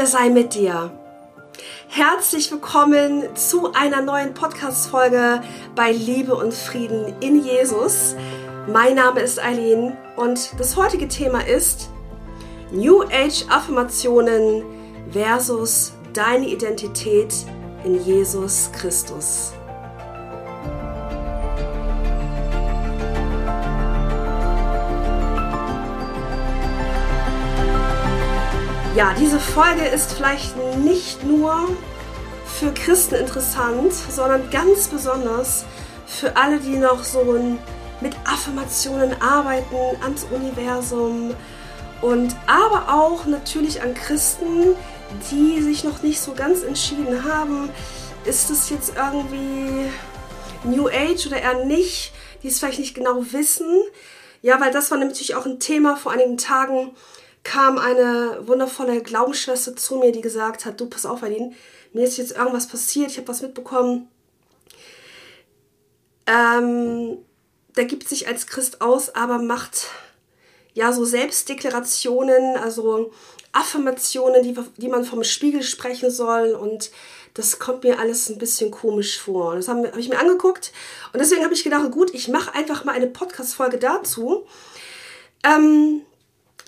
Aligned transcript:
Friede 0.00 0.12
sei 0.12 0.30
mit 0.30 0.54
dir. 0.54 0.90
Herzlich 1.88 2.50
willkommen 2.50 3.36
zu 3.36 3.74
einer 3.74 4.00
neuen 4.00 4.32
Podcast-Folge 4.32 5.42
bei 5.74 5.92
Liebe 5.92 6.34
und 6.34 6.54
Frieden 6.54 7.12
in 7.20 7.44
Jesus. 7.44 8.16
Mein 8.66 8.94
Name 8.94 9.20
ist 9.20 9.38
Eileen 9.38 9.94
und 10.16 10.58
das 10.58 10.76
heutige 10.76 11.06
Thema 11.06 11.46
ist 11.46 11.90
New 12.72 13.02
Age 13.02 13.44
Affirmationen 13.50 14.64
versus 15.12 15.92
deine 16.14 16.48
Identität 16.48 17.34
in 17.84 18.02
Jesus 18.02 18.70
Christus. 18.72 19.52
Ja, 29.00 29.14
diese 29.18 29.40
Folge 29.40 29.86
ist 29.86 30.12
vielleicht 30.12 30.54
nicht 30.76 31.24
nur 31.24 31.70
für 32.44 32.70
Christen 32.74 33.14
interessant, 33.14 33.94
sondern 33.94 34.50
ganz 34.50 34.88
besonders 34.88 35.64
für 36.06 36.36
alle, 36.36 36.58
die 36.60 36.76
noch 36.76 37.02
so 37.02 37.24
mit 38.02 38.14
Affirmationen 38.26 39.14
arbeiten, 39.22 39.74
ans 40.02 40.26
Universum 40.30 41.34
und 42.02 42.36
aber 42.46 42.92
auch 42.92 43.24
natürlich 43.24 43.80
an 43.80 43.94
Christen, 43.94 44.76
die 45.30 45.62
sich 45.62 45.82
noch 45.82 46.02
nicht 46.02 46.20
so 46.20 46.34
ganz 46.34 46.62
entschieden 46.62 47.24
haben, 47.24 47.70
ist 48.26 48.50
es 48.50 48.68
jetzt 48.68 48.92
irgendwie 48.96 49.88
New 50.62 50.88
Age 50.88 51.26
oder 51.26 51.40
eher 51.40 51.64
nicht, 51.64 52.12
die 52.42 52.48
es 52.48 52.58
vielleicht 52.58 52.80
nicht 52.80 52.94
genau 52.94 53.24
wissen. 53.30 53.80
Ja, 54.42 54.60
weil 54.60 54.72
das 54.72 54.90
war 54.90 54.98
natürlich 54.98 55.36
auch 55.36 55.46
ein 55.46 55.58
Thema 55.58 55.96
vor 55.96 56.12
einigen 56.12 56.36
Tagen, 56.36 56.94
kam 57.42 57.78
eine 57.78 58.46
wundervolle 58.46 59.02
Glaubensschwester 59.02 59.76
zu 59.76 59.96
mir, 59.96 60.12
die 60.12 60.20
gesagt 60.20 60.64
hat, 60.64 60.80
du 60.80 60.86
pass 60.86 61.06
auf, 61.06 61.22
Aline, 61.22 61.52
mir 61.92 62.04
ist 62.04 62.18
jetzt 62.18 62.32
irgendwas 62.32 62.68
passiert, 62.68 63.10
ich 63.10 63.16
habe 63.16 63.28
was 63.28 63.42
mitbekommen. 63.42 64.08
Ähm, 66.26 67.18
der 67.76 67.84
gibt 67.86 68.08
sich 68.08 68.28
als 68.28 68.46
Christ 68.46 68.80
aus, 68.80 69.14
aber 69.14 69.38
macht 69.38 69.88
ja 70.74 70.92
so 70.92 71.04
Selbstdeklarationen, 71.04 72.56
also 72.56 73.10
Affirmationen, 73.52 74.42
die, 74.42 74.54
die 74.76 74.88
man 74.88 75.04
vom 75.04 75.24
Spiegel 75.24 75.62
sprechen 75.62 76.10
soll 76.10 76.52
und 76.52 76.90
das 77.34 77.58
kommt 77.58 77.84
mir 77.84 77.98
alles 77.98 78.28
ein 78.28 78.38
bisschen 78.38 78.70
komisch 78.70 79.18
vor. 79.18 79.56
Das 79.56 79.68
habe 79.68 79.88
hab 79.88 79.96
ich 79.96 80.08
mir 80.08 80.18
angeguckt 80.18 80.72
und 81.12 81.20
deswegen 81.20 81.42
habe 81.42 81.54
ich 81.54 81.64
gedacht, 81.64 81.90
gut, 81.90 82.12
ich 82.14 82.28
mache 82.28 82.54
einfach 82.54 82.84
mal 82.84 82.94
eine 82.94 83.06
Podcast-Folge 83.06 83.78
dazu. 83.78 84.46
Ähm, 85.44 86.02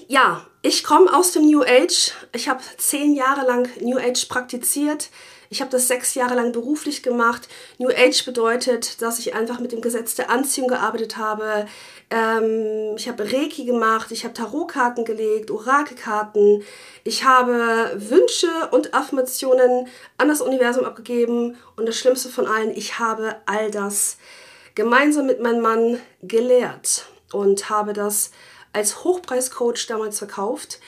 ja, 0.08 0.46
ich 0.62 0.84
komme 0.84 1.12
aus 1.12 1.32
dem 1.32 1.46
New 1.46 1.62
Age. 1.62 2.12
Ich 2.32 2.48
habe 2.48 2.62
zehn 2.76 3.14
Jahre 3.14 3.46
lang 3.46 3.68
New 3.80 3.98
Age 3.98 4.26
praktiziert. 4.28 5.10
Ich 5.50 5.60
habe 5.60 5.70
das 5.70 5.86
sechs 5.86 6.14
Jahre 6.14 6.34
lang 6.34 6.52
beruflich 6.52 7.02
gemacht. 7.02 7.46
New 7.76 7.90
Age 7.90 8.24
bedeutet, 8.24 9.02
dass 9.02 9.18
ich 9.18 9.34
einfach 9.34 9.58
mit 9.58 9.72
dem 9.72 9.82
Gesetz 9.82 10.14
der 10.14 10.30
Anziehung 10.30 10.68
gearbeitet 10.68 11.18
habe. 11.18 11.66
Ähm, 12.10 12.94
ich 12.96 13.06
habe 13.08 13.24
Reiki 13.24 13.64
gemacht, 13.64 14.12
ich 14.12 14.24
habe 14.24 14.32
Tarotkarten 14.32 15.04
gelegt, 15.04 15.50
Orakelkarten. 15.50 16.62
Ich 17.04 17.24
habe 17.24 17.92
Wünsche 17.96 18.48
und 18.70 18.94
Affirmationen 18.94 19.88
an 20.16 20.28
das 20.28 20.40
Universum 20.40 20.84
abgegeben. 20.84 21.58
Und 21.76 21.86
das 21.86 21.98
Schlimmste 21.98 22.28
von 22.28 22.46
allen, 22.46 22.70
ich 22.70 22.98
habe 22.98 23.36
all 23.44 23.70
das 23.70 24.16
gemeinsam 24.74 25.26
mit 25.26 25.40
meinem 25.40 25.60
Mann 25.60 26.00
gelehrt 26.22 27.06
und 27.32 27.68
habe 27.68 27.92
das 27.92 28.30
als 28.72 29.04
Hochpreiscoach 29.04 29.86
damals 29.86 30.18
verkauft. 30.18 30.80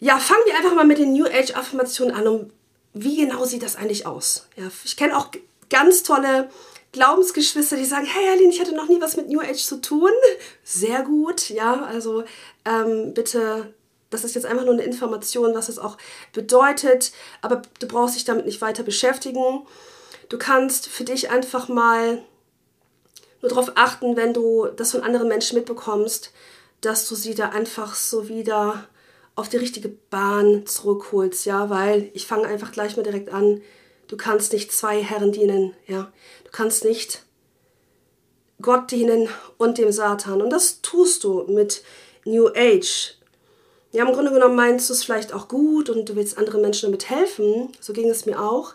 Ja, 0.00 0.18
fangen 0.18 0.42
wir 0.46 0.56
einfach 0.56 0.74
mal 0.74 0.86
mit 0.86 0.98
den 0.98 1.12
New 1.12 1.26
Age 1.26 1.54
Affirmationen 1.54 2.14
an. 2.14 2.26
Und 2.26 2.52
wie 2.94 3.16
genau 3.16 3.44
sieht 3.44 3.62
das 3.62 3.76
eigentlich 3.76 4.06
aus? 4.06 4.46
Ja, 4.56 4.70
ich 4.84 4.96
kenne 4.96 5.16
auch 5.16 5.28
ganz 5.70 6.02
tolle 6.02 6.48
Glaubensgeschwister, 6.92 7.76
die 7.76 7.84
sagen, 7.84 8.06
hey 8.06 8.28
Aline, 8.30 8.50
ich 8.50 8.60
hatte 8.60 8.74
noch 8.74 8.88
nie 8.88 9.00
was 9.00 9.16
mit 9.16 9.28
New 9.28 9.40
Age 9.40 9.62
zu 9.62 9.80
tun. 9.80 10.10
Sehr 10.64 11.02
gut, 11.02 11.50
ja, 11.50 11.82
also 11.84 12.24
ähm, 12.64 13.12
bitte, 13.12 13.74
das 14.10 14.24
ist 14.24 14.34
jetzt 14.34 14.46
einfach 14.46 14.64
nur 14.64 14.74
eine 14.74 14.84
Information, 14.84 15.54
was 15.54 15.68
es 15.68 15.78
auch 15.78 15.98
bedeutet, 16.32 17.12
aber 17.42 17.62
du 17.80 17.86
brauchst 17.86 18.16
dich 18.16 18.24
damit 18.24 18.46
nicht 18.46 18.62
weiter 18.62 18.82
beschäftigen. 18.82 19.66
Du 20.30 20.38
kannst 20.38 20.88
für 20.88 21.04
dich 21.04 21.30
einfach 21.30 21.68
mal 21.68 22.22
nur 23.42 23.50
darauf 23.50 23.72
achten, 23.74 24.16
wenn 24.16 24.32
du 24.32 24.66
das 24.76 24.92
von 24.92 25.02
anderen 25.02 25.28
Menschen 25.28 25.56
mitbekommst, 25.56 26.32
dass 26.80 27.08
du 27.08 27.14
sie 27.14 27.34
da 27.34 27.50
einfach 27.50 27.94
so 27.94 28.28
wieder 28.28 28.88
auf 29.34 29.48
die 29.48 29.56
richtige 29.56 29.88
Bahn 29.88 30.66
zurückholst, 30.66 31.46
ja, 31.46 31.70
weil 31.70 32.10
ich 32.14 32.26
fange 32.26 32.46
einfach 32.48 32.72
gleich 32.72 32.96
mal 32.96 33.02
direkt 33.02 33.32
an. 33.32 33.62
Du 34.08 34.16
kannst 34.16 34.52
nicht 34.52 34.72
zwei 34.72 35.02
Herren 35.02 35.32
dienen, 35.32 35.74
ja. 35.86 36.10
Du 36.44 36.50
kannst 36.50 36.84
nicht 36.84 37.22
Gott 38.60 38.90
dienen 38.90 39.28
und 39.58 39.78
dem 39.78 39.92
Satan. 39.92 40.42
Und 40.42 40.50
das 40.50 40.82
tust 40.82 41.22
du 41.24 41.44
mit 41.44 41.82
New 42.24 42.48
Age. 42.48 43.14
Ja, 43.92 44.06
im 44.06 44.12
Grunde 44.12 44.32
genommen 44.32 44.56
meinst 44.56 44.88
du 44.88 44.92
es 44.92 45.04
vielleicht 45.04 45.32
auch 45.32 45.48
gut 45.48 45.88
und 45.88 46.08
du 46.08 46.16
willst 46.16 46.36
anderen 46.36 46.60
Menschen 46.60 46.86
damit 46.86 47.08
helfen. 47.08 47.72
So 47.80 47.92
ging 47.92 48.10
es 48.10 48.26
mir 48.26 48.40
auch. 48.40 48.74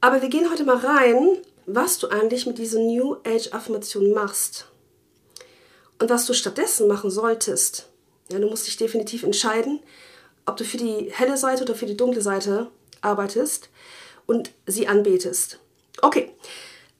Aber 0.00 0.22
wir 0.22 0.28
gehen 0.28 0.50
heute 0.50 0.64
mal 0.64 0.76
rein, 0.76 1.38
was 1.66 1.98
du 1.98 2.08
eigentlich 2.08 2.46
mit 2.46 2.58
diesen 2.58 2.86
New 2.86 3.16
Age 3.24 3.52
Affirmationen 3.52 4.12
machst. 4.12 4.66
Und 5.98 6.10
was 6.10 6.26
du 6.26 6.34
stattdessen 6.34 6.88
machen 6.88 7.10
solltest, 7.10 7.88
ja, 8.30 8.38
du 8.38 8.48
musst 8.48 8.66
dich 8.66 8.76
definitiv 8.76 9.22
entscheiden, 9.22 9.80
ob 10.44 10.56
du 10.56 10.64
für 10.64 10.76
die 10.76 11.10
helle 11.12 11.36
Seite 11.36 11.62
oder 11.62 11.74
für 11.74 11.86
die 11.86 11.96
dunkle 11.96 12.22
Seite 12.22 12.70
arbeitest 13.00 13.68
und 14.26 14.50
sie 14.66 14.88
anbetest. 14.88 15.58
Okay, 16.02 16.32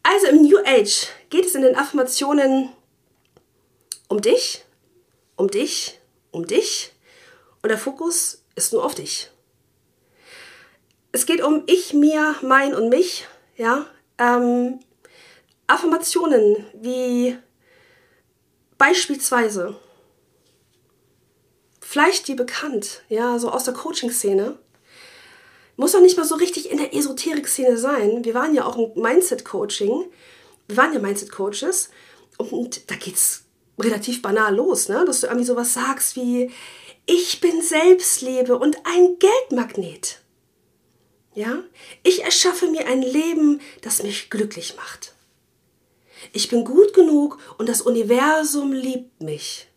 also 0.02 0.28
im 0.28 0.42
New 0.42 0.58
Age 0.64 1.08
geht 1.30 1.46
es 1.46 1.54
in 1.54 1.62
den 1.62 1.76
Affirmationen 1.76 2.70
um 4.08 4.20
dich, 4.20 4.64
um 5.36 5.50
dich, 5.50 5.98
um 6.30 6.46
dich 6.46 6.92
und 7.62 7.70
der 7.70 7.78
Fokus 7.78 8.42
ist 8.54 8.72
nur 8.72 8.84
auf 8.84 8.94
dich. 8.94 9.30
Es 11.12 11.26
geht 11.26 11.42
um 11.42 11.64
ich, 11.66 11.92
mir, 11.94 12.36
mein 12.42 12.74
und 12.74 12.88
mich, 12.88 13.26
ja. 13.56 13.86
Ähm, 14.18 14.80
Affirmationen 15.66 16.64
wie 16.74 17.36
Beispielsweise, 18.78 19.76
vielleicht 21.80 22.28
dir 22.28 22.36
bekannt, 22.36 23.02
ja, 23.08 23.38
so 23.38 23.50
aus 23.50 23.64
der 23.64 23.74
Coaching-Szene. 23.74 24.58
Muss 25.76 25.94
auch 25.94 26.00
nicht 26.00 26.16
mal 26.16 26.24
so 26.24 26.34
richtig 26.34 26.70
in 26.70 26.78
der 26.78 26.94
Esoterik-Szene 26.94 27.76
sein. 27.76 28.24
Wir 28.24 28.34
waren 28.34 28.54
ja 28.54 28.64
auch 28.64 28.76
im 28.76 29.00
Mindset-Coaching. 29.00 30.06
Wir 30.68 30.76
waren 30.76 30.92
ja 30.92 30.98
Mindset-Coaches. 30.98 31.90
Und 32.38 32.90
da 32.90 32.96
geht's 32.96 33.44
relativ 33.78 34.22
banal 34.22 34.54
los, 34.54 34.88
ne? 34.88 35.04
dass 35.06 35.20
du 35.20 35.26
irgendwie 35.26 35.46
sowas 35.46 35.74
sagst 35.74 36.16
wie, 36.16 36.50
ich 37.06 37.40
bin 37.40 37.62
Selbstliebe 37.62 38.58
und 38.58 38.76
ein 38.84 39.18
Geldmagnet. 39.18 40.20
Ja? 41.34 41.62
Ich 42.02 42.24
erschaffe 42.24 42.68
mir 42.68 42.86
ein 42.86 43.02
Leben, 43.02 43.60
das 43.82 44.02
mich 44.02 44.30
glücklich 44.30 44.76
macht. 44.76 45.15
Ich 46.32 46.48
bin 46.48 46.64
gut 46.64 46.94
genug 46.94 47.38
und 47.58 47.68
das 47.68 47.82
Universum 47.82 48.72
liebt 48.72 49.22
mich. 49.22 49.68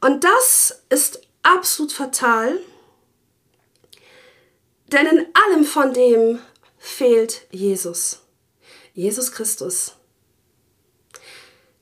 Und 0.00 0.24
das 0.24 0.82
ist 0.90 1.22
absolut 1.42 1.92
fatal, 1.92 2.60
denn 4.88 5.06
in 5.06 5.26
allem 5.32 5.64
von 5.64 5.92
dem 5.92 6.40
fehlt 6.78 7.46
Jesus. 7.50 8.20
Jesus 8.92 9.32
Christus, 9.32 9.94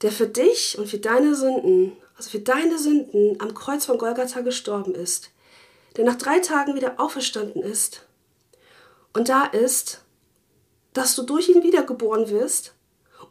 der 0.01 0.13
für 0.13 0.27
dich 0.27 0.79
und 0.79 0.87
für 0.89 0.99
deine 0.99 1.35
Sünden, 1.35 1.97
also 2.17 2.31
für 2.31 2.41
deine 2.41 2.79
Sünden 2.79 3.41
am 3.41 3.55
Kreuz 3.55 3.85
von 3.85 3.99
Golgatha 3.99 4.41
gestorben 4.41 4.95
ist, 4.95 5.31
der 5.97 6.05
nach 6.05 6.17
drei 6.17 6.39
Tagen 6.39 6.75
wieder 6.75 6.99
auferstanden 6.99 7.63
ist 7.63 8.07
und 9.13 9.29
da 9.29 9.45
ist, 9.45 10.03
dass 10.95 11.15
du 11.17 11.23
durch 11.23 11.49
ihn 11.49 11.63
wiedergeboren 11.63 12.31
wirst 12.31 12.75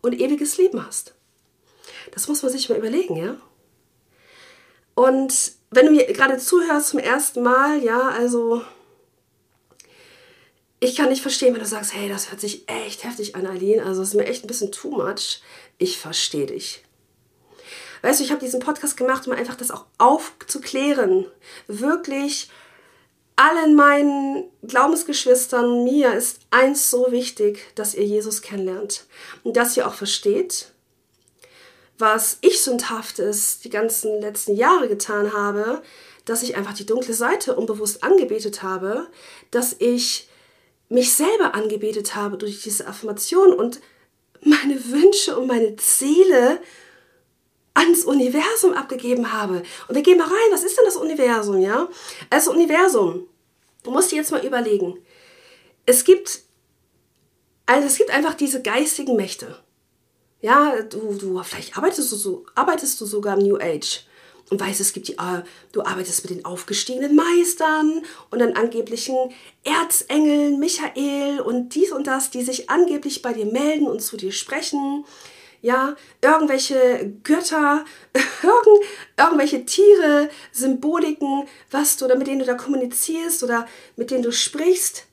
und 0.02 0.20
ewiges 0.20 0.58
Leben 0.58 0.86
hast. 0.86 1.16
Das 2.12 2.28
muss 2.28 2.44
man 2.44 2.52
sich 2.52 2.70
mal 2.70 2.78
überlegen, 2.78 3.16
ja? 3.16 3.36
Und 4.96 5.54
wenn 5.72 5.86
du 5.86 5.92
mir 5.92 6.06
gerade 6.12 6.38
zuhörst 6.38 6.90
zum 6.90 7.00
ersten 7.00 7.42
Mal, 7.42 7.82
ja, 7.84 8.10
also 8.10 8.62
ich 10.80 10.96
kann 10.96 11.10
nicht 11.10 11.22
verstehen, 11.22 11.54
wenn 11.54 11.62
du 11.62 11.68
sagst, 11.68 11.94
hey, 11.94 12.10
das 12.10 12.32
hört 12.32 12.42
sich 12.42 12.68
echt 12.68 13.04
heftig 13.04 13.36
an, 13.36 13.46
Aline, 13.46 13.86
also 13.86 14.02
es 14.02 14.10
ist 14.10 14.14
mir 14.16 14.26
echt 14.26 14.44
ein 14.44 14.48
bisschen 14.48 14.72
too 14.72 14.92
much. 14.92 15.42
Ich 15.78 15.98
verstehe 15.98 16.48
dich. 16.48 16.84
Weißt 18.02 18.20
du, 18.20 18.24
ich 18.24 18.32
habe 18.32 18.42
diesen 18.42 18.60
Podcast 18.60 18.98
gemacht, 18.98 19.28
um 19.28 19.34
einfach 19.34 19.56
das 19.56 19.70
auch 19.70 19.86
aufzuklären. 20.00 21.28
Wirklich 21.68 22.50
allen 23.42 23.76
meinen 23.76 24.44
Glaubensgeschwistern, 24.62 25.84
mir 25.84 26.14
ist 26.14 26.42
eins 26.52 26.92
so 26.92 27.12
wichtig, 27.12 27.60
dass 27.76 27.96
ihr 27.96 28.06
Jesus 28.06 28.42
kennenlernt 28.42 29.06
und 29.44 29.58
dass 29.58 29.76
ihr 29.76 29.88
auch 29.88 29.96
versteht, 29.96 30.72
was 31.98 32.38
ich 32.42 32.62
sündhaftes 32.62 33.60
die 33.60 33.70
ganzen 33.70 34.22
letzten 34.22 34.56
Jahre 34.56 34.88
getan 34.88 35.34
habe, 35.34 35.82
dass 36.26 36.44
ich 36.44 36.56
einfach 36.56 36.74
die 36.74 36.86
dunkle 36.86 37.14
Seite 37.14 37.56
unbewusst 37.56 38.04
angebetet 38.04 38.62
habe, 38.62 39.08
dass 39.50 39.76
ich 39.80 40.30
mich 40.90 41.14
selber 41.14 41.56
angebetet 41.56 42.16
habe 42.16 42.38
durch 42.38 42.62
diese 42.62 42.86
Affirmation 42.88 43.54
und 43.54 43.82
meine 44.44 44.84
Wünsche 44.86 45.38
und 45.38 45.48
meine 45.48 45.76
Ziele 45.78 46.60
ans 47.74 48.04
Universum 48.04 48.74
abgegeben 48.74 49.32
habe. 49.32 49.64
Und 49.88 49.96
wir 49.96 50.04
gehen 50.04 50.18
mal 50.18 50.28
rein, 50.28 50.52
was 50.52 50.64
ist 50.64 50.78
denn 50.78 50.86
das 50.86 50.98
Universum, 50.98 51.60
ja? 51.60 51.88
Also 52.30 52.52
Universum, 52.52 53.28
du 53.84 53.92
musst 53.92 54.12
dir 54.12 54.18
jetzt 54.18 54.32
mal 54.32 54.46
überlegen. 54.46 54.98
Es 55.86 56.04
gibt, 56.04 56.42
also 57.66 57.88
es 57.88 57.98
gibt 57.98 58.12
einfach 58.12 58.34
diese 58.34 58.62
geistigen 58.62 59.16
Mächte. 59.16 59.58
Ja, 60.42 60.82
du, 60.82 61.14
du 61.14 61.42
vielleicht 61.44 61.78
arbeitest 61.78 62.12
du, 62.12 62.16
so, 62.16 62.46
arbeitest 62.56 63.00
du 63.00 63.06
sogar 63.06 63.38
im 63.38 63.44
New 63.44 63.58
Age 63.58 64.06
und 64.52 64.60
weißt, 64.60 64.82
es 64.82 64.92
gibt 64.92 65.08
die, 65.08 65.14
äh, 65.14 65.44
du 65.72 65.82
arbeitest 65.82 66.24
mit 66.24 66.38
den 66.38 66.46
aufgestiegenen 66.46 67.16
Meistern 67.16 68.04
und 68.32 68.40
dann 68.40 68.54
angeblichen 68.54 69.16
Erzengeln, 69.64 70.60
Michael 70.60 71.40
und 71.40 71.74
dies 71.74 71.92
und 71.92 72.06
das, 72.06 72.32
die 72.32 72.44
sich 72.44 72.70
angeblich 72.70 73.22
bei 73.22 73.34
dir 73.34 73.46
melden 73.46 73.88
und 73.88 74.02
zu 74.02 74.18
dir 74.18 74.34
sprechen. 74.34 75.06
Ja, 75.62 75.96
irgendwelche 76.22 77.14
Götter, 77.24 77.86
irgend, 78.44 78.86
irgendwelche 79.18 79.66
Tiere, 79.66 80.30
Symboliken, 80.52 81.48
was 81.70 81.98
du, 81.98 82.06
oder 82.06 82.16
mit 82.16 82.28
denen 82.28 82.40
du 82.40 82.46
da 82.46 82.56
kommunizierst 82.56 83.44
oder 83.44 83.68
mit 83.96 84.10
denen 84.10 84.24
du 84.24 84.32
sprichst. 84.32 85.06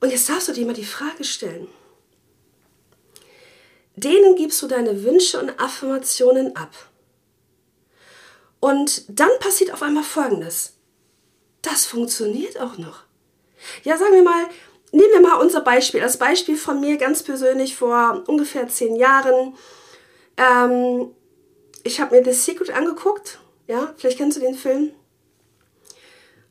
Und 0.00 0.10
jetzt 0.10 0.28
darfst 0.28 0.48
du 0.48 0.52
dir 0.52 0.66
mal 0.66 0.74
die 0.74 0.84
Frage 0.84 1.24
stellen, 1.24 1.66
Denen 3.96 4.34
gibst 4.34 4.60
du 4.60 4.66
deine 4.66 5.04
Wünsche 5.04 5.40
und 5.40 5.58
Affirmationen 5.60 6.56
ab. 6.56 6.72
Und 8.60 9.04
dann 9.08 9.30
passiert 9.38 9.72
auf 9.72 9.82
einmal 9.82 10.02
Folgendes. 10.02 10.74
Das 11.62 11.86
funktioniert 11.86 12.58
auch 12.58 12.76
noch. 12.76 13.04
Ja, 13.84 13.96
sagen 13.96 14.14
wir 14.14 14.22
mal, 14.22 14.46
nehmen 14.94 15.12
wir 15.12 15.20
mal 15.20 15.40
unser 15.40 15.60
Beispiel. 15.60 16.00
Das 16.00 16.16
Beispiel 16.16 16.56
von 16.56 16.80
mir 16.80 16.96
ganz 16.96 17.22
persönlich 17.22 17.76
vor 17.76 18.22
ungefähr 18.26 18.68
zehn 18.68 18.96
Jahren. 18.96 19.54
Ähm, 20.36 21.10
ich 21.82 22.00
habe 22.00 22.16
mir 22.16 22.24
The 22.24 22.32
Secret 22.32 22.70
angeguckt. 22.70 23.40
Ja, 23.66 23.92
vielleicht 23.96 24.18
kennst 24.18 24.36
du 24.36 24.40
den 24.40 24.54
Film. 24.54 24.92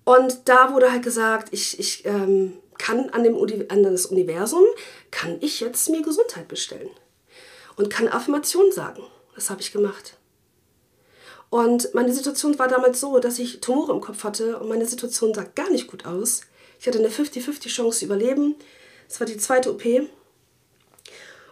Und 0.04 0.50
da 0.50 0.74
wurde 0.74 0.92
halt 0.92 1.04
gesagt, 1.04 1.50
ich, 1.52 1.80
ich 1.80 2.06
ähm, 2.06 2.58
kann 2.78 3.10
an, 3.12 3.24
dem, 3.24 3.38
an 3.70 3.84
das 3.84 4.08
Universum, 4.08 4.64
kann 5.12 5.38
ich 5.40 5.62
jetzt 5.62 5.90
mir 5.90 6.02
Gesundheit 6.02 6.50
bestellen 6.50 6.90
und 7.78 7.90
kann 7.90 8.10
Affirmationen 8.10 8.74
sagen. 8.74 9.04
Das 9.36 9.50
habe 9.50 9.62
ich 9.62 9.72
gemacht. 9.72 10.18
Und 11.50 11.94
meine 11.94 12.12
Situation 12.12 12.58
war 12.60 12.68
damals 12.68 13.00
so, 13.00 13.20
dass 13.20 13.40
ich 13.40 13.62
Tumore 13.62 13.94
im 13.94 14.02
Kopf 14.02 14.24
hatte 14.24 14.60
und 14.60 14.68
meine 14.68 14.86
Situation 14.86 15.34
sah 15.34 15.44
gar 15.44 15.70
nicht 15.70 15.88
gut 15.88 16.06
aus. 16.06 16.42
Ich 16.84 16.88
hatte 16.88 17.00
eine 17.00 17.08
50-50 17.08 17.70
Chance 17.70 18.00
zu 18.00 18.06
überleben. 18.06 18.56
Das 19.08 19.22
war 19.22 19.26
die 19.26 19.38
zweite 19.38 19.72
OP. 19.72 19.86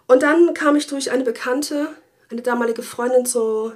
Und 0.06 0.24
dann 0.24 0.54
kam 0.54 0.76
ich 0.76 0.88
durch 0.88 1.10
eine 1.10 1.24
Bekannte, 1.24 1.88
eine 2.30 2.42
damalige 2.42 2.84
Freundin 2.84 3.26
zu, 3.26 3.72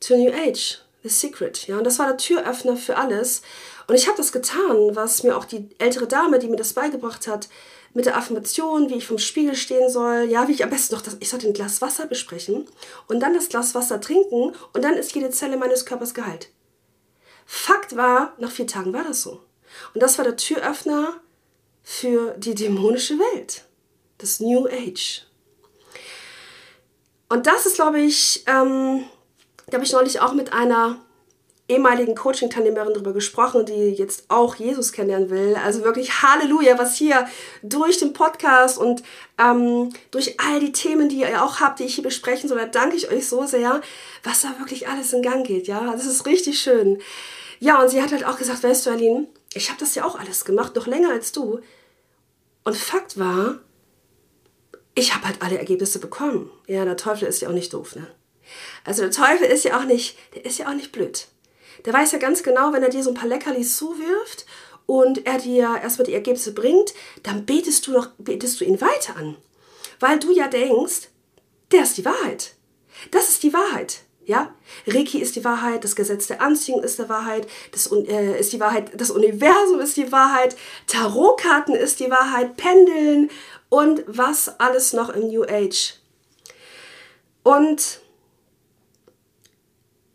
zu 0.00 0.16
New 0.16 0.32
Age, 0.32 0.80
The 1.04 1.08
Secret. 1.08 1.68
Ja, 1.68 1.78
und 1.78 1.84
das 1.84 2.00
war 2.00 2.08
der 2.08 2.16
Türöffner 2.16 2.76
für 2.76 2.96
alles. 2.96 3.42
Und 3.86 3.94
ich 3.94 4.08
habe 4.08 4.16
das 4.16 4.32
getan, 4.32 4.96
was 4.96 5.22
mir 5.22 5.36
auch 5.36 5.44
die 5.44 5.68
ältere 5.78 6.08
Dame, 6.08 6.40
die 6.40 6.48
mir 6.48 6.56
das 6.56 6.72
beigebracht 6.72 7.28
hat, 7.28 7.48
mit 7.94 8.06
der 8.06 8.16
Affirmation, 8.16 8.90
wie 8.90 8.94
ich 8.94 9.06
vom 9.06 9.18
Spiegel 9.18 9.54
stehen 9.54 9.88
soll, 9.88 10.24
ja, 10.28 10.48
wie 10.48 10.52
ich 10.52 10.64
am 10.64 10.70
besten 10.70 10.96
noch 10.96 11.02
das, 11.02 11.16
ich 11.20 11.28
sollte 11.28 11.46
ein 11.46 11.54
Glas 11.54 11.80
Wasser 11.80 12.06
besprechen 12.06 12.66
und 13.06 13.20
dann 13.20 13.34
das 13.34 13.50
Glas 13.50 13.76
Wasser 13.76 14.00
trinken 14.00 14.52
und 14.72 14.82
dann 14.82 14.94
ist 14.94 15.14
jede 15.14 15.30
Zelle 15.30 15.56
meines 15.56 15.86
Körpers 15.86 16.12
geheilt. 16.12 16.48
Fakt 17.46 17.94
war, 17.94 18.34
nach 18.38 18.50
vier 18.50 18.66
Tagen 18.66 18.92
war 18.92 19.04
das 19.04 19.22
so. 19.22 19.44
Und 19.94 20.02
das 20.02 20.18
war 20.18 20.24
der 20.24 20.36
Türöffner 20.36 21.14
für 21.82 22.34
die 22.38 22.54
dämonische 22.54 23.18
Welt, 23.18 23.64
das 24.18 24.40
New 24.40 24.66
Age. 24.66 25.26
Und 27.28 27.46
das 27.46 27.66
ist, 27.66 27.76
glaube 27.76 28.00
ich, 28.00 28.44
ähm, 28.46 29.04
da 29.66 29.74
habe 29.74 29.84
ich 29.84 29.92
neulich 29.92 30.20
auch 30.20 30.32
mit 30.32 30.52
einer 30.52 31.00
ehemaligen 31.70 32.16
Coaching-Teilnehmerin 32.16 32.92
darüber 32.92 33.12
gesprochen, 33.12 33.64
die 33.64 33.90
jetzt 33.90 34.24
auch 34.28 34.56
Jesus 34.56 34.92
kennenlernen 34.92 35.30
will. 35.30 35.56
Also 35.64 35.84
wirklich 35.84 36.22
Halleluja, 36.22 36.76
was 36.78 36.96
hier 36.96 37.28
durch 37.62 37.98
den 37.98 38.12
Podcast 38.12 38.76
und 38.76 39.04
ähm, 39.38 39.90
durch 40.10 40.40
all 40.40 40.58
die 40.58 40.72
Themen, 40.72 41.08
die 41.08 41.20
ihr 41.20 41.44
auch 41.44 41.60
habt, 41.60 41.78
die 41.78 41.84
ich 41.84 41.94
hier 41.94 42.04
besprechen 42.04 42.48
soll, 42.48 42.58
da 42.58 42.66
danke 42.66 42.96
ich 42.96 43.08
euch 43.10 43.28
so 43.28 43.46
sehr, 43.46 43.80
was 44.24 44.42
da 44.42 44.58
wirklich 44.58 44.88
alles 44.88 45.12
in 45.12 45.22
Gang 45.22 45.46
geht. 45.46 45.68
Ja, 45.68 45.92
das 45.92 46.06
ist 46.06 46.26
richtig 46.26 46.60
schön. 46.60 47.00
Ja, 47.60 47.80
und 47.80 47.88
sie 47.88 48.02
hat 48.02 48.10
halt 48.10 48.24
auch 48.24 48.36
gesagt, 48.36 48.64
weißt 48.64 48.86
du, 48.86 48.90
Aline, 48.90 49.28
ich 49.54 49.68
habe 49.68 49.80
das 49.80 49.94
ja 49.94 50.04
auch 50.04 50.18
alles 50.18 50.44
gemacht, 50.44 50.76
noch 50.76 50.86
länger 50.86 51.10
als 51.10 51.32
du. 51.32 51.60
Und 52.64 52.76
Fakt 52.76 53.18
war, 53.18 53.60
ich 54.94 55.14
habe 55.14 55.26
halt 55.26 55.42
alle 55.42 55.58
Ergebnisse 55.58 55.98
bekommen. 55.98 56.50
Ja, 56.66 56.84
der 56.84 56.96
Teufel 56.96 57.26
ist 57.26 57.40
ja 57.40 57.48
auch 57.48 57.54
nicht 57.54 57.72
doof, 57.72 57.96
ne? 57.96 58.06
Also 58.84 59.02
der 59.02 59.10
Teufel 59.10 59.46
ist 59.46 59.64
ja 59.64 59.78
auch 59.78 59.84
nicht, 59.84 60.18
der 60.34 60.44
ist 60.44 60.58
ja 60.58 60.68
auch 60.68 60.74
nicht 60.74 60.92
blöd. 60.92 61.28
Der 61.84 61.92
weiß 61.92 62.12
ja 62.12 62.18
ganz 62.18 62.42
genau, 62.42 62.72
wenn 62.72 62.82
er 62.82 62.90
dir 62.90 63.02
so 63.02 63.10
ein 63.10 63.16
paar 63.16 63.28
Leckerlis 63.28 63.76
zuwirft 63.76 64.44
und 64.86 65.26
er 65.26 65.38
dir 65.38 65.78
erstmal 65.82 66.06
die 66.06 66.14
Ergebnisse 66.14 66.52
bringt, 66.52 66.92
dann 67.22 67.46
betest 67.46 67.86
du 67.86 67.92
doch, 67.92 68.08
betest 68.18 68.60
du 68.60 68.64
ihn 68.64 68.80
weiter 68.80 69.16
an. 69.16 69.36
Weil 70.00 70.18
du 70.18 70.32
ja 70.32 70.48
denkst, 70.48 71.08
der 71.70 71.84
ist 71.84 71.96
die 71.96 72.04
Wahrheit. 72.04 72.54
Das 73.10 73.28
ist 73.28 73.42
die 73.42 73.52
Wahrheit. 73.52 74.00
Ja, 74.30 74.54
Reiki 74.86 75.20
ist 75.20 75.34
die 75.34 75.44
Wahrheit, 75.44 75.82
das 75.82 75.96
Gesetz 75.96 76.28
der 76.28 76.40
Anziehung 76.40 76.84
ist 76.84 77.00
die 77.00 77.08
Wahrheit, 77.08 77.48
das 77.72 77.90
äh, 77.90 78.38
ist 78.38 78.52
die 78.52 78.60
Wahrheit, 78.60 78.92
das 78.94 79.10
Universum 79.10 79.80
ist 79.80 79.96
die 79.96 80.12
Wahrheit, 80.12 80.54
Tarotkarten 80.86 81.74
ist 81.74 81.98
die 81.98 82.12
Wahrheit, 82.12 82.56
Pendeln 82.56 83.28
und 83.70 84.04
was 84.06 84.60
alles 84.60 84.92
noch 84.92 85.08
im 85.08 85.26
New 85.26 85.42
Age. 85.42 85.94
Und 87.42 88.02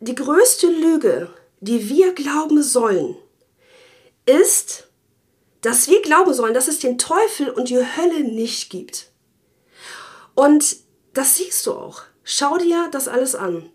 die 0.00 0.14
größte 0.14 0.68
Lüge, 0.68 1.28
die 1.60 1.90
wir 1.90 2.14
glauben 2.14 2.62
sollen, 2.62 3.18
ist, 4.24 4.88
dass 5.60 5.88
wir 5.88 6.00
glauben 6.00 6.32
sollen, 6.32 6.54
dass 6.54 6.68
es 6.68 6.78
den 6.78 6.96
Teufel 6.96 7.50
und 7.50 7.68
die 7.68 7.76
Hölle 7.76 8.24
nicht 8.24 8.70
gibt. 8.70 9.10
Und 10.34 10.76
das 11.12 11.36
siehst 11.36 11.66
du 11.66 11.74
auch. 11.74 12.04
Schau 12.24 12.56
dir 12.56 12.88
das 12.90 13.08
alles 13.08 13.34
an. 13.34 13.70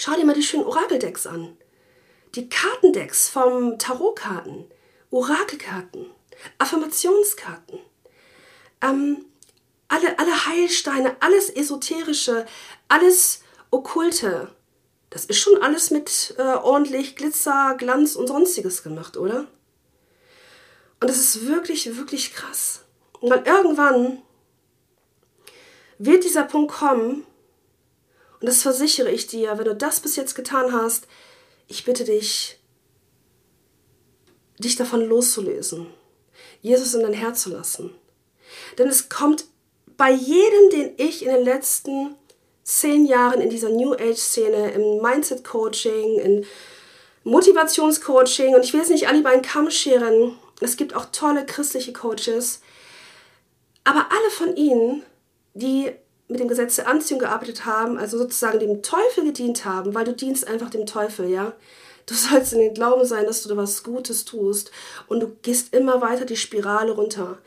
Schau 0.00 0.14
dir 0.14 0.24
mal 0.24 0.32
die 0.32 0.44
schönen 0.44 0.64
Orakeldecks 0.64 1.26
an. 1.26 1.56
Die 2.36 2.48
Kartendecks 2.48 3.28
vom 3.28 3.80
Tarotkarten, 3.80 4.70
Orakelkarten, 5.10 6.06
Affirmationskarten, 6.58 7.80
ähm, 8.80 9.24
alle, 9.88 10.16
alle 10.20 10.46
Heilsteine, 10.46 11.16
alles 11.18 11.50
Esoterische, 11.50 12.46
alles 12.86 13.42
Okkulte, 13.72 14.54
das 15.10 15.24
ist 15.24 15.38
schon 15.40 15.60
alles 15.60 15.90
mit 15.90 16.32
äh, 16.38 16.42
ordentlich 16.42 17.16
Glitzer, 17.16 17.74
Glanz 17.76 18.14
und 18.14 18.28
sonstiges 18.28 18.84
gemacht, 18.84 19.16
oder? 19.16 19.48
Und 21.00 21.10
das 21.10 21.16
ist 21.16 21.48
wirklich, 21.48 21.96
wirklich 21.96 22.34
krass. 22.34 22.84
Und 23.18 23.30
dann 23.30 23.44
irgendwann 23.44 24.22
wird 25.98 26.22
dieser 26.22 26.44
Punkt 26.44 26.72
kommen, 26.72 27.26
und 28.40 28.46
das 28.46 28.62
versichere 28.62 29.10
ich 29.10 29.26
dir, 29.26 29.58
wenn 29.58 29.64
du 29.64 29.74
das 29.74 30.00
bis 30.00 30.16
jetzt 30.16 30.34
getan 30.34 30.72
hast, 30.72 31.06
ich 31.66 31.84
bitte 31.84 32.04
dich, 32.04 32.58
dich 34.58 34.76
davon 34.76 35.06
loszulösen, 35.06 35.86
Jesus 36.62 36.94
in 36.94 37.02
dein 37.02 37.12
Herz 37.12 37.42
zu 37.42 37.50
lassen. 37.50 37.94
Denn 38.78 38.88
es 38.88 39.08
kommt 39.08 39.44
bei 39.96 40.10
jedem, 40.10 40.70
den 40.70 40.94
ich 40.96 41.24
in 41.24 41.32
den 41.32 41.44
letzten 41.44 42.14
zehn 42.62 43.06
Jahren 43.06 43.40
in 43.40 43.50
dieser 43.50 43.70
New 43.70 43.94
Age-Szene, 43.94 44.72
im 44.72 45.02
Mindset-Coaching, 45.02 46.18
in 46.18 46.46
Motivationscoaching 47.24 48.54
und 48.54 48.64
ich 48.64 48.72
will 48.72 48.80
es 48.80 48.90
nicht 48.90 49.08
alle 49.08 49.20
über 49.20 49.30
einen 49.30 49.42
Kamm 49.42 49.70
scheren. 49.70 50.38
Es 50.60 50.76
gibt 50.76 50.94
auch 50.94 51.06
tolle 51.12 51.46
christliche 51.46 51.92
Coaches. 51.92 52.60
Aber 53.84 54.06
alle 54.10 54.30
von 54.30 54.56
ihnen, 54.56 55.02
die 55.54 55.92
mit 56.28 56.40
dem 56.40 56.48
Gesetz 56.48 56.76
der 56.76 56.88
Anziehung 56.88 57.20
gearbeitet 57.20 57.64
haben, 57.64 57.98
also 57.98 58.18
sozusagen 58.18 58.60
dem 58.60 58.82
Teufel 58.82 59.24
gedient 59.24 59.64
haben, 59.64 59.94
weil 59.94 60.04
du 60.04 60.12
dienst 60.12 60.46
einfach 60.46 60.70
dem 60.70 60.86
Teufel, 60.86 61.28
ja. 61.28 61.54
Du 62.06 62.14
sollst 62.14 62.52
in 62.52 62.60
den 62.60 62.74
Glauben 62.74 63.04
sein, 63.04 63.26
dass 63.26 63.42
du 63.42 63.48
da 63.48 63.56
was 63.56 63.82
Gutes 63.82 64.24
tust 64.24 64.70
und 65.06 65.20
du 65.20 65.36
gehst 65.42 65.74
immer 65.74 66.00
weiter 66.00 66.24
die 66.24 66.36
Spirale 66.36 66.92
runter. 66.92 67.38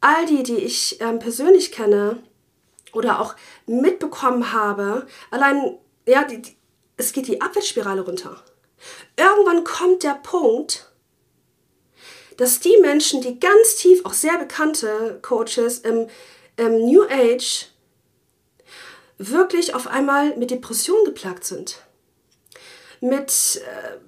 All 0.00 0.26
die, 0.26 0.42
die 0.42 0.56
ich 0.56 1.00
ähm, 1.00 1.18
persönlich 1.18 1.72
kenne, 1.72 2.18
oder 2.94 3.20
auch 3.20 3.34
mitbekommen 3.66 4.52
habe, 4.52 5.06
allein, 5.30 5.78
ja, 6.06 6.24
die, 6.24 6.40
die, 6.40 6.56
es 6.96 7.12
geht 7.12 7.28
die 7.28 7.40
Abwärtsspirale 7.40 8.02
runter. 8.02 8.42
Irgendwann 9.16 9.64
kommt 9.64 10.02
der 10.02 10.14
Punkt, 10.14 10.90
dass 12.36 12.60
die 12.60 12.76
Menschen, 12.80 13.20
die 13.20 13.38
ganz 13.38 13.76
tief, 13.76 14.04
auch 14.04 14.12
sehr 14.12 14.38
bekannte 14.38 15.18
Coaches 15.22 15.78
im, 15.78 16.08
im 16.56 16.86
New 16.86 17.02
Age, 17.04 17.68
wirklich 19.18 19.74
auf 19.74 19.86
einmal 19.86 20.36
mit 20.36 20.50
Depressionen 20.50 21.04
geplagt 21.04 21.44
sind. 21.44 21.78
mit 23.00 23.60
äh, 23.62 23.98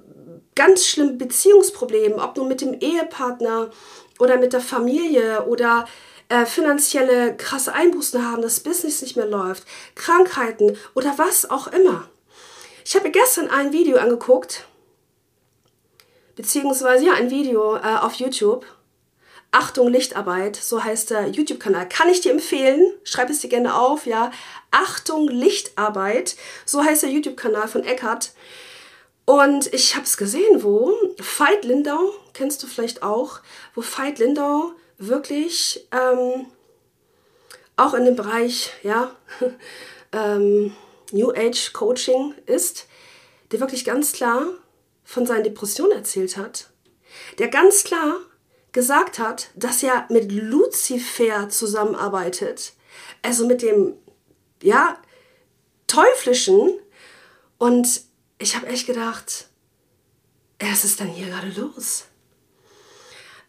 ganz 0.55 0.87
schlimmen 0.87 1.19
Beziehungsproblemen, 1.19 2.19
ob 2.19 2.37
nur 2.37 2.47
mit 2.47 2.63
dem 2.63 2.75
Ehepartner 2.81 3.71
oder 4.19 4.39
mit 4.39 4.53
der 4.53 4.61
Familie 4.61 5.45
oder 5.45 5.87
äh, 6.29 6.47
finanzielle 6.47 7.37
krasse 7.37 7.73
Einbußen 7.73 8.25
haben, 8.27 8.43
das 8.43 8.61
Business 8.61 9.03
nicht 9.03 9.17
mehr 9.17 9.27
läuft, 9.27 9.65
Krankheiten 9.95 10.77
oder 10.95 11.15
was 11.19 11.49
auch 11.49 11.69
immer. 11.69 12.09
Ich 12.85 12.95
habe 12.95 13.07
mir 13.07 13.13
gestern 13.13 13.49
ein 13.51 13.73
Video 13.73 13.99
angeguckt, 13.99 14.67
beziehungsweise 16.35 17.07
ja, 17.07 17.13
ein 17.15 17.31
Video 17.31 17.77
äh, 17.77 17.99
auf 18.01 18.15
YouTube. 18.15 18.65
Achtung 19.57 19.89
Lichtarbeit, 19.89 20.55
so 20.55 20.85
heißt 20.85 21.09
der 21.09 21.29
YouTube-Kanal. 21.29 21.89
Kann 21.89 22.11
ich 22.11 22.21
dir 22.21 22.31
empfehlen? 22.31 22.93
Schreib 23.05 23.31
es 23.31 23.41
dir 23.41 23.49
gerne 23.49 23.75
auf, 23.75 24.05
ja. 24.05 24.31
Achtung 24.71 25.29
Lichtarbeit, 25.29 26.37
so 26.67 26.85
heißt 26.85 27.05
der 27.05 27.11
YouTube-Kanal 27.11 27.67
von 27.67 27.83
Eckart. 27.83 28.33
Und 29.25 29.73
ich 29.73 29.95
habe 29.95 30.05
es 30.05 30.19
gesehen, 30.19 30.63
wo 30.63 30.93
Veit 31.39 31.65
Lindau, 31.65 32.13
kennst 32.35 32.63
du 32.63 32.67
vielleicht 32.67 33.03
auch, 33.03 33.41
wo 33.75 33.81
Veit 33.81 34.19
Lindau 34.19 34.73
wirklich 34.99 35.89
ähm, 35.91 36.45
auch 37.77 37.95
in 37.95 38.05
dem 38.05 38.15
Bereich 38.15 38.73
ja, 38.83 39.17
ähm, 40.13 40.77
New 41.13 41.31
Age 41.31 41.73
Coaching 41.73 42.35
ist, 42.45 42.89
der 43.53 43.61
wirklich 43.61 43.87
ganz 43.87 44.13
klar 44.13 44.49
von 45.03 45.25
seinen 45.25 45.45
Depressionen 45.45 45.97
erzählt 45.97 46.37
hat, 46.37 46.69
der 47.39 47.49
ganz 47.49 47.85
klar 47.85 48.21
gesagt 48.77 49.19
hat, 49.19 49.49
dass 49.55 49.83
er 49.83 50.05
mit 50.11 50.31
Luzifer 50.31 51.49
zusammenarbeitet, 51.49 52.75
also 53.23 53.47
mit 53.47 53.63
dem 53.63 53.95
ja 54.63 54.99
teuflischen 55.87 56.79
und 57.57 58.03
ich 58.39 58.55
habe 58.55 58.67
echt 58.67 58.87
gedacht, 58.87 59.49
was 60.61 60.85
ist 60.85 61.01
denn 61.01 61.09
hier 61.09 61.29
gerade 61.29 61.49
los? 61.59 62.05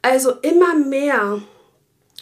Also 0.02 0.32
immer 0.32 0.76
mehr 0.76 1.42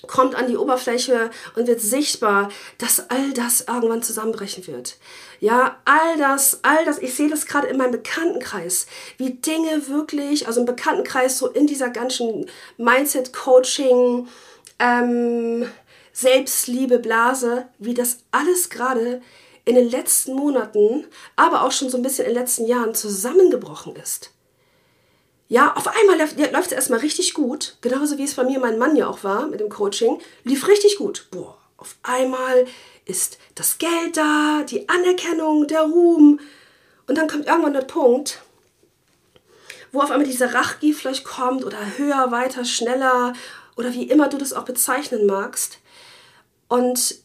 kommt 0.07 0.35
an 0.35 0.47
die 0.47 0.57
Oberfläche 0.57 1.29
und 1.55 1.67
wird 1.67 1.81
sichtbar, 1.81 2.49
dass 2.77 3.09
all 3.09 3.33
das 3.33 3.61
irgendwann 3.61 4.03
zusammenbrechen 4.03 4.65
wird. 4.67 4.97
Ja, 5.39 5.77
all 5.85 6.17
das, 6.17 6.59
all 6.63 6.85
das, 6.85 6.99
ich 6.99 7.13
sehe 7.13 7.29
das 7.29 7.45
gerade 7.45 7.67
in 7.67 7.77
meinem 7.77 7.91
Bekanntenkreis, 7.91 8.87
wie 9.17 9.31
Dinge 9.31 9.87
wirklich, 9.87 10.47
also 10.47 10.61
im 10.61 10.65
Bekanntenkreis 10.65 11.37
so 11.37 11.47
in 11.47 11.67
dieser 11.67 11.89
ganzen 11.89 12.49
Mindset-Coaching, 12.77 14.27
ähm, 14.79 15.67
Selbstliebe, 16.13 16.99
Blase, 16.99 17.67
wie 17.77 17.93
das 17.93 18.19
alles 18.31 18.69
gerade 18.69 19.21
in 19.65 19.75
den 19.75 19.89
letzten 19.89 20.33
Monaten, 20.33 21.05
aber 21.35 21.63
auch 21.63 21.71
schon 21.71 21.89
so 21.89 21.97
ein 21.97 22.03
bisschen 22.03 22.25
in 22.25 22.33
den 22.33 22.39
letzten 22.39 22.65
Jahren 22.65 22.95
zusammengebrochen 22.95 23.95
ist. 23.95 24.31
Ja, 25.47 25.73
auf 25.73 25.87
einmal 25.87 26.17
läuft 26.17 26.67
es 26.67 26.71
erstmal 26.71 26.99
richtig 26.99 27.35
gut, 27.35 27.77
genauso 27.81 28.17
wie 28.17 28.23
es 28.23 28.33
bei 28.33 28.43
mir 28.43 28.59
mein 28.59 28.79
Mann 28.79 28.95
ja 28.95 29.07
auch 29.07 29.23
war 29.23 29.45
mit 29.47 29.59
dem 29.59 29.69
Coaching, 29.69 30.19
lief 30.43 30.67
richtig 30.67 30.97
gut. 30.97 31.27
Boah, 31.29 31.57
auf 31.77 31.95
einmal 32.01 32.65
ist 33.05 33.37
das 33.53 33.77
Geld 33.77 34.17
da, 34.17 34.63
die 34.63 34.89
Anerkennung, 34.89 35.67
der 35.67 35.81
Ruhm. 35.81 36.39
Und 37.07 37.17
dann 37.17 37.27
kommt 37.27 37.45
irgendwann 37.45 37.73
der 37.73 37.81
Punkt, 37.81 38.41
wo 39.91 40.01
auf 40.01 40.09
einmal 40.09 40.27
diese 40.27 40.53
Rachgier 40.53 40.95
vielleicht 40.95 41.23
kommt 41.23 41.63
oder 41.63 41.77
höher, 41.97 42.31
weiter, 42.31 42.65
schneller 42.65 43.33
oder 43.77 43.93
wie 43.93 44.09
immer 44.09 44.27
du 44.29 44.39
das 44.39 44.53
auch 44.53 44.65
bezeichnen 44.65 45.27
magst. 45.27 45.77
Und 46.67 47.17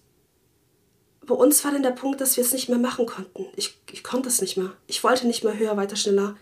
bei 1.24 1.34
uns 1.34 1.64
war 1.64 1.72
dann 1.72 1.82
der 1.82 1.90
Punkt, 1.92 2.20
dass 2.20 2.36
wir 2.36 2.44
es 2.44 2.52
nicht 2.52 2.68
mehr 2.68 2.78
machen 2.78 3.06
konnten. 3.06 3.46
Ich, 3.56 3.78
ich 3.90 4.02
konnte 4.02 4.28
es 4.28 4.42
nicht 4.42 4.58
mehr. 4.58 4.72
Ich 4.86 5.02
wollte 5.02 5.26
nicht 5.26 5.44
mehr 5.44 5.58
höher, 5.58 5.76
weiter, 5.78 5.96
schneller. 5.96 6.36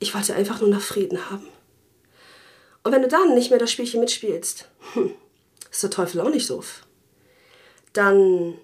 Ich 0.00 0.14
wollte 0.14 0.34
einfach 0.34 0.60
nur 0.60 0.70
nach 0.70 0.80
Frieden 0.80 1.30
haben. 1.30 1.46
Und 2.82 2.92
wenn 2.92 3.02
du 3.02 3.08
dann 3.08 3.34
nicht 3.34 3.50
mehr 3.50 3.58
das 3.58 3.70
Spielchen 3.70 4.00
mitspielst, 4.00 4.66
hm, 4.94 5.14
ist 5.70 5.82
der 5.82 5.90
Teufel 5.90 6.20
auch 6.20 6.30
nicht 6.30 6.48
doof. 6.50 6.86
Dann, 7.92 8.58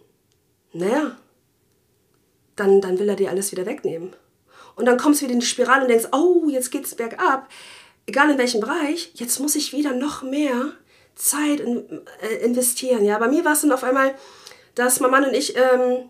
naja, 0.73 1.17
dann, 2.57 2.81
dann 2.81 2.99
will 2.99 3.09
er 3.09 3.17
dir 3.17 3.31
alles 3.31 3.53
wieder 3.53 3.67
wegnehmen. 3.67 4.17
Und 4.75 4.87
dann 4.87 4.99
kommst 4.99 5.21
du 5.21 5.25
wieder 5.25 5.35
in 5.35 5.41
die 5.41 5.47
Spirale 5.47 5.83
und 5.83 5.89
denkst, 5.89 6.09
oh, 6.13 6.49
jetzt 6.49 6.71
geht's 6.71 6.95
bergab. 6.95 7.49
Egal 8.07 8.31
in 8.31 8.39
welchem 8.39 8.61
Bereich, 8.61 9.13
jetzt 9.15 9.39
muss 9.39 9.57
ich 9.57 9.73
wieder 9.73 9.93
noch 9.93 10.23
mehr 10.23 10.73
Zeit 11.15 11.61
in, 11.61 12.03
äh, 12.21 12.45
investieren. 12.45 13.05
Ja, 13.05 13.19
bei 13.19 13.29
mir 13.29 13.45
war 13.45 13.53
es 13.53 13.63
dann 13.63 13.73
auf 13.73 13.85
einmal, 13.85 14.15
dass 14.75 15.01
mein 15.01 15.11
Mann 15.11 15.25
und 15.25 15.35
ich 15.35 15.57
ähm, 15.57 16.09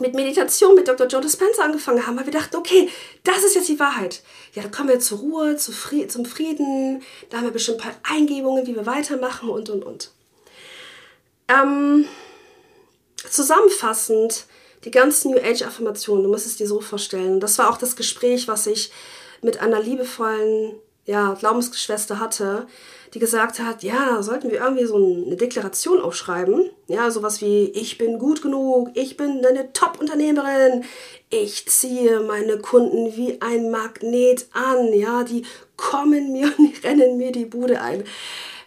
mit 0.00 0.14
Meditation 0.14 0.74
mit 0.74 0.88
Dr. 0.88 1.06
Joe 1.06 1.20
Dispenza 1.20 1.62
angefangen 1.62 2.06
haben, 2.06 2.16
weil 2.16 2.26
wir 2.26 2.32
dachten, 2.32 2.56
okay, 2.56 2.90
das 3.24 3.44
ist 3.44 3.54
jetzt 3.54 3.68
die 3.68 3.80
Wahrheit. 3.80 4.22
Ja, 4.54 4.62
da 4.62 4.68
kommen 4.68 4.88
wir 4.88 5.00
zur 5.00 5.18
Ruhe, 5.18 5.56
zum 5.56 5.74
Frieden, 5.74 7.02
da 7.30 7.38
haben 7.38 7.44
wir 7.44 7.52
bestimmt 7.52 7.78
ein 7.78 7.92
paar 7.92 8.14
Eingebungen, 8.14 8.66
wie 8.66 8.74
wir 8.74 8.86
weitermachen 8.86 9.48
und, 9.48 9.70
und, 9.70 9.84
und. 9.84 10.10
Ähm, 11.48 12.06
zusammenfassend, 13.30 14.46
die 14.84 14.90
ganzen 14.90 15.32
New 15.32 15.38
Age 15.38 15.62
Affirmationen, 15.62 16.24
du 16.24 16.30
musst 16.30 16.46
es 16.46 16.56
dir 16.56 16.66
so 16.66 16.80
vorstellen. 16.80 17.40
Das 17.40 17.58
war 17.58 17.70
auch 17.70 17.78
das 17.78 17.96
Gespräch, 17.96 18.48
was 18.48 18.66
ich 18.66 18.92
mit 19.42 19.60
einer 19.60 19.80
liebevollen 19.80 20.74
ja, 21.06 21.34
Glaubensgeschwister 21.34 22.18
hatte, 22.18 22.66
die 23.14 23.18
gesagt 23.18 23.58
hat, 23.58 23.82
ja, 23.82 24.22
sollten 24.22 24.50
wir 24.50 24.60
irgendwie 24.60 24.86
so 24.86 24.96
eine 24.96 25.36
Deklaration 25.36 26.00
aufschreiben. 26.00 26.70
Ja, 26.88 27.10
sowas 27.10 27.40
wie, 27.40 27.64
ich 27.70 27.98
bin 27.98 28.18
gut 28.18 28.42
genug, 28.42 28.90
ich 28.94 29.16
bin 29.16 29.44
eine 29.44 29.72
Top-Unternehmerin, 29.72 30.84
ich 31.30 31.68
ziehe 31.68 32.20
meine 32.20 32.58
Kunden 32.58 33.16
wie 33.16 33.40
ein 33.40 33.70
Magnet 33.70 34.46
an, 34.52 34.92
ja, 34.92 35.24
die 35.24 35.44
kommen 35.76 36.32
mir 36.32 36.52
und 36.58 36.84
rennen 36.84 37.16
mir 37.16 37.32
die 37.32 37.46
Bude 37.46 37.80
ein. 37.80 38.04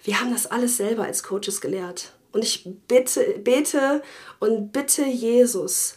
Wir 0.03 0.19
haben 0.19 0.31
das 0.31 0.47
alles 0.47 0.77
selber 0.77 1.03
als 1.03 1.23
Coaches 1.23 1.61
gelehrt. 1.61 2.13
Und 2.31 2.43
ich 2.43 2.67
bitte, 2.87 3.21
bete 3.43 4.01
und 4.39 4.71
bitte 4.71 5.03
Jesus 5.03 5.95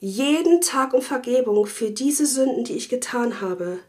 jeden 0.00 0.60
Tag 0.60 0.94
um 0.94 1.02
Vergebung 1.02 1.66
für 1.66 1.90
diese 1.90 2.26
Sünden, 2.26 2.64
die 2.64 2.74
ich 2.74 2.88
getan 2.88 3.40
habe. 3.40 3.80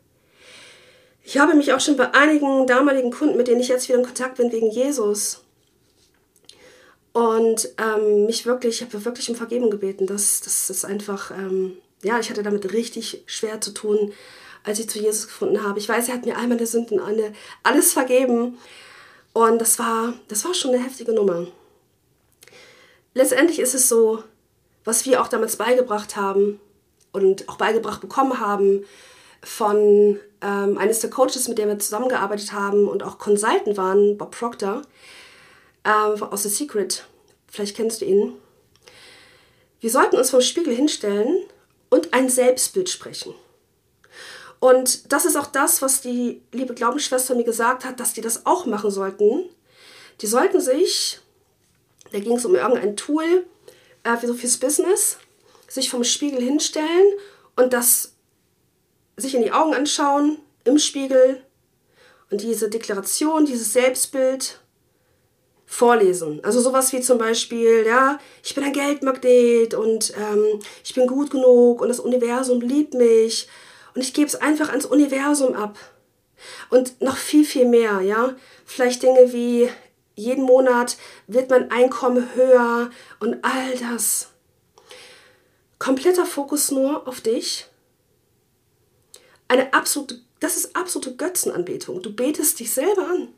Ich 1.29 1.37
habe 1.37 1.53
mich 1.53 1.71
auch 1.73 1.79
schon 1.79 1.95
bei 1.95 2.11
einigen 2.15 2.65
damaligen 2.65 3.11
Kunden, 3.11 3.37
mit 3.37 3.47
denen 3.47 3.61
ich 3.61 3.67
jetzt 3.67 3.87
wieder 3.87 3.99
in 3.99 4.05
Kontakt 4.05 4.37
bin, 4.37 4.51
wegen 4.51 4.71
Jesus 4.71 5.43
und 7.13 7.69
ähm, 7.77 8.25
mich 8.25 8.47
wirklich, 8.47 8.81
ich 8.81 8.87
habe 8.87 9.05
wirklich 9.05 9.29
um 9.29 9.35
Vergebung 9.35 9.69
gebeten. 9.69 10.07
Das, 10.07 10.41
das 10.41 10.71
ist 10.71 10.85
einfach, 10.85 11.29
ähm, 11.29 11.77
ja, 12.01 12.19
ich 12.19 12.31
hatte 12.31 12.41
damit 12.41 12.73
richtig 12.73 13.21
schwer 13.27 13.61
zu 13.61 13.75
tun, 13.75 14.11
als 14.63 14.79
ich 14.79 14.89
zu 14.89 14.97
Jesus 14.97 15.27
gefunden 15.27 15.61
habe. 15.61 15.77
Ich 15.77 15.87
weiß, 15.87 16.07
er 16.07 16.15
hat 16.15 16.25
mir 16.25 16.35
all 16.35 16.47
meine 16.47 16.65
Sünden 16.65 16.99
alle, 16.99 17.31
alles 17.61 17.93
vergeben. 17.93 18.57
Und 19.31 19.61
das 19.61 19.77
war, 19.77 20.15
das 20.29 20.43
war 20.45 20.55
schon 20.55 20.73
eine 20.73 20.83
heftige 20.83 21.13
Nummer. 21.13 21.45
Letztendlich 23.13 23.59
ist 23.59 23.75
es 23.75 23.87
so, 23.87 24.23
was 24.83 25.05
wir 25.05 25.21
auch 25.21 25.27
damals 25.27 25.57
beigebracht 25.57 26.15
haben 26.15 26.59
und 27.11 27.47
auch 27.49 27.57
beigebracht 27.57 28.01
bekommen 28.01 28.39
haben 28.39 28.83
von 29.43 30.19
ähm, 30.41 30.77
eines 30.77 30.99
der 30.99 31.09
Coaches, 31.09 31.47
mit 31.47 31.57
dem 31.57 31.67
wir 31.67 31.79
zusammengearbeitet 31.79 32.53
haben 32.53 32.87
und 32.87 33.03
auch 33.03 33.17
Consultant 33.17 33.77
waren, 33.77 34.17
Bob 34.17 34.31
Proctor, 34.31 34.81
äh, 35.83 35.89
aus 35.89 36.43
The 36.43 36.49
Secret. 36.49 37.05
Vielleicht 37.47 37.75
kennst 37.75 38.01
du 38.01 38.05
ihn. 38.05 38.33
Wir 39.79 39.89
sollten 39.89 40.17
uns 40.17 40.29
vom 40.29 40.41
Spiegel 40.41 40.75
hinstellen 40.75 41.43
und 41.89 42.13
ein 42.13 42.29
Selbstbild 42.29 42.89
sprechen. 42.89 43.33
Und 44.59 45.11
das 45.11 45.25
ist 45.25 45.37
auch 45.37 45.47
das, 45.47 45.81
was 45.81 46.01
die 46.01 46.41
liebe 46.51 46.73
Glaubensschwester 46.73 47.33
mir 47.33 47.45
gesagt 47.45 47.85
hat, 47.85 47.99
dass 47.99 48.13
die 48.13 48.21
das 48.21 48.45
auch 48.45 48.65
machen 48.65 48.91
sollten. 48.91 49.49
Die 50.21 50.27
sollten 50.27 50.59
sich, 50.59 51.19
da 52.11 52.19
ging 52.19 52.35
es 52.35 52.45
um 52.45 52.55
irgendein 52.55 52.97
Tool 52.97 53.45
äh, 54.03 54.17
so 54.25 54.33
fürs 54.33 54.57
Business, 54.57 55.17
sich 55.67 55.89
vom 55.89 56.03
Spiegel 56.03 56.41
hinstellen 56.41 57.13
und 57.55 57.71
das 57.71 58.13
sich 59.19 59.35
in 59.35 59.43
die 59.43 59.51
Augen 59.51 59.73
anschauen 59.73 60.37
im 60.63 60.79
Spiegel 60.79 61.41
und 62.29 62.41
diese 62.41 62.69
Deklaration, 62.69 63.45
dieses 63.45 63.73
Selbstbild 63.73 64.59
vorlesen. 65.65 66.43
Also 66.43 66.61
sowas 66.61 66.91
wie 66.93 67.01
zum 67.01 67.17
Beispiel, 67.17 67.85
ja, 67.85 68.19
ich 68.43 68.55
bin 68.55 68.63
ein 68.63 68.73
Geldmagnet 68.73 69.73
und 69.75 70.13
ähm, 70.17 70.59
ich 70.83 70.93
bin 70.95 71.07
gut 71.07 71.31
genug 71.31 71.81
und 71.81 71.89
das 71.89 71.99
Universum 71.99 72.61
liebt 72.61 72.95
mich 72.95 73.47
und 73.93 74.01
ich 74.01 74.13
gebe 74.13 74.27
es 74.27 74.35
einfach 74.35 74.69
ans 74.69 74.85
Universum 74.85 75.55
ab. 75.55 75.77
Und 76.69 77.01
noch 77.01 77.17
viel, 77.17 77.45
viel 77.45 77.65
mehr, 77.65 78.01
ja. 78.01 78.35
Vielleicht 78.65 79.03
Dinge 79.03 79.33
wie 79.33 79.69
jeden 80.15 80.43
Monat 80.43 80.97
wird 81.27 81.49
mein 81.49 81.69
Einkommen 81.71 82.33
höher 82.35 82.89
und 83.19 83.43
all 83.43 83.77
das. 83.77 84.29
Kompletter 85.77 86.25
Fokus 86.25 86.71
nur 86.71 87.07
auf 87.07 87.21
dich 87.21 87.68
eine 89.49 89.73
absolute, 89.73 90.21
das 90.39 90.55
ist 90.55 90.75
absolute 90.75 91.15
Götzenanbetung. 91.17 92.01
Du 92.01 92.13
betest 92.13 92.59
dich 92.59 92.71
selber 92.71 93.07
an. 93.07 93.33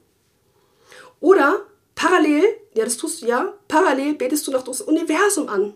Oder 1.19 1.65
parallel, 1.95 2.43
ja, 2.73 2.83
das 2.83 2.97
tust 2.97 3.21
du 3.21 3.27
ja, 3.27 3.53
parallel 3.67 4.13
betest 4.13 4.45
du 4.45 4.51
noch 4.51 4.63
das 4.63 4.81
Universum 4.81 5.49
an. 5.49 5.73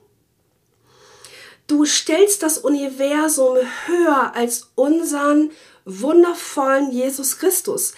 Du 1.68 1.86
stellst 1.86 2.44
das 2.44 2.60
Universum 2.60 3.58
höher 3.88 4.36
als 4.36 4.70
unseren 4.76 5.50
wundervollen 5.86 6.92
Jesus 6.92 7.40
Christus. 7.40 7.94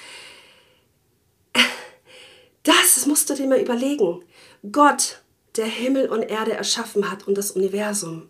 Das 2.64 3.06
musst 3.06 3.30
du 3.30 3.34
dir 3.34 3.48
mal 3.48 3.60
überlegen. 3.60 4.24
Gott, 4.72 5.22
der 5.56 5.66
Himmel 5.66 6.10
und 6.10 6.24
Erde 6.24 6.54
erschaffen 6.54 7.10
hat 7.10 7.28
und 7.28 7.38
das 7.38 7.52
Universum. 7.52 8.30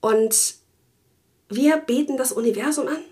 Und 0.00 0.59
wir 1.50 1.76
beten 1.78 2.16
das 2.16 2.32
Universum 2.32 2.88
an, 2.88 3.02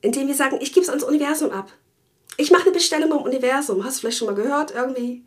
indem 0.00 0.28
wir 0.28 0.34
sagen, 0.34 0.58
ich 0.60 0.72
gebe 0.72 0.84
es 0.84 0.88
ans 0.88 1.04
Universum 1.04 1.50
ab. 1.50 1.70
Ich 2.36 2.52
mache 2.52 2.62
eine 2.62 2.72
Bestellung 2.72 3.10
beim 3.10 3.22
Universum. 3.22 3.84
Hast 3.84 3.96
du 3.96 4.00
vielleicht 4.00 4.18
schon 4.18 4.28
mal 4.28 4.40
gehört 4.40 4.70
irgendwie? 4.70 5.24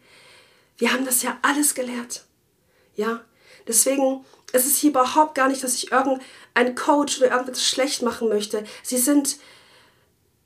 Wir 0.77 0.93
haben 0.93 1.05
das 1.05 1.21
ja 1.21 1.37
alles 1.41 1.75
gelehrt. 1.75 2.23
Ja, 2.95 3.21
deswegen 3.67 4.25
ist 4.53 4.65
es 4.65 4.77
hier 4.77 4.91
überhaupt 4.91 5.35
gar 5.35 5.49
nicht, 5.49 5.63
dass 5.63 5.75
ich 5.75 5.91
irgendeinen 5.91 6.75
Coach 6.75 7.19
oder 7.19 7.31
irgendwas 7.31 7.63
schlecht 7.63 8.01
machen 8.01 8.29
möchte. 8.29 8.63
Sie 8.83 8.97
sind 8.97 9.37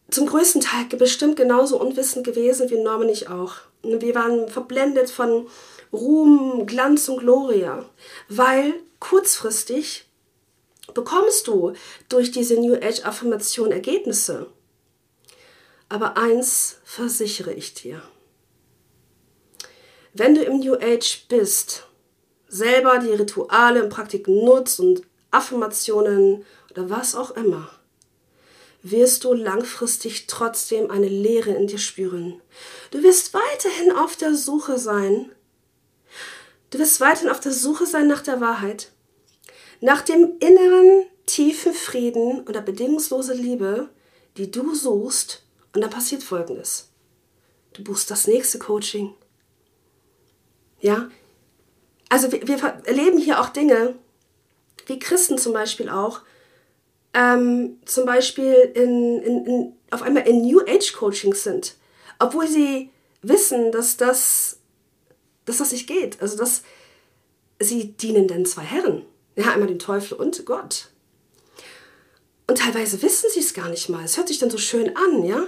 zum 0.10 0.26
größten 0.26 0.62
Teil 0.62 0.86
bestimmt 0.98 1.36
genauso 1.36 1.80
unwissend 1.80 2.26
gewesen 2.26 2.70
wie 2.70 2.78
Norman 2.78 3.10
ich 3.10 3.30
auch. 3.30 3.56
Wir 3.84 4.16
waren 4.16 4.50
verblendet 4.50 5.12
von 5.12 5.48
Ruhm, 5.94 6.66
Glanz 6.66 7.08
und 7.08 7.20
Gloria, 7.20 7.86
weil 8.30 8.74
kurzfristig 9.00 10.05
bekommst 10.96 11.46
du 11.48 11.74
durch 12.10 12.32
diese 12.32 12.56
New 12.56 12.74
Age 12.74 13.06
Affirmation 13.06 13.72
Ergebnisse. 13.72 14.48
Aber 15.88 16.18
eins 16.18 16.80
versichere 16.84 17.54
ich 17.54 17.76
dir. 17.76 18.02
Wenn 20.14 20.34
du 20.34 20.42
im 20.42 20.60
New 20.60 20.74
Age 20.76 21.28
bist, 21.30 21.86
selber 22.48 22.98
die 22.98 23.12
Rituale 23.12 23.84
und 23.84 23.90
Praktiken 23.90 24.44
nutzt 24.44 24.80
und 24.80 25.04
Affirmationen 25.30 26.46
oder 26.72 26.90
was 26.90 27.14
auch 27.14 27.32
immer, 27.32 27.70
wirst 28.82 29.24
du 29.24 29.34
langfristig 29.34 30.28
trotzdem 30.28 30.90
eine 30.90 31.10
Leere 31.10 31.52
in 31.52 31.68
dir 31.68 31.80
spüren. 31.80 32.42
Du 32.92 33.04
wirst 33.04 33.34
weiterhin 33.34 33.92
auf 33.92 34.16
der 34.16 34.36
Suche 34.36 34.80
sein. 34.80 35.32
Du 36.70 36.80
wirst 36.80 37.02
weiterhin 37.02 37.30
auf 37.30 37.40
der 37.40 37.52
Suche 37.52 37.86
sein 37.86 38.08
nach 38.08 38.22
der 38.22 38.40
Wahrheit, 38.40 38.92
nach 39.82 40.02
dem 40.02 40.34
inneren, 40.40 41.06
tiefen 41.26 41.74
Frieden 41.74 42.48
oder 42.48 42.62
bedingungslose 42.62 43.34
Liebe, 43.34 43.90
die 44.38 44.52
du 44.52 44.76
suchst. 44.76 45.44
Und 45.74 45.82
dann 45.82 45.90
passiert 45.90 46.24
Folgendes. 46.24 46.90
Du 47.74 47.84
buchst 47.84 48.10
das 48.10 48.28
nächste 48.28 48.60
Coaching. 48.60 49.14
Ja, 50.80 51.10
also 52.10 52.32
wir, 52.32 52.48
wir 52.48 52.58
erleben 52.86 53.18
hier 53.18 53.42
auch 53.42 53.50
Dinge, 53.50 53.96
wie 54.86 55.00
Christen 55.00 55.38
zum 55.38 55.54
Beispiel 55.54 55.90
auch, 55.90 56.22
ähm, 57.14 57.80
zum 57.86 58.06
Beispiel 58.06 58.54
in, 58.76 59.22
in, 59.22 59.46
in, 59.46 59.74
auf 59.92 60.02
einmal 60.02 60.28
in 60.28 60.42
New 60.42 60.62
Age 60.62 60.94
Coachings 60.94 61.44
sind, 61.44 61.76
obwohl 62.20 62.48
sie 62.48 62.90
wissen, 63.22 63.72
dass 63.72 63.98
das, 63.98 64.60
dass 65.46 65.58
das 65.58 65.72
nicht 65.72 65.88
geht. 65.88 66.22
Also 66.22 66.38
dass 66.38 66.64
sie 67.60 67.94
dienen 67.94 68.28
denn 68.28 68.46
zwei 68.46 68.64
Herren. 68.64 69.05
Ja, 69.36 69.52
einmal 69.52 69.68
den 69.68 69.80
Teufel 69.80 70.18
und 70.18 70.46
Gott. 70.46 70.90
Und 72.48 72.60
teilweise 72.60 73.02
wissen 73.02 73.30
sie 73.34 73.40
es 73.40 73.54
gar 73.54 73.70
nicht 73.70 73.90
mal. 73.90 74.04
Es 74.04 74.18
hört 74.18 74.28
sich 74.28 74.40
dann 74.40 74.50
so 74.50 74.58
schön 74.58 74.96
an, 74.96 75.24
ja. 75.24 75.46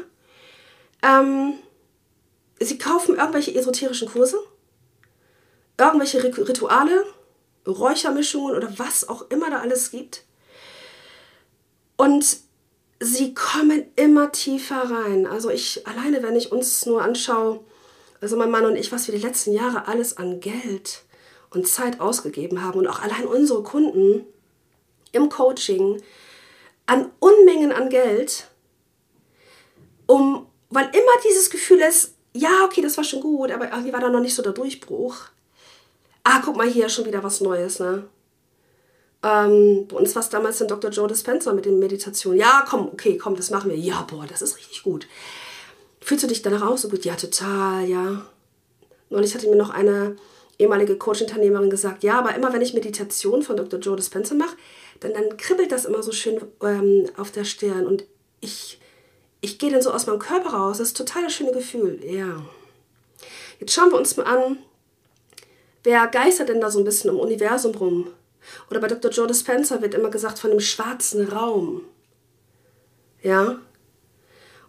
Ähm, 1.04 1.54
sie 2.60 2.78
kaufen 2.78 3.16
irgendwelche 3.16 3.54
esoterischen 3.54 4.10
Kurse, 4.10 4.40
irgendwelche 5.78 6.24
Rituale, 6.24 7.06
Räuchermischungen 7.68 8.56
oder 8.56 8.78
was 8.80 9.08
auch 9.08 9.30
immer 9.30 9.50
da 9.50 9.60
alles 9.60 9.92
gibt. 9.92 10.24
Und 11.98 12.38
sie 13.00 13.34
kommen 13.34 13.86
immer 13.96 14.32
tiefer 14.32 14.90
rein. 14.90 15.28
Also 15.28 15.50
ich 15.50 15.86
alleine, 15.86 16.24
wenn 16.24 16.36
ich 16.36 16.52
uns 16.52 16.86
nur 16.86 17.02
anschaue, 17.04 17.60
also 18.22 18.38
mein 18.38 18.50
Mann 18.50 18.66
und 18.66 18.76
ich, 18.76 18.92
was 18.92 19.08
wir 19.08 19.16
die 19.16 19.24
letzten 19.24 19.54
Jahre 19.54 19.88
alles 19.88 20.18
an 20.18 20.40
Geld 20.40 21.04
und 21.52 21.68
Zeit 21.68 22.00
ausgegeben 22.00 22.62
haben 22.64 22.80
und 22.80 22.88
auch 22.88 23.02
allein 23.02 23.26
unsere 23.26 23.64
Kunden 23.64 24.26
im 25.12 25.30
Coaching 25.30 26.02
an 26.86 27.12
Unmengen 27.20 27.72
an 27.72 27.90
Geld, 27.90 28.48
um, 30.06 30.48
weil 30.70 30.86
immer 30.86 31.22
dieses 31.28 31.50
Gefühl 31.50 31.80
ist, 31.80 32.14
ja, 32.34 32.64
okay, 32.66 32.82
das 32.82 32.98
war 32.98 33.04
schon 33.04 33.22
gut, 33.22 33.52
aber 33.52 33.70
irgendwie 33.72 33.94
war 33.94 34.00
da 34.00 34.10
noch 34.10 34.22
nicht 34.22 34.36
so 34.36 34.44
der 34.44 34.54
Durchbruch. 34.54 35.16
Ah, 36.24 36.42
guck 36.44 36.56
mal 36.56 36.68
hier, 36.68 36.90
schon 36.90 37.06
wieder 37.06 37.24
was 37.24 37.42
Neues, 37.42 37.80
ne? 37.80 38.08
Ähm, 39.24 39.88
bei 39.88 39.98
uns 39.98 40.14
war 40.16 40.22
es 40.22 40.30
damals 40.30 40.60
dann 40.60 40.68
Dr. 40.68 40.92
Joe 40.92 41.08
Dispenza 41.08 41.52
mit 41.54 41.66
den 41.66 41.80
Meditationen. 41.80 42.40
Ja, 42.40 42.66
komm, 42.70 42.90
okay, 42.92 43.18
komm, 43.18 43.36
das 43.36 43.50
machen 43.50 43.72
wir. 43.72 43.78
Ja, 43.78 44.04
boah, 44.04 44.26
das 44.28 44.42
ist 44.42 44.58
richtig 44.58 44.84
gut. 44.84 45.08
Fühlst 46.00 46.24
du 46.24 46.28
dich 46.28 46.42
danach 46.42 46.62
auch 46.62 46.78
so 46.78 46.90
gut? 46.90 47.04
Ja, 47.06 47.16
total, 47.16 47.86
ja. 47.86 48.26
Neulich 49.10 49.34
hatte 49.34 49.50
mir 49.50 49.56
noch 49.56 49.72
eine 49.72 50.16
ehemalige 50.60 50.98
Coach-Unternehmerin 50.98 51.70
gesagt, 51.70 52.04
ja, 52.04 52.18
aber 52.20 52.36
immer 52.36 52.52
wenn 52.54 52.62
ich 52.62 52.74
Meditation 52.74 53.44
von 53.44 53.58
Dr. 53.58 53.80
Joe 53.80 53.96
Dispenza 53.96 54.36
mache, 54.36 54.56
dann, 55.00 55.14
dann 55.14 55.38
kribbelt 55.38 55.72
das 55.72 55.86
immer 55.86 56.02
so 56.02 56.12
schön 56.12 56.42
ähm, 56.64 57.10
auf 57.18 57.32
der 57.32 57.44
Stirn 57.44 57.86
und 57.86 58.06
ich, 58.42 58.80
ich 59.42 59.60
gehe 59.60 59.72
dann 59.72 59.82
so 59.82 59.92
aus 59.92 60.08
meinem 60.08 60.20
Körper 60.20 60.50
raus. 60.50 60.78
Das 60.78 60.90
ist 60.90 60.98
total 60.98 61.24
das 61.24 61.34
schöne 61.34 61.52
Gefühl, 61.52 62.00
ja. 62.04 62.44
Jetzt 63.60 63.74
schauen 63.74 63.92
wir 63.92 63.98
uns 63.98 64.18
mal 64.18 64.24
an, 64.24 64.58
wer 65.84 66.08
geistert 66.08 66.50
denn 66.50 66.62
da 66.62 66.70
so 66.70 66.80
ein 66.80 66.86
bisschen 66.86 67.10
im 67.10 67.20
Universum 67.20 67.76
rum? 67.76 68.08
Oder 68.70 68.80
bei 68.80 68.88
Dr. 68.88 69.12
Joe 69.12 69.28
Dispenza 69.28 69.82
wird 69.82 69.94
immer 69.94 70.10
gesagt 70.10 70.40
von 70.40 70.52
dem 70.52 70.60
schwarzen 70.60 71.28
Raum. 71.28 71.82
Ja? 73.22 73.60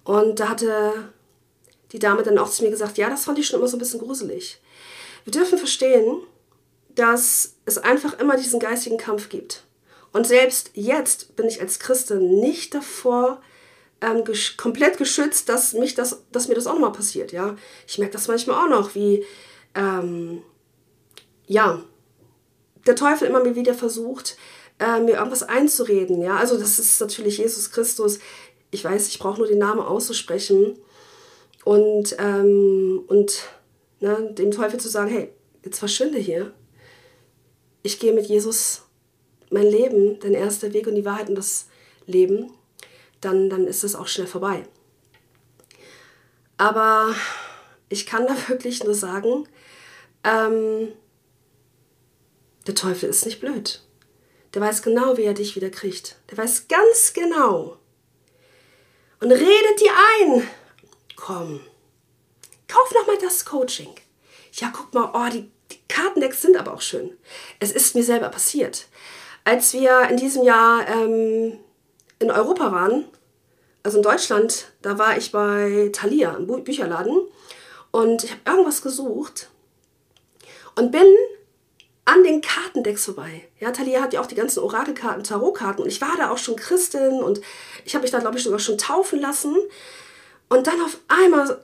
Und 0.05 0.40
da 0.40 0.48
hatte 0.48 1.11
die 1.92 1.98
Dame 1.98 2.22
dann 2.22 2.38
auch 2.38 2.51
zu 2.51 2.64
mir 2.64 2.70
gesagt, 2.70 2.98
ja, 2.98 3.09
das 3.09 3.24
fand 3.24 3.38
ich 3.38 3.46
schon 3.46 3.59
immer 3.59 3.68
so 3.68 3.77
ein 3.77 3.81
bisschen 3.81 4.01
gruselig. 4.01 4.59
Wir 5.28 5.32
dürfen 5.42 5.58
verstehen, 5.58 6.22
dass 6.94 7.56
es 7.66 7.76
einfach 7.76 8.18
immer 8.18 8.38
diesen 8.38 8.60
geistigen 8.60 8.96
Kampf 8.96 9.28
gibt. 9.28 9.62
Und 10.10 10.26
selbst 10.26 10.70
jetzt 10.72 11.36
bin 11.36 11.46
ich 11.46 11.60
als 11.60 11.78
Christin 11.78 12.40
nicht 12.40 12.72
davor 12.72 13.42
ähm, 14.00 14.24
gesch 14.24 14.56
komplett 14.56 14.96
geschützt, 14.96 15.50
dass, 15.50 15.74
mich 15.74 15.94
das, 15.94 16.22
dass 16.32 16.48
mir 16.48 16.54
das 16.54 16.66
auch 16.66 16.72
nochmal 16.72 16.92
passiert. 16.92 17.30
Ja? 17.32 17.56
Ich 17.86 17.98
merke 17.98 18.14
das 18.14 18.26
manchmal 18.26 18.56
auch 18.56 18.70
noch, 18.70 18.94
wie 18.94 19.22
ähm, 19.74 20.40
ja, 21.46 21.82
der 22.86 22.96
Teufel 22.96 23.28
immer 23.28 23.44
wieder 23.54 23.74
versucht, 23.74 24.38
äh, 24.78 24.98
mir 24.98 25.16
irgendwas 25.16 25.42
einzureden. 25.42 26.22
Ja, 26.22 26.38
also 26.38 26.56
das 26.56 26.78
ist 26.78 27.02
natürlich 27.02 27.36
Jesus 27.36 27.70
Christus. 27.70 28.18
Ich 28.70 28.82
weiß, 28.82 29.08
ich 29.08 29.18
brauche 29.18 29.40
nur 29.40 29.46
den 29.46 29.58
Namen 29.58 29.80
auszusprechen 29.80 30.78
und, 31.64 32.16
ähm, 32.18 33.04
und 33.08 33.42
ne, 34.00 34.32
dem 34.32 34.50
Teufel 34.50 34.80
zu 34.80 34.88
sagen, 34.88 35.11
hey, 35.11 35.32
jetzt 35.64 35.78
verschwinde 35.78 36.18
hier. 36.18 36.52
Ich 37.82 37.98
gehe 37.98 38.12
mit 38.12 38.26
Jesus 38.26 38.82
mein 39.50 39.66
Leben, 39.66 40.20
denn 40.20 40.34
er 40.34 40.46
ist 40.46 40.62
der 40.62 40.72
Weg 40.72 40.87
und 40.87 40.94
die 40.94 41.04
Wahrheit 41.04 41.28
und 41.28 41.37
das 41.37 41.68
Leben. 42.06 42.52
Dann, 43.20 43.50
dann 43.50 43.66
ist 43.66 43.84
es 43.84 43.94
auch 43.94 44.06
schnell 44.06 44.26
vorbei. 44.26 44.64
Aber 46.56 47.14
ich 47.88 48.06
kann 48.06 48.26
da 48.26 48.37
wirklich 48.48 48.84
nur 48.84 48.94
sagen, 48.94 49.48
ähm, 50.24 50.92
der 52.66 52.74
Teufel 52.74 53.08
ist 53.08 53.24
nicht 53.24 53.40
blöd. 53.40 53.82
Der 54.54 54.62
weiß 54.62 54.82
genau, 54.82 55.16
wie 55.16 55.24
er 55.24 55.34
dich 55.34 55.56
wieder 55.56 55.70
kriegt. 55.70 56.16
Der 56.30 56.38
weiß 56.38 56.68
ganz 56.68 57.12
genau. 57.12 57.78
Und 59.20 59.32
redet 59.32 59.80
dir 59.80 59.92
ein. 60.20 60.48
Komm, 61.16 61.61
kauf 62.68 62.92
noch 62.94 63.07
mal 63.07 63.18
das 63.20 63.44
Coaching. 63.44 63.94
Ja, 64.52 64.72
guck 64.72 64.94
mal, 64.94 65.11
oh, 65.12 65.31
die, 65.33 65.50
die 65.70 65.81
Kartendecks 65.88 66.42
sind 66.42 66.57
aber 66.57 66.74
auch 66.74 66.81
schön. 66.81 67.16
Es 67.61 67.72
ist 67.72 67.94
mir 67.94 68.04
selber 68.04 68.28
passiert. 68.28 68.87
Als 69.44 69.72
wir 69.72 70.09
in 70.11 70.16
diesem 70.16 70.44
Jahr 70.44 70.87
ähm, 70.88 71.59
in 72.18 72.31
Europa 72.31 72.70
waren, 72.70 73.07
also 73.83 73.98
in 73.98 74.02
Deutschland, 74.02 74.72
da 74.83 74.98
war 74.98 75.16
ich 75.16 75.33
bei 75.33 75.90
Thalia, 75.92 76.37
im 76.37 76.64
Bücherladen, 76.64 77.20
und 77.90 78.24
ich 78.24 78.31
habe 78.31 78.42
irgendwas 78.44 78.83
gesucht 78.83 79.48
und 80.74 80.90
bin 80.90 81.07
an 82.04 82.22
den 82.22 82.40
Kartendecks 82.40 83.04
vorbei. 83.04 83.48
Ja, 83.61 83.70
Talia 83.70 84.00
hat 84.00 84.12
ja 84.12 84.20
auch 84.20 84.26
die 84.26 84.35
ganzen 84.35 84.61
Orakelkarten, 84.61 85.24
Tarotkarten 85.24 85.83
und 85.83 85.90
ich 85.90 86.00
war 86.00 86.16
da 86.16 86.31
auch 86.31 86.38
schon 86.38 86.57
Christin 86.57 87.22
und 87.22 87.40
ich 87.85 87.94
habe 87.94 88.02
mich 88.02 88.11
da, 88.11 88.18
glaube 88.18 88.38
ich, 88.38 88.44
sogar 88.44 88.59
schon 88.59 88.78
taufen 88.78 89.20
lassen. 89.20 89.57
Und 90.48 90.66
dann 90.66 90.81
auf 90.81 90.98
einmal 91.09 91.61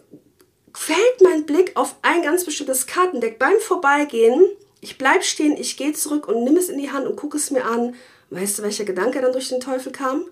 fällt 0.75 1.23
mein 1.23 1.47
Blick 1.47 1.73
auf 1.77 1.97
ein 2.03 2.23
ganz 2.23 2.45
bestimmtes 2.45 2.87
Kartendeck 2.87 3.39
beim 3.39 3.59
Vorbeigehen. 3.61 4.45
Ich 4.81 4.99
bleibe 4.99 5.23
stehen, 5.23 5.57
ich 5.57 5.77
gehe 5.77 5.93
zurück 5.93 6.29
und 6.29 6.45
nimm 6.45 6.57
es 6.57 6.69
in 6.69 6.79
die 6.79 6.91
Hand 6.91 7.07
und 7.07 7.17
gucke 7.17 7.37
es 7.37 7.51
mir 7.51 7.65
an. 7.65 7.95
Weißt 8.31 8.59
du, 8.59 8.63
welcher 8.63 8.85
Gedanke 8.85 9.21
dann 9.21 9.33
durch 9.33 9.49
den 9.49 9.61
Teufel 9.61 9.93
kam? 9.93 10.25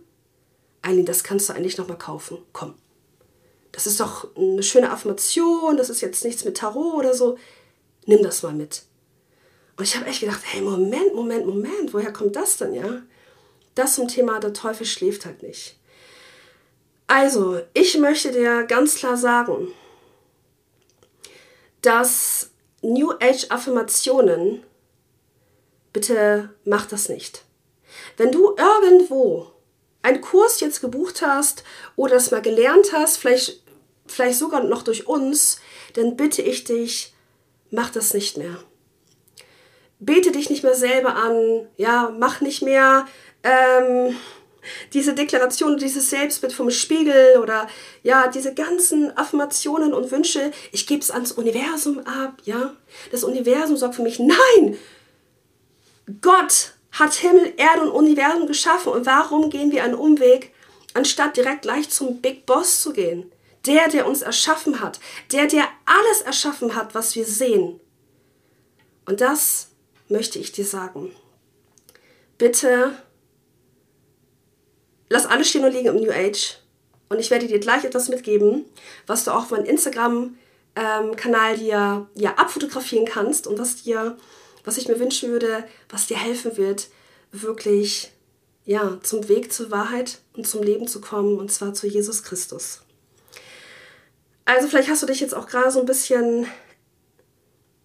Eileen, 0.83 1.07
das 1.07 1.25
kannst 1.25 1.49
du 1.49 1.53
eigentlich 1.53 1.79
nochmal 1.79 1.99
kaufen. 1.99 2.39
Komm. 2.53 2.75
Das 3.71 3.87
ist 3.87 4.01
doch 4.01 4.37
eine 4.37 4.63
schöne 4.63 4.91
Affirmation, 4.91 5.77
das 5.77 5.89
ist 5.89 6.03
jetzt 6.03 6.25
nichts 6.25 6.45
mit 6.45 6.59
Tarot 6.59 6.95
oder 6.95 7.15
so. 7.15 7.39
Nimm 8.05 8.23
das 8.23 8.43
mal 8.43 8.53
mit. 8.53 8.83
Und 9.77 9.85
ich 9.85 9.97
habe 9.97 10.07
echt 10.07 10.21
gedacht, 10.21 10.43
hey, 10.45 10.61
Moment, 10.61 11.15
Moment, 11.15 11.47
Moment, 11.47 11.95
woher 11.95 12.13
kommt 12.13 12.37
das 12.37 12.59
denn, 12.59 12.75
ja? 12.75 13.03
Das 13.75 13.95
zum 13.95 14.09
Thema, 14.09 14.39
der 14.41 14.53
Teufel 14.53 14.85
schläft 14.85 15.25
halt 15.25 15.43
nicht. 15.43 15.79
Also, 17.07 17.61
ich 17.73 17.97
möchte 17.99 18.33
dir 18.33 18.65
ganz 18.65 18.97
klar 18.97 19.17
sagen, 19.17 19.69
dass 21.83 22.51
New 22.81 23.13
Age 23.21 23.47
Affirmationen, 23.51 24.65
bitte 25.93 26.51
mach 26.65 26.87
das 26.87 27.09
nicht. 27.09 27.45
Wenn 28.17 28.33
du 28.33 28.57
irgendwo 28.57 29.53
einen 30.03 30.21
Kurs 30.21 30.61
jetzt 30.61 30.81
gebucht 30.81 31.23
hast 31.23 31.65
oder 31.97 32.15
das 32.15 32.31
mal 32.31 32.43
gelernt 32.43 32.93
hast, 32.93 33.19
vielleicht, 33.19 33.63
vielleicht 34.07 34.39
sogar 34.39 34.63
noch 34.65 34.83
durch 34.83 35.07
uns, 35.07 35.61
dann 35.95 36.17
bitte 36.17 36.43
ich 36.43 36.65
dich, 36.65 37.15
mach 37.71 37.91
das 37.91 38.15
nicht 38.15 38.37
mehr. 38.37 38.59
Bete 39.99 40.33
dich 40.33 40.51
nicht 40.51 40.65
mehr 40.65 40.75
selber 40.75 41.15
an, 41.15 41.69
ja, 41.77 42.13
mach 42.19 42.41
nicht 42.41 42.63
mehr 42.63 43.07
ähm, 43.45 44.17
diese 44.93 45.15
Deklaration, 45.15 45.77
dieses 45.77 46.11
Selbstbild 46.11 46.53
vom 46.53 46.71
Spiegel 46.71 47.39
oder 47.41 47.69
ja, 48.03 48.29
diese 48.29 48.55
ganzen 48.55 49.17
Affirmationen 49.17 49.93
und 49.93 50.11
Wünsche, 50.11 50.53
ich 50.71 50.87
gebe 50.87 51.01
es 51.01 51.11
ans 51.11 51.33
Universum 51.33 52.01
ab, 52.01 52.41
ja. 52.45 52.75
Das 53.11 53.25
Universum 53.25 53.77
sorgt 53.77 53.97
für 53.97 54.03
mich. 54.03 54.19
Nein! 54.19 54.79
Gott 56.21 56.73
hat 56.93 57.15
Himmel, 57.15 57.55
Erde 57.57 57.83
und 57.83 57.91
Universum 57.91 58.47
geschaffen. 58.47 58.93
Und 58.93 59.07
warum 59.07 59.51
gehen 59.51 59.73
wir 59.73 59.83
einen 59.85 59.95
Umweg, 59.95 60.53
anstatt 60.95 61.37
direkt 61.37 61.63
gleich 61.63 61.89
zum 61.91 62.21
Big 62.21 62.47
Boss 62.47 62.83
zu 62.83 62.93
gehen? 62.93 63.33
Der, 63.67 63.89
der 63.89 64.07
uns 64.07 64.23
erschaffen 64.23 64.81
hat. 64.81 64.99
Der, 65.31 65.47
der 65.47 65.69
alles 65.87 66.23
erschaffen 66.23 66.75
hat, 66.75 66.95
was 66.95 67.15
wir 67.15 67.25
sehen. 67.25 67.81
Und 69.07 69.21
das 69.21 69.69
möchte 70.09 70.39
ich 70.39 70.53
dir 70.53 70.65
sagen. 70.65 71.13
Bitte 72.39 72.97
lass 75.13 75.27
alles 75.27 75.49
stehen 75.49 75.65
und 75.65 75.73
liegen 75.73 75.89
im 75.89 75.97
New 75.97 76.11
Age. 76.11 76.59
Und 77.09 77.19
ich 77.21 77.31
werde 77.31 77.47
dir 77.47 77.59
gleich 77.59 77.85
etwas 77.85 78.09
mitgeben, 78.09 78.65
was 79.07 79.25
du 79.25 79.31
auch 79.31 79.45
auf 79.45 79.51
meinem 79.51 79.67
Instagram-Kanal 79.67 81.53
ähm, 81.53 81.59
dir 81.59 82.07
ja, 82.15 82.35
abfotografieren 82.35 83.07
kannst 83.07 83.47
und 83.47 83.59
was 83.59 83.83
dir 83.83 84.17
was 84.65 84.79
ich 84.79 84.89
mir 84.89 84.99
wünschen 84.99 85.31
würde, 85.31 85.65
was 85.89 86.07
dir 86.07 86.17
helfen 86.17 86.57
wird, 86.57 86.89
wirklich 87.33 88.13
ja, 88.65 88.99
zum 89.03 89.29
Weg 89.29 89.53
zur 89.53 89.71
Wahrheit 89.71 90.21
und 90.35 90.47
zum 90.47 90.63
Leben 90.63 90.87
zu 90.87 91.01
kommen, 91.01 91.39
und 91.39 91.51
zwar 91.51 91.75
zu 91.75 91.87
Jesus 91.87 92.23
Christus. 92.23 92.83
Also 94.45 94.69
vielleicht 94.69 94.89
hast 94.89 95.03
du 95.03 95.07
dich 95.07 95.21
jetzt 95.21 95.35
auch 95.35 95.49
gerade 95.49 95.71
so 95.71 95.81
ein 95.81 95.87
bisschen, 95.87 96.47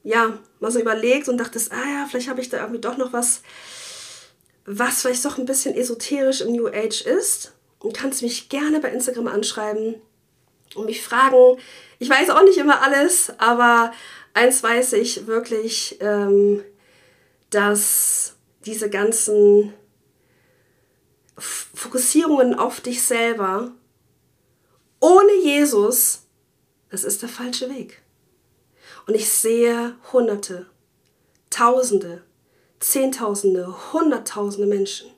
ja, 0.04 0.38
mal 0.60 0.72
so 0.72 0.80
überlegt 0.80 1.30
und 1.30 1.38
dachtest, 1.38 1.72
ah 1.72 1.76
ja, 1.76 2.08
vielleicht 2.10 2.30
habe 2.30 2.42
ich 2.42 2.50
da 2.50 2.58
irgendwie 2.58 2.82
doch 2.82 2.98
noch 2.98 3.12
was, 3.12 3.42
was 4.68 5.02
vielleicht 5.02 5.26
doch 5.26 5.38
ein 5.38 5.46
bisschen 5.46 5.74
esoterisch 5.74 6.42
im 6.42 6.52
New 6.52 6.68
Age 6.68 7.02
ist. 7.02 7.54
Und 7.80 7.96
kannst 7.96 8.22
mich 8.22 8.50
gerne 8.50 8.80
bei 8.80 8.90
Instagram 8.92 9.28
anschreiben 9.28 9.96
und 10.76 10.86
mich 10.86 11.02
fragen. 11.02 11.58
Ich 12.00 12.10
weiß 12.10 12.30
auch 12.32 12.44
nicht 12.44 12.58
immer 12.58 12.82
alles, 12.82 13.32
aber 13.38 13.94
eins 14.34 14.62
weiß 14.62 14.94
ich 14.94 15.26
wirklich, 15.26 15.98
ähm, 16.02 16.64
dass 17.50 18.36
diese 18.66 18.90
ganzen 18.90 19.74
Fokussierungen 21.38 22.56
auf 22.56 22.82
dich 22.82 23.04
selber 23.04 23.72
ohne 25.00 25.34
Jesus, 25.44 26.24
das 26.90 27.04
ist 27.04 27.22
der 27.22 27.30
falsche 27.30 27.70
Weg. 27.70 28.02
Und 29.06 29.16
ich 29.16 29.30
sehe 29.30 29.96
Hunderte, 30.12 30.66
Tausende, 31.50 32.24
Zehntausende, 32.80 33.94
Hunderttausende 33.94 34.68
Menschen, 34.68 35.10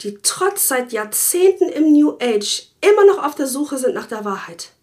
die 0.00 0.18
trotz 0.22 0.68
seit 0.68 0.92
Jahrzehnten 0.92 1.68
im 1.68 1.92
New 1.92 2.18
Age 2.20 2.68
immer 2.80 3.06
noch 3.06 3.24
auf 3.24 3.34
der 3.34 3.46
Suche 3.46 3.78
sind 3.78 3.94
nach 3.94 4.06
der 4.06 4.24
Wahrheit 4.24 4.74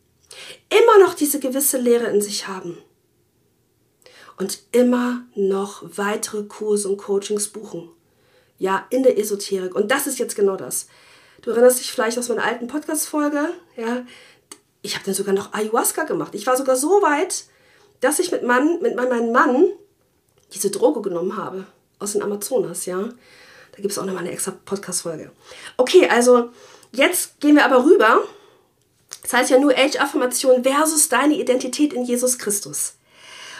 immer 0.69 1.05
noch 1.05 1.13
diese 1.13 1.39
gewisse 1.39 1.77
Lehre 1.77 2.05
in 2.05 2.21
sich 2.21 2.47
haben 2.47 2.77
und 4.37 4.59
immer 4.71 5.23
noch 5.35 5.83
weitere 5.97 6.43
Kurse 6.43 6.89
und 6.89 6.97
Coachings 6.97 7.49
buchen. 7.49 7.89
Ja, 8.57 8.85
in 8.89 9.03
der 9.03 9.17
Esoterik. 9.17 9.75
Und 9.75 9.89
das 9.91 10.07
ist 10.07 10.19
jetzt 10.19 10.35
genau 10.35 10.55
das. 10.55 10.87
Du 11.41 11.49
erinnerst 11.49 11.79
dich 11.79 11.91
vielleicht 11.91 12.17
aus 12.19 12.29
meiner 12.29 12.43
alten 12.43 12.67
Podcast-Folge, 12.67 13.49
ja. 13.75 14.05
Ich 14.83 14.95
habe 14.95 15.05
dann 15.05 15.13
sogar 15.13 15.33
noch 15.33 15.53
Ayahuasca 15.53 16.03
gemacht. 16.03 16.33
Ich 16.35 16.47
war 16.47 16.57
sogar 16.57 16.75
so 16.75 17.01
weit, 17.01 17.45
dass 17.99 18.19
ich 18.19 18.31
mit, 18.31 18.43
Mann, 18.43 18.81
mit 18.81 18.95
meinem 18.95 19.31
Mann 19.31 19.67
diese 20.53 20.71
Droge 20.71 21.01
genommen 21.01 21.37
habe. 21.37 21.65
Aus 21.99 22.13
den 22.13 22.23
Amazonas, 22.23 22.85
ja. 22.85 23.01
Da 23.01 23.77
gibt 23.77 23.91
es 23.91 23.97
auch 23.97 24.05
nochmal 24.05 24.23
eine 24.23 24.31
extra 24.31 24.51
Podcast-Folge. 24.65 25.31
Okay, 25.77 26.07
also 26.09 26.49
jetzt 26.91 27.39
gehen 27.39 27.55
wir 27.55 27.65
aber 27.65 27.85
rüber 27.85 28.21
das 29.21 29.33
heißt 29.33 29.51
ja 29.51 29.59
New 29.59 29.69
Age 29.69 29.97
Affirmation 29.99 30.63
versus 30.63 31.09
deine 31.09 31.35
Identität 31.35 31.93
in 31.93 32.03
Jesus 32.03 32.37
Christus. 32.37 32.93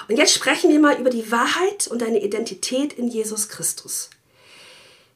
Und 0.08 0.18
jetzt 0.18 0.34
sprechen 0.34 0.72
wir 0.72 0.80
mal 0.80 1.00
über 1.00 1.10
die 1.10 1.32
Wahrheit 1.32 1.88
und 1.88 2.02
deine 2.02 2.22
Identität 2.22 2.94
in 2.94 3.08
Jesus 3.08 3.48
Christus. 3.50 4.10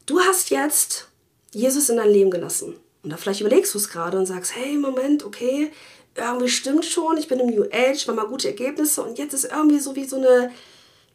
Du 0.06 0.20
hast 0.20 0.50
jetzt 0.50 1.08
Jesus 1.52 1.88
in 1.88 1.96
dein 1.96 2.10
Leben 2.10 2.30
gelassen. 2.30 2.76
Und 3.02 3.10
da 3.10 3.16
vielleicht 3.16 3.40
überlegst 3.40 3.74
du 3.74 3.78
es 3.78 3.88
gerade 3.88 4.18
und 4.18 4.26
sagst, 4.26 4.54
hey, 4.54 4.76
Moment, 4.76 5.24
okay, 5.24 5.72
irgendwie 6.14 6.48
stimmt 6.48 6.84
schon, 6.84 7.18
ich 7.18 7.28
bin 7.28 7.40
im 7.40 7.48
New 7.48 7.64
Age, 7.64 8.06
war 8.06 8.14
mal 8.14 8.26
gute 8.26 8.48
Ergebnisse 8.48 9.02
und 9.02 9.18
jetzt 9.18 9.34
ist 9.34 9.44
irgendwie 9.44 9.78
so 9.78 9.94
wie 9.96 10.04
so 10.04 10.16
eine, 10.16 10.50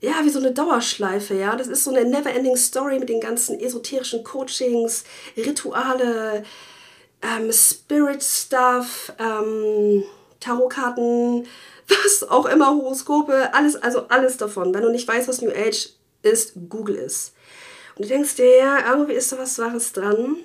ja, 0.01 0.15
wie 0.23 0.29
so 0.29 0.39
eine 0.39 0.51
Dauerschleife, 0.51 1.35
ja. 1.35 1.55
Das 1.55 1.67
ist 1.67 1.83
so 1.83 1.91
eine 1.91 2.03
never-ending 2.03 2.57
Story 2.57 2.99
mit 2.99 3.09
den 3.09 3.21
ganzen 3.21 3.59
esoterischen 3.59 4.23
Coachings, 4.23 5.03
Rituale, 5.37 6.43
ähm, 7.21 7.51
Spirit 7.53 8.23
Stuff, 8.23 9.13
ähm, 9.19 10.03
Tarotkarten, 10.39 11.47
was 11.87 12.27
auch 12.27 12.47
immer, 12.47 12.75
Horoskope, 12.75 13.53
alles, 13.53 13.75
also 13.75 14.07
alles 14.07 14.37
davon. 14.37 14.73
Wenn 14.73 14.81
du 14.81 14.89
nicht 14.89 15.07
weißt, 15.07 15.27
was 15.27 15.41
New 15.41 15.51
Age 15.51 15.89
ist, 16.23 16.53
google 16.67 16.97
es. 16.97 17.33
Und 17.95 18.05
du 18.05 18.09
denkst 18.09 18.35
dir, 18.35 18.57
ja, 18.57 18.89
irgendwie 18.89 19.13
ist 19.13 19.31
da 19.31 19.37
was 19.37 19.59
Wahres 19.59 19.93
dran. 19.93 20.37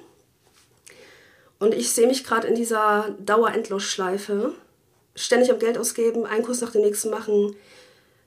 Und 1.59 1.73
ich 1.73 1.91
sehe 1.93 2.07
mich 2.07 2.25
gerade 2.25 2.47
in 2.47 2.55
dieser 2.55 3.15
Dauerendlosschleife. 3.21 4.53
Ständig 5.15 5.51
am 5.51 5.59
Geld 5.59 5.79
ausgeben, 5.79 6.27
einen 6.27 6.45
Kurs 6.45 6.61
nach 6.61 6.73
dem 6.73 6.83
nächsten 6.83 7.09
machen, 7.09 7.57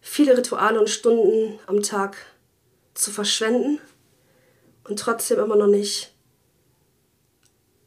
viele 0.02 0.38
Rituale 0.38 0.80
und 0.80 0.90
Stunden 0.90 1.60
am 1.68 1.82
Tag 1.82 2.18
zu 2.94 3.12
verschwenden 3.12 3.80
und 4.84 5.00
trotzdem 5.00 5.40
immer 5.40 5.56
noch 5.56 5.68
nicht 5.68 6.14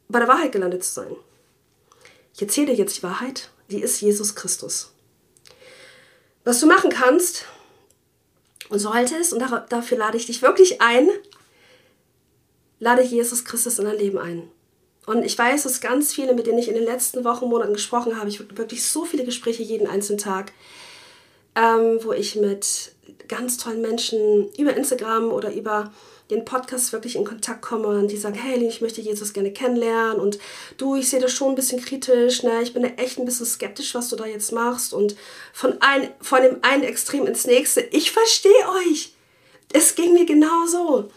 bei 0.09 0.19
der 0.19 0.27
Wahrheit 0.27 0.51
gelandet 0.51 0.83
zu 0.83 0.93
sein. 0.93 1.15
Ich 2.35 2.41
erzähle 2.41 2.67
dir 2.67 2.75
jetzt 2.75 2.97
die 2.97 3.03
Wahrheit, 3.03 3.49
die 3.69 3.81
ist 3.81 4.01
Jesus 4.01 4.35
Christus. 4.35 4.93
Was 6.43 6.59
du 6.59 6.67
machen 6.67 6.89
kannst 6.89 7.45
und 8.69 8.79
solltest, 8.79 9.33
und 9.33 9.39
dafür 9.69 9.97
lade 9.97 10.17
ich 10.17 10.25
dich 10.25 10.41
wirklich 10.41 10.81
ein, 10.81 11.09
lade 12.79 13.01
Jesus 13.01 13.45
Christus 13.45 13.79
in 13.79 13.85
dein 13.85 13.97
Leben 13.97 14.17
ein. 14.17 14.49
Und 15.05 15.23
ich 15.23 15.37
weiß, 15.37 15.63
dass 15.63 15.81
ganz 15.81 16.13
viele, 16.13 16.33
mit 16.33 16.47
denen 16.47 16.59
ich 16.59 16.69
in 16.69 16.75
den 16.75 16.83
letzten 16.83 17.23
Wochen, 17.23 17.45
Monaten 17.47 17.73
gesprochen 17.73 18.17
habe, 18.17 18.29
ich 18.29 18.57
wirklich 18.57 18.85
so 18.85 19.05
viele 19.05 19.25
Gespräche 19.25 19.63
jeden 19.63 19.87
einzelnen 19.87 20.19
Tag, 20.19 20.53
ähm, 21.55 21.99
wo 22.01 22.13
ich 22.13 22.35
mit 22.35 22.93
ganz 23.27 23.57
tollen 23.57 23.81
Menschen 23.81 24.49
über 24.57 24.75
Instagram 24.75 25.31
oder 25.31 25.53
über 25.53 25.91
den 26.29 26.45
Podcast 26.45 26.93
wirklich 26.93 27.15
in 27.15 27.25
Kontakt 27.25 27.61
komme 27.61 27.87
und 27.87 28.09
die 28.09 28.17
sagen, 28.17 28.35
hey, 28.35 28.63
ich 28.65 28.81
möchte 28.81 29.01
Jesus 29.01 29.33
gerne 29.33 29.51
kennenlernen 29.51 30.19
und 30.19 30.37
du, 30.77 30.95
ich 30.95 31.09
sehe 31.09 31.19
das 31.19 31.31
schon 31.31 31.49
ein 31.49 31.55
bisschen 31.55 31.83
kritisch, 31.83 32.43
ne? 32.43 32.61
ich 32.61 32.73
bin 32.73 32.83
da 32.83 32.89
echt 32.89 33.17
ein 33.19 33.25
bisschen 33.25 33.45
skeptisch, 33.45 33.93
was 33.93 34.07
du 34.09 34.15
da 34.15 34.25
jetzt 34.25 34.53
machst 34.53 34.93
und 34.93 35.17
von, 35.53 35.75
ein, 35.81 36.09
von 36.21 36.41
dem 36.41 36.59
einen 36.61 36.83
Extrem 36.83 37.27
ins 37.27 37.45
nächste, 37.45 37.81
ich 37.81 38.11
verstehe 38.11 38.69
euch. 38.87 39.13
Es 39.71 39.95
ging 39.95 40.13
mir 40.13 40.25
genauso. 40.25 41.09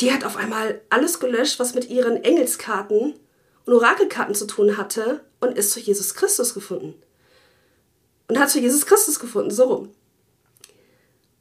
Die 0.00 0.12
hat 0.12 0.24
auf 0.24 0.36
einmal 0.36 0.80
alles 0.90 1.20
gelöscht, 1.20 1.58
was 1.58 1.74
mit 1.74 1.88
ihren 1.88 2.22
Engelskarten 2.22 3.14
und 3.64 3.72
Orakelkarten 3.72 4.34
zu 4.34 4.46
tun 4.46 4.76
hatte 4.76 5.24
und 5.40 5.56
ist 5.56 5.72
zu 5.72 5.80
Jesus 5.80 6.14
Christus 6.14 6.54
gefunden. 6.54 6.94
Und 8.28 8.38
hat 8.38 8.50
zu 8.50 8.60
Jesus 8.60 8.86
Christus 8.86 9.20
gefunden, 9.20 9.50
so 9.50 9.64
rum. 9.64 9.94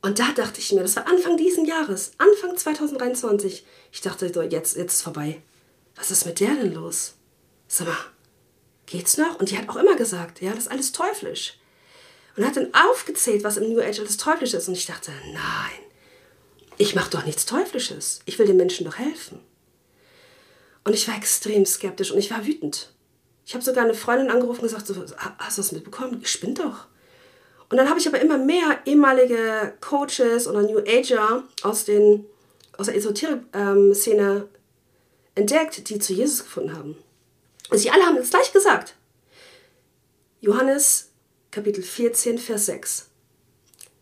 Und 0.01 0.19
da 0.19 0.31
dachte 0.33 0.59
ich 0.59 0.71
mir, 0.73 0.81
das 0.81 0.97
war 0.97 1.07
Anfang 1.07 1.37
diesen 1.37 1.65
Jahres, 1.65 2.11
Anfang 2.17 2.57
2023. 2.57 3.65
Ich 3.91 4.01
dachte, 4.01 4.31
so, 4.33 4.41
jetzt, 4.41 4.75
jetzt 4.75 4.95
ist 4.95 5.01
vorbei. 5.01 5.41
Was 5.95 6.11
ist 6.11 6.25
mit 6.25 6.41
der 6.41 6.55
denn 6.55 6.73
los? 6.73 7.13
Sag 7.69 7.87
mal, 7.87 7.97
geht's 8.85 9.17
noch? 9.17 9.39
Und 9.39 9.49
die 9.49 9.57
hat 9.57 9.69
auch 9.69 9.77
immer 9.77 9.95
gesagt, 9.95 10.41
ja, 10.41 10.51
das 10.51 10.65
ist 10.65 10.71
alles 10.71 10.91
teuflisch. 10.91 11.57
Und 12.35 12.45
hat 12.45 12.57
dann 12.57 12.73
aufgezählt, 12.73 13.43
was 13.45 13.57
im 13.57 13.71
New 13.71 13.79
Age 13.79 13.99
alles 13.99 14.17
teuflisch 14.17 14.53
ist. 14.53 14.67
Und 14.67 14.73
ich 14.73 14.85
dachte, 14.85 15.11
nein, 15.31 15.83
ich 16.77 16.95
mache 16.95 17.11
doch 17.11 17.25
nichts 17.25 17.45
Teuflisches. 17.45 18.21
Ich 18.25 18.39
will 18.39 18.47
den 18.47 18.57
Menschen 18.57 18.85
doch 18.85 18.97
helfen. 18.97 19.39
Und 20.83 20.93
ich 20.93 21.07
war 21.07 21.15
extrem 21.15 21.65
skeptisch 21.65 22.11
und 22.11 22.19
ich 22.19 22.31
war 22.31 22.45
wütend. 22.45 22.93
Ich 23.45 23.53
habe 23.53 23.63
sogar 23.63 23.83
eine 23.83 23.93
Freundin 23.93 24.29
angerufen 24.29 24.61
und 24.61 24.67
gesagt, 24.67 24.87
so, 24.87 24.95
hast 24.95 25.57
du 25.57 25.61
das 25.61 25.71
mitbekommen? 25.71 26.19
Ich 26.21 26.31
spinnt 26.31 26.59
doch. 26.59 26.87
Und 27.69 27.77
dann 27.77 27.89
habe 27.89 27.99
ich 27.99 28.07
aber 28.07 28.21
immer 28.21 28.37
mehr 28.37 28.79
ehemalige 28.85 29.73
Coaches 29.81 30.47
oder 30.47 30.61
New 30.61 30.79
Ager 30.79 31.43
aus, 31.63 31.85
den, 31.85 32.25
aus 32.77 32.87
der 32.87 32.95
Esoterik-Szene 32.95 34.23
ähm, 34.23 34.47
entdeckt, 35.35 35.89
die 35.89 35.99
zu 35.99 36.13
Jesus 36.13 36.43
gefunden 36.43 36.75
haben. 36.75 36.97
Und 37.69 37.77
sie 37.77 37.89
alle 37.89 38.05
haben 38.05 38.17
es 38.17 38.29
gleich 38.29 38.53
gesagt. 38.53 38.95
Johannes 40.41 41.11
Kapitel 41.51 41.83
14, 41.83 42.37
Vers 42.37 42.67
6. 42.67 43.09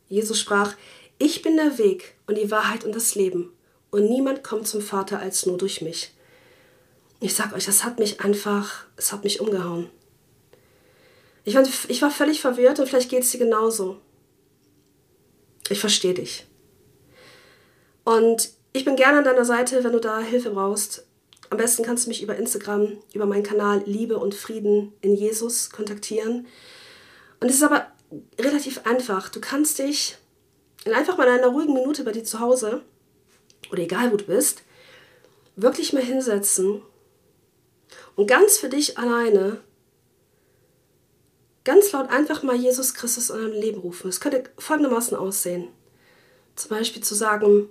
Jesus 0.10 0.40
sprach, 0.40 0.76
ich 1.18 1.42
bin 1.42 1.56
der 1.56 1.78
Weg 1.78 2.16
und 2.32 2.38
die 2.38 2.50
Wahrheit 2.50 2.86
und 2.86 2.96
das 2.96 3.16
Leben. 3.16 3.52
Und 3.92 4.10
niemand 4.10 4.42
kommt 4.42 4.66
zum 4.66 4.82
Vater 4.82 5.20
als 5.20 5.46
nur 5.46 5.58
durch 5.58 5.82
mich. 5.82 6.14
Ich 7.20 7.36
sag 7.36 7.54
euch, 7.54 7.66
das 7.66 7.84
hat 7.84 8.00
mich 8.00 8.22
einfach, 8.22 8.86
es 8.96 9.12
hat 9.12 9.26
mich 9.26 9.42
umgehauen. 9.42 9.90
Ich 11.44 11.56
war, 11.56 11.64
ich 11.90 12.02
war 12.02 12.10
völlig 12.10 12.40
verwirrt 12.40 12.80
und 12.80 12.88
vielleicht 12.88 13.10
geht 13.10 13.24
es 13.24 13.32
dir 13.32 13.40
genauso. 13.40 14.00
Ich 15.70 15.82
verstehe 15.82 16.14
dich. 16.14 16.46
Und 18.06 18.52
ich 18.72 18.86
bin 18.86 18.96
gerne 18.96 19.18
an 19.18 19.26
deiner 19.26 19.46
Seite, 19.46 19.84
wenn 19.84 19.92
du 19.92 20.00
da 20.00 20.20
Hilfe 20.20 20.52
brauchst. 20.52 21.06
Am 21.50 21.58
besten 21.58 21.84
kannst 21.84 22.06
du 22.06 22.10
mich 22.10 22.24
über 22.24 22.38
Instagram, 22.38 22.98
über 23.14 23.26
meinen 23.26 23.44
Kanal 23.44 23.84
Liebe 23.86 24.18
und 24.18 24.36
Frieden 24.36 24.94
in 25.02 25.16
Jesus 25.16 25.70
kontaktieren. 25.70 26.48
Und 27.42 27.50
es 27.50 27.56
ist 27.56 27.64
aber 27.64 27.88
relativ 28.40 28.86
einfach. 28.86 29.28
Du 29.28 29.42
kannst 29.42 29.80
dich 29.80 30.18
einfach 30.86 31.18
mal 31.18 31.28
in 31.28 31.34
einer 31.34 31.48
ruhigen 31.48 31.74
Minute 31.74 32.04
bei 32.04 32.12
dir 32.12 32.24
zu 32.24 32.40
Hause 32.40 32.82
oder 33.72 33.82
egal 33.82 34.12
wo 34.12 34.18
du 34.18 34.26
bist, 34.26 34.64
wirklich 35.56 35.94
mal 35.94 36.04
hinsetzen 36.04 36.82
und 38.16 38.28
ganz 38.28 38.58
für 38.58 38.70
dich 38.70 38.98
alleine 38.98 39.62
ganz 41.64 41.92
laut 41.92 42.10
einfach 42.10 42.44
mal 42.44 42.56
Jesus 42.56 42.94
Christus 42.94 43.30
in 43.30 43.38
deinem 43.38 43.54
Leben 43.54 43.82
rufen. 43.82 44.10
Es 44.10 44.20
könnte 44.20 44.44
folgendermaßen 44.58 45.16
aussehen. 45.16 45.68
Zum 46.56 46.70
Beispiel 46.70 47.04
zu 47.04 47.16
sagen, 47.16 47.70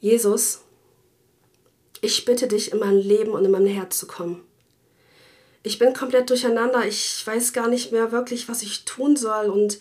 Jesus, 0.00 0.60
ich 2.00 2.24
bitte 2.24 2.46
dich, 2.46 2.72
in 2.72 2.78
mein 2.78 2.96
Leben 2.96 3.32
und 3.32 3.44
in 3.44 3.50
mein 3.50 3.66
Herz 3.66 3.98
zu 3.98 4.06
kommen. 4.06 4.44
Ich 5.62 5.78
bin 5.78 5.92
komplett 5.92 6.30
durcheinander. 6.30 6.86
Ich 6.86 7.26
weiß 7.26 7.52
gar 7.52 7.68
nicht 7.68 7.92
mehr 7.92 8.12
wirklich, 8.12 8.48
was 8.48 8.62
ich 8.62 8.84
tun 8.84 9.16
soll. 9.16 9.46
Und 9.46 9.78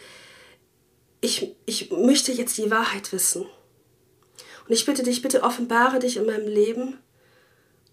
ich, 1.28 1.56
ich 1.66 1.92
möchte 1.92 2.32
jetzt 2.32 2.58
die 2.58 2.72
Wahrheit 2.72 3.12
wissen. 3.12 3.42
Und 3.42 4.74
ich 4.74 4.86
bitte 4.86 5.04
dich, 5.04 5.22
bitte 5.22 5.44
offenbare 5.44 6.00
dich 6.00 6.18
in 6.18 6.26
meinem 6.26 6.48
Leben 6.48 6.98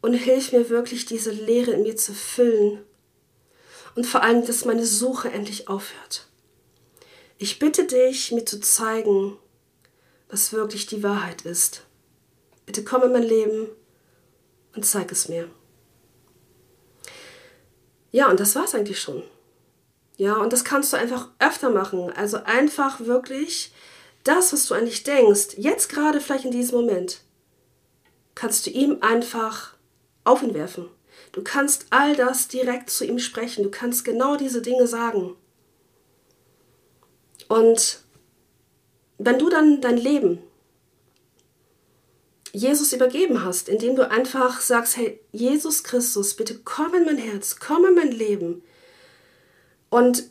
und 0.00 0.14
hilf 0.14 0.52
mir 0.52 0.70
wirklich, 0.70 1.06
diese 1.06 1.30
Leere 1.30 1.72
in 1.72 1.82
mir 1.82 1.96
zu 1.96 2.14
füllen 2.14 2.84
und 3.96 4.06
vor 4.06 4.22
allem, 4.22 4.44
dass 4.46 4.64
meine 4.64 4.86
Suche 4.86 5.30
endlich 5.30 5.68
aufhört. 5.68 6.26
Ich 7.38 7.58
bitte 7.58 7.86
dich, 7.86 8.32
mir 8.32 8.44
zu 8.44 8.60
zeigen, 8.60 9.36
was 10.28 10.52
wirklich 10.52 10.86
die 10.86 11.02
Wahrheit 11.02 11.42
ist. 11.42 11.84
Bitte 12.66 12.84
komm 12.84 13.02
in 13.02 13.12
mein 13.12 13.22
Leben 13.22 13.68
und 14.74 14.84
zeig 14.84 15.12
es 15.12 15.28
mir. 15.28 15.48
Ja, 18.10 18.30
und 18.30 18.38
das 18.38 18.54
war 18.54 18.64
es 18.64 18.74
eigentlich 18.74 19.00
schon. 19.00 19.22
Ja, 20.16 20.36
und 20.36 20.52
das 20.52 20.64
kannst 20.64 20.92
du 20.92 20.96
einfach 20.96 21.28
öfter 21.38 21.70
machen. 21.70 22.12
Also 22.12 22.38
einfach 22.44 23.00
wirklich 23.00 23.72
das, 24.22 24.52
was 24.52 24.66
du 24.66 24.74
eigentlich 24.74 25.02
denkst, 25.02 25.56
jetzt 25.56 25.88
gerade 25.88 26.20
vielleicht 26.20 26.44
in 26.44 26.50
diesem 26.50 26.80
Moment, 26.80 27.20
kannst 28.34 28.66
du 28.66 28.70
ihm 28.70 28.98
einfach 29.00 29.74
auf 30.24 30.42
ihn 30.42 30.54
werfen. 30.54 30.88
Du 31.32 31.42
kannst 31.42 31.86
all 31.90 32.16
das 32.16 32.48
direkt 32.48 32.90
zu 32.90 33.04
ihm 33.04 33.18
sprechen. 33.18 33.64
Du 33.64 33.70
kannst 33.70 34.04
genau 34.04 34.36
diese 34.36 34.62
Dinge 34.62 34.86
sagen. 34.86 35.36
Und 37.48 38.00
wenn 39.18 39.38
du 39.38 39.48
dann 39.48 39.80
dein 39.80 39.96
Leben 39.96 40.38
Jesus 42.52 42.92
übergeben 42.92 43.44
hast, 43.44 43.68
indem 43.68 43.96
du 43.96 44.08
einfach 44.08 44.60
sagst, 44.60 44.96
hey, 44.96 45.20
Jesus 45.32 45.82
Christus, 45.82 46.34
bitte 46.34 46.60
komm 46.64 46.94
in 46.94 47.04
mein 47.04 47.18
Herz, 47.18 47.58
komm 47.58 47.84
in 47.84 47.94
mein 47.94 48.12
Leben. 48.12 48.62
Und 49.94 50.24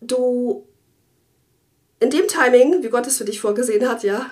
du 0.00 0.66
in 2.00 2.08
dem 2.08 2.26
Timing, 2.26 2.82
wie 2.82 2.88
Gott 2.88 3.06
es 3.06 3.18
für 3.18 3.26
dich 3.26 3.38
vorgesehen 3.38 3.86
hat, 3.86 4.02
ja, 4.02 4.30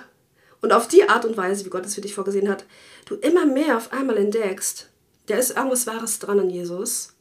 und 0.63 0.73
auf 0.73 0.87
die 0.87 1.07
Art 1.07 1.25
und 1.25 1.37
Weise, 1.37 1.63
wie 1.63 1.69
Gott 1.69 1.85
es 1.85 1.93
für 1.93 2.01
dich 2.01 2.15
vorgesehen 2.15 2.49
hat, 2.49 2.65
du 3.05 3.13
immer 3.17 3.45
mehr 3.45 3.77
auf 3.77 3.93
einmal 3.93 4.17
entdeckst, 4.17 4.89
da 5.27 5.35
ist 5.35 5.55
irgendwas 5.55 5.85
Wahres 5.85 6.17
dran 6.17 6.39
an 6.39 6.49
Jesus. 6.49 7.13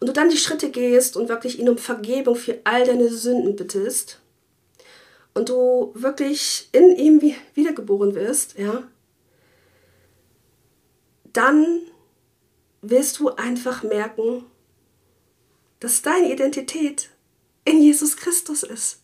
Und 0.00 0.06
du 0.06 0.14
dann 0.14 0.30
die 0.30 0.38
Schritte 0.38 0.70
gehst 0.70 1.18
und 1.18 1.28
wirklich 1.28 1.58
ihn 1.58 1.68
um 1.68 1.76
Vergebung 1.76 2.36
für 2.36 2.58
all 2.64 2.86
deine 2.86 3.10
Sünden 3.10 3.54
bittest. 3.54 4.22
Und 5.34 5.50
du 5.50 5.92
wirklich 5.92 6.70
in 6.72 6.96
ihm 6.96 7.20
wiedergeboren 7.52 8.14
wirst, 8.14 8.56
ja. 8.56 8.82
Dann 11.34 11.82
wirst 12.80 13.18
du 13.18 13.28
einfach 13.28 13.82
merken, 13.82 14.46
dass 15.80 16.02
deine 16.02 16.32
Identität 16.32 17.10
in 17.64 17.82
Jesus 17.82 18.16
Christus 18.16 18.62
ist. 18.62 19.00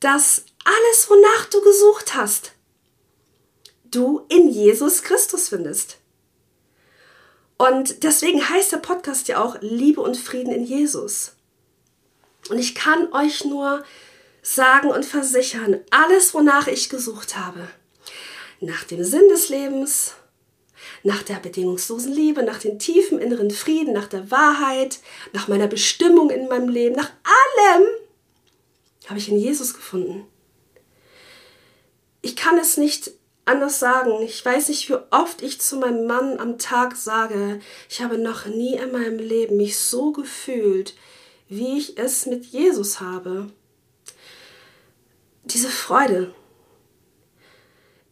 Dass 0.00 0.44
alles, 0.64 1.10
wonach 1.10 1.46
du 1.46 1.60
gesucht 1.60 2.14
hast, 2.14 2.52
du 3.84 4.24
in 4.28 4.48
Jesus 4.48 5.02
Christus 5.02 5.48
findest. 5.48 5.98
Und 7.58 8.02
deswegen 8.02 8.46
heißt 8.48 8.72
der 8.72 8.78
Podcast 8.78 9.28
ja 9.28 9.42
auch 9.42 9.56
Liebe 9.60 10.00
und 10.00 10.16
Frieden 10.16 10.52
in 10.52 10.64
Jesus. 10.64 11.32
Und 12.50 12.58
ich 12.58 12.74
kann 12.74 13.12
euch 13.12 13.44
nur 13.44 13.84
sagen 14.42 14.90
und 14.90 15.04
versichern, 15.04 15.80
alles, 15.90 16.34
wonach 16.34 16.68
ich 16.68 16.88
gesucht 16.88 17.36
habe, 17.36 17.68
nach 18.60 18.84
dem 18.84 19.02
Sinn 19.02 19.28
des 19.28 19.48
Lebens, 19.48 20.14
nach 21.06 21.22
der 21.22 21.36
bedingungslosen 21.36 22.12
Liebe, 22.12 22.42
nach 22.42 22.58
dem 22.58 22.78
tiefen 22.78 23.20
inneren 23.20 23.50
Frieden, 23.50 23.94
nach 23.94 24.08
der 24.08 24.30
Wahrheit, 24.30 24.98
nach 25.32 25.46
meiner 25.46 25.68
Bestimmung 25.68 26.30
in 26.30 26.48
meinem 26.48 26.68
Leben, 26.68 26.96
nach 26.96 27.10
allem 27.22 27.84
habe 29.06 29.18
ich 29.18 29.28
in 29.28 29.38
Jesus 29.38 29.72
gefunden. 29.72 30.26
Ich 32.22 32.34
kann 32.34 32.58
es 32.58 32.76
nicht 32.76 33.12
anders 33.44 33.78
sagen. 33.78 34.20
Ich 34.22 34.44
weiß 34.44 34.68
nicht, 34.68 34.88
wie 34.88 34.96
oft 35.12 35.42
ich 35.42 35.60
zu 35.60 35.76
meinem 35.76 36.08
Mann 36.08 36.40
am 36.40 36.58
Tag 36.58 36.96
sage, 36.96 37.60
ich 37.88 38.02
habe 38.02 38.18
noch 38.18 38.46
nie 38.46 38.74
in 38.74 38.90
meinem 38.90 39.20
Leben 39.20 39.56
mich 39.56 39.78
so 39.78 40.10
gefühlt, 40.10 40.94
wie 41.48 41.78
ich 41.78 41.96
es 41.98 42.26
mit 42.26 42.44
Jesus 42.46 43.00
habe. 43.00 43.46
Diese 45.44 45.68
Freude, 45.68 46.34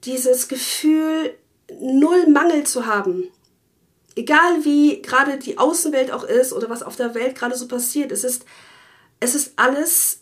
dieses 0.04 0.46
Gefühl, 0.46 1.36
null 1.80 2.26
Mangel 2.28 2.64
zu 2.64 2.86
haben. 2.86 3.30
Egal 4.16 4.64
wie 4.64 5.02
gerade 5.02 5.38
die 5.38 5.58
Außenwelt 5.58 6.12
auch 6.12 6.24
ist 6.24 6.52
oder 6.52 6.70
was 6.70 6.82
auf 6.82 6.96
der 6.96 7.14
Welt 7.14 7.36
gerade 7.36 7.56
so 7.56 7.66
passiert, 7.66 8.12
es 8.12 8.22
ist, 8.22 8.44
es 9.20 9.34
ist 9.34 9.54
alles 9.56 10.20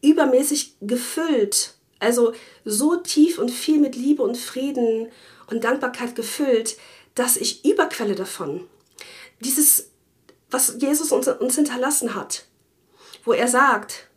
übermäßig 0.00 0.76
gefüllt 0.80 1.74
also 2.00 2.32
so 2.64 2.96
tief 2.96 3.38
und 3.38 3.50
viel 3.50 3.78
mit 3.78 3.94
Liebe 3.94 4.22
und 4.22 4.36
Frieden 4.36 5.08
und 5.48 5.62
Dankbarkeit 5.62 6.16
gefüllt, 6.16 6.76
dass 7.14 7.36
ich 7.36 7.64
überquelle 7.64 8.14
davon. 8.14 8.66
Dieses, 9.40 9.90
was 10.50 10.76
Jesus 10.80 11.12
uns, 11.12 11.28
uns 11.28 11.54
hinterlassen 11.54 12.14
hat, 12.14 12.46
wo 13.24 13.32
er 13.32 13.48
sagt, 13.48 14.08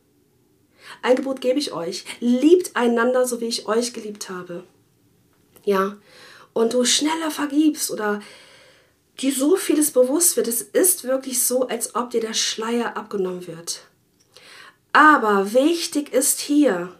ein 1.02 1.18
Gebot 1.18 1.42
gebe 1.42 1.60
ich 1.60 1.74
euch, 1.74 2.06
liebt 2.22 2.76
einander, 2.76 3.28
so 3.28 3.42
wie 3.42 3.48
ich 3.48 3.68
euch 3.68 3.94
geliebt 3.94 4.30
habe. 4.30 4.64
Ja, 5.66 5.98
und 6.54 6.74
du 6.74 6.86
schneller 6.86 7.32
vergibst 7.32 7.92
oder 7.92 8.22
dir 9.20 9.34
so 9.34 9.56
vieles 9.56 9.92
bewusst 9.92 10.38
wird. 10.38 10.48
Es 10.48 10.62
ist 10.62 11.04
wirklich 11.04 11.44
so, 11.44 11.68
als 11.68 11.96
ob 11.96 12.12
dir 12.12 12.22
der 12.22 12.34
Schleier 12.34 12.98
abgenommen 12.98 13.48
wird. 13.48 13.82
Aber 14.92 15.54
wichtig 15.54 16.14
ist 16.14 16.40
hier, 16.40 16.94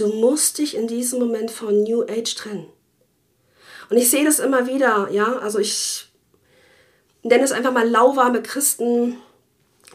Du 0.00 0.08
musst 0.08 0.56
dich 0.56 0.76
in 0.76 0.86
diesem 0.86 1.18
Moment 1.18 1.50
von 1.50 1.82
New 1.82 2.04
Age 2.04 2.34
trennen. 2.34 2.66
Und 3.90 3.98
ich 3.98 4.08
sehe 4.08 4.24
das 4.24 4.38
immer 4.38 4.66
wieder, 4.66 5.10
ja, 5.10 5.36
also 5.40 5.58
ich 5.58 6.08
nenne 7.22 7.44
es 7.44 7.52
einfach 7.52 7.72
mal 7.72 7.86
lauwarme 7.86 8.42
Christen, 8.42 9.18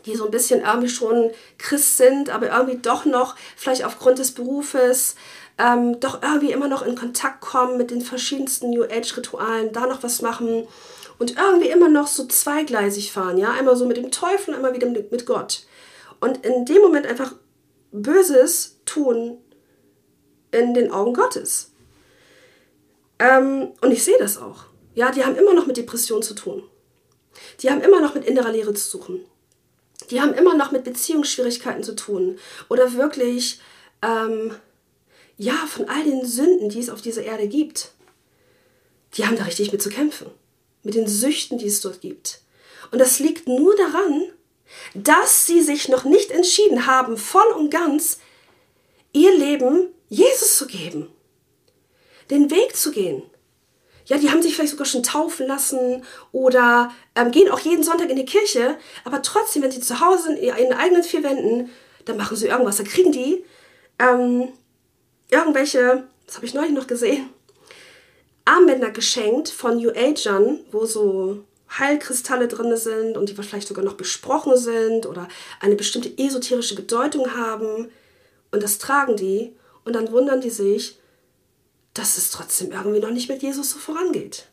die 0.05 0.15
so 0.15 0.25
ein 0.25 0.31
bisschen 0.31 0.61
irgendwie 0.61 0.89
schon 0.89 1.31
Christ 1.57 1.97
sind, 1.97 2.29
aber 2.29 2.55
irgendwie 2.55 2.77
doch 2.77 3.05
noch, 3.05 3.35
vielleicht 3.55 3.83
aufgrund 3.83 4.19
des 4.19 4.31
Berufes, 4.31 5.15
ähm, 5.57 5.99
doch 5.99 6.21
irgendwie 6.21 6.51
immer 6.51 6.67
noch 6.67 6.85
in 6.85 6.95
Kontakt 6.95 7.41
kommen 7.41 7.77
mit 7.77 7.91
den 7.91 8.01
verschiedensten 8.01 8.69
New 8.71 8.83
Age-Ritualen, 8.83 9.71
da 9.71 9.87
noch 9.87 10.03
was 10.03 10.21
machen 10.21 10.67
und 11.17 11.37
irgendwie 11.37 11.69
immer 11.69 11.89
noch 11.89 12.07
so 12.07 12.25
zweigleisig 12.25 13.11
fahren, 13.11 13.37
ja, 13.37 13.51
einmal 13.51 13.75
so 13.75 13.85
mit 13.85 13.97
dem 13.97 14.11
Teufel, 14.11 14.53
einmal 14.53 14.73
wieder 14.73 14.87
mit, 14.89 15.25
Gott. 15.25 15.63
Und 16.19 16.45
in 16.45 16.65
dem 16.65 16.81
Moment 16.81 17.05
einfach 17.07 17.33
Böses 17.91 18.79
tun, 18.85 19.37
in 20.51 20.73
den 20.73 20.91
Augen 20.91 21.13
Gottes. 21.13 21.71
Ähm, 23.19 23.71
und 23.81 23.91
ich 23.91 24.03
sehe 24.03 24.17
das 24.19 24.37
auch. 24.37 24.65
ja, 24.93 25.11
die 25.11 25.23
haben 25.23 25.35
immer 25.35 25.53
noch 25.53 25.67
mit 25.67 25.77
Depression 25.77 26.21
zu 26.21 26.33
tun. 26.33 26.63
Die 27.61 27.69
haben 27.69 27.81
immer 27.81 28.01
noch 28.01 28.15
mit 28.15 28.25
innerer 28.25 28.51
Leere 28.51 28.73
zu 28.73 28.89
suchen. 28.89 29.25
Die 30.09 30.21
haben 30.21 30.33
immer 30.33 30.55
noch 30.55 30.71
mit 30.71 30.83
Beziehungsschwierigkeiten 30.83 31.83
zu 31.83 31.95
tun. 31.95 32.37
Oder 32.69 32.93
wirklich, 32.93 33.59
ähm, 34.01 34.55
ja, 35.37 35.55
von 35.67 35.89
all 35.89 36.03
den 36.03 36.25
Sünden, 36.25 36.69
die 36.69 36.79
es 36.79 36.89
auf 36.89 37.01
dieser 37.01 37.23
Erde 37.23 37.47
gibt. 37.47 37.91
Die 39.15 39.25
haben 39.25 39.37
da 39.37 39.43
richtig 39.43 39.71
mit 39.71 39.81
zu 39.81 39.89
kämpfen. 39.89 40.27
Mit 40.83 40.95
den 40.95 41.07
Süchten, 41.07 41.57
die 41.57 41.67
es 41.67 41.81
dort 41.81 42.01
gibt. 42.01 42.41
Und 42.91 42.99
das 42.99 43.19
liegt 43.19 43.47
nur 43.47 43.75
daran, 43.75 44.29
dass 44.93 45.45
sie 45.45 45.61
sich 45.61 45.89
noch 45.89 46.03
nicht 46.03 46.31
entschieden 46.31 46.85
haben, 46.85 47.17
voll 47.17 47.47
und 47.57 47.69
ganz 47.69 48.19
ihr 49.13 49.35
Leben 49.35 49.87
Jesus 50.09 50.57
zu 50.57 50.67
geben. 50.67 51.09
Den 52.29 52.49
Weg 52.51 52.75
zu 52.75 52.91
gehen. 52.91 53.23
Ja, 54.05 54.17
die 54.17 54.29
haben 54.29 54.41
sich 54.41 54.55
vielleicht 54.55 54.71
sogar 54.71 54.85
schon 54.85 55.03
taufen 55.03 55.47
lassen 55.47 56.03
oder 56.31 56.91
ähm, 57.15 57.31
gehen 57.31 57.49
auch 57.49 57.59
jeden 57.59 57.83
Sonntag 57.83 58.09
in 58.09 58.17
die 58.17 58.25
Kirche, 58.25 58.77
aber 59.03 59.23
trotzdem, 59.23 59.63
wenn 59.63 59.71
sie 59.71 59.81
zu 59.81 59.99
Hause 59.99 60.33
in 60.33 60.43
ihren 60.43 60.73
eigenen 60.73 61.03
vier 61.03 61.23
Wänden, 61.23 61.71
dann 62.05 62.17
machen 62.17 62.37
sie 62.37 62.47
irgendwas. 62.47 62.77
Da 62.77 62.83
kriegen 62.83 63.11
die 63.11 63.43
ähm, 63.97 64.49
irgendwelche, 65.29 66.07
das 66.25 66.35
habe 66.35 66.45
ich 66.45 66.53
neulich 66.53 66.73
noch 66.73 66.87
gesehen, 66.87 67.29
Armbänder 68.45 68.91
geschenkt 68.91 69.49
von 69.49 69.77
New 69.77 69.89
Agern, 69.89 70.59
wo 70.71 70.85
so 70.85 71.43
Heilkristalle 71.77 72.47
drin 72.47 72.75
sind 72.77 73.17
und 73.17 73.29
die 73.29 73.33
vielleicht 73.33 73.67
sogar 73.67 73.83
noch 73.83 73.95
besprochen 73.95 74.55
sind 74.55 75.05
oder 75.07 75.27
eine 75.59 75.75
bestimmte 75.75 76.15
esoterische 76.17 76.75
Bedeutung 76.75 77.35
haben. 77.35 77.89
Und 78.51 78.63
das 78.63 78.77
tragen 78.77 79.17
die 79.17 79.55
und 79.83 79.93
dann 79.93 80.11
wundern 80.11 80.41
die 80.41 80.51
sich, 80.51 80.99
dass 81.93 82.17
es 82.17 82.29
trotzdem 82.29 82.71
irgendwie 82.71 82.99
noch 82.99 83.11
nicht 83.11 83.29
mit 83.29 83.41
Jesus 83.41 83.71
so 83.71 83.79
vorangeht. 83.79 84.47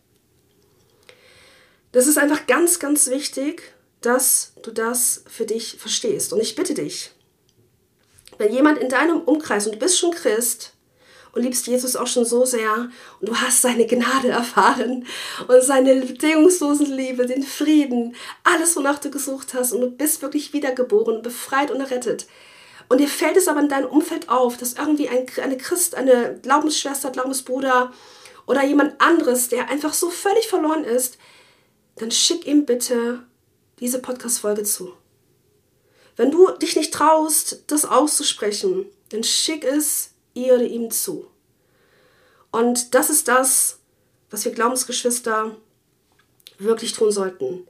Das 1.93 2.07
ist 2.07 2.17
einfach 2.17 2.47
ganz, 2.47 2.79
ganz 2.79 3.11
wichtig, 3.11 3.75
dass 4.01 4.55
du 4.63 4.71
das 4.71 5.25
für 5.29 5.45
dich 5.45 5.77
verstehst. 5.79 6.33
Und 6.33 6.41
ich 6.41 6.55
bitte 6.55 6.75
dich, 6.75 7.11
wenn 8.43 8.53
jemand 8.53 8.79
in 8.79 8.89
deinem 8.89 9.21
Umkreis, 9.23 9.67
und 9.67 9.77
du 9.77 9.79
bist 9.79 9.99
schon 9.99 10.11
Christ, 10.11 10.73
und 11.33 11.43
liebst 11.43 11.67
Jesus 11.67 11.97
auch 11.97 12.07
schon 12.07 12.25
so 12.25 12.45
sehr 12.45 12.91
und 13.21 13.29
du 13.29 13.35
hast 13.35 13.63
seine 13.63 13.87
Gnade 13.87 14.29
erfahren 14.29 15.07
und 15.49 15.63
seine 15.63 15.97
bedingungslosen 16.03 16.87
Liebe, 16.87 17.27
den 17.27 17.43
Frieden, 17.43 18.15
alles, 18.45 18.77
wonach 18.77 18.99
du 18.99 19.11
gesucht 19.11 19.55
hast 19.55 19.73
und 19.73 19.81
du 19.81 19.91
bist 19.91 20.21
wirklich 20.23 20.53
wiedergeboren, 20.53 21.23
befreit 21.23 21.71
und 21.71 21.81
errettet. 21.81 22.27
Und 22.89 22.99
dir 22.99 23.09
fällt 23.09 23.39
es 23.39 23.49
aber 23.49 23.61
in 23.61 23.71
deinem 23.71 23.89
Umfeld 23.89 24.29
auf, 24.29 24.59
dass 24.59 24.75
irgendwie 24.75 25.09
ein, 25.09 25.27
eine 25.43 25.57
Christ, 25.57 25.95
eine 25.95 26.39
Glaubensschwester, 26.43 27.11
Glaubensbruder 27.11 27.93
oder 28.47 28.65
jemand 28.65 29.01
anderes, 29.01 29.49
der 29.49 29.71
einfach 29.71 29.95
so 29.95 30.11
völlig 30.11 30.49
verloren 30.49 30.85
ist, 30.85 31.17
dann 31.97 32.11
schick 32.11 32.47
ihm 32.47 32.67
bitte 32.67 33.23
diese 33.81 34.01
Podcast-Folge 34.01 34.65
zu. 34.65 34.93
Wenn 36.17 36.31
du 36.31 36.51
dich 36.51 36.77
nicht 36.77 36.93
traust, 36.93 37.65
das 37.69 37.85
auszusprechen, 37.85 38.87
dann 39.11 39.25
schick 39.25 39.65
es 39.65 40.11
ihr 40.35 40.55
oder 40.55 40.65
ihm 40.65 40.91
zu. 40.91 41.27
Und 42.51 42.95
das 42.95 43.11
ist 43.11 43.29
das, 43.29 43.79
was 44.31 44.45
wir 44.45 44.53
Glaubensgeschwister 44.53 45.57
wirklich 46.59 46.93
tun 46.93 47.11
sollten, 47.11 47.67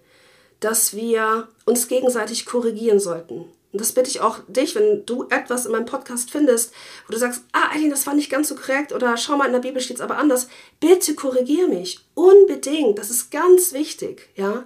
dass 0.60 0.94
wir 0.94 1.48
uns 1.64 1.88
gegenseitig 1.88 2.46
korrigieren 2.46 3.00
sollten. 3.00 3.44
Und 3.72 3.80
das 3.80 3.92
bitte 3.92 4.10
ich 4.10 4.20
auch 4.20 4.40
dich, 4.48 4.74
wenn 4.74 5.06
du 5.06 5.26
etwas 5.30 5.64
in 5.64 5.72
meinem 5.72 5.86
Podcast 5.86 6.30
findest, 6.30 6.74
wo 7.06 7.12
du 7.12 7.18
sagst, 7.18 7.42
ah, 7.52 7.70
Eileen, 7.72 7.90
das 7.90 8.06
war 8.06 8.14
nicht 8.14 8.30
ganz 8.30 8.48
so 8.48 8.54
korrekt 8.54 8.92
oder 8.92 9.16
schau 9.16 9.36
mal, 9.36 9.46
in 9.46 9.52
der 9.52 9.60
Bibel 9.60 9.80
steht 9.80 9.96
es 9.96 10.02
aber 10.02 10.18
anders. 10.18 10.48
Bitte 10.78 11.14
korrigier 11.14 11.68
mich. 11.68 12.00
Unbedingt. 12.14 12.98
Das 12.98 13.08
ist 13.08 13.30
ganz 13.30 13.72
wichtig, 13.72 14.28
ja. 14.36 14.64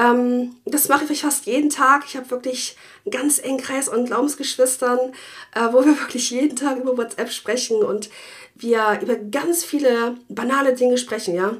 Ähm, 0.00 0.56
das 0.64 0.88
mache 0.88 1.04
ich 1.12 1.22
fast 1.22 1.44
jeden 1.44 1.68
Tag. 1.68 2.04
Ich 2.06 2.16
habe 2.16 2.30
wirklich 2.30 2.76
einen 3.04 3.12
ganz 3.12 3.38
engen 3.38 3.58
Kreis 3.58 3.88
an 3.88 4.06
Glaubensgeschwistern, 4.06 4.98
äh, 5.54 5.72
wo 5.72 5.84
wir 5.84 5.98
wirklich 6.00 6.30
jeden 6.30 6.56
Tag 6.56 6.78
über 6.78 6.96
WhatsApp 6.96 7.30
sprechen 7.30 7.82
und 7.82 8.08
wir 8.54 8.98
über 9.02 9.16
ganz 9.16 9.62
viele 9.62 10.16
banale 10.28 10.74
Dinge 10.74 10.96
sprechen, 10.96 11.34
ja. 11.34 11.56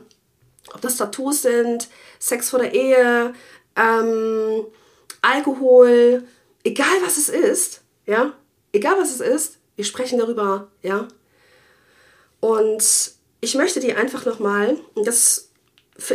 Ob 0.72 0.80
das 0.80 0.96
Tattoos 0.96 1.42
sind, 1.42 1.88
Sex 2.18 2.50
vor 2.50 2.60
der 2.60 2.72
Ehe, 2.74 3.34
ähm, 3.76 4.64
Alkohol, 5.20 6.24
egal 6.64 6.96
was 7.02 7.18
es 7.18 7.28
ist, 7.28 7.82
ja, 8.06 8.32
egal 8.72 8.94
was 8.98 9.10
es 9.10 9.20
ist, 9.20 9.58
wir 9.76 9.84
sprechen 9.84 10.18
darüber, 10.18 10.68
ja. 10.82 11.08
Und 12.40 13.12
ich 13.40 13.54
möchte 13.54 13.80
dir 13.80 13.98
einfach 13.98 14.24
nochmal, 14.24 14.78
das, 14.94 15.49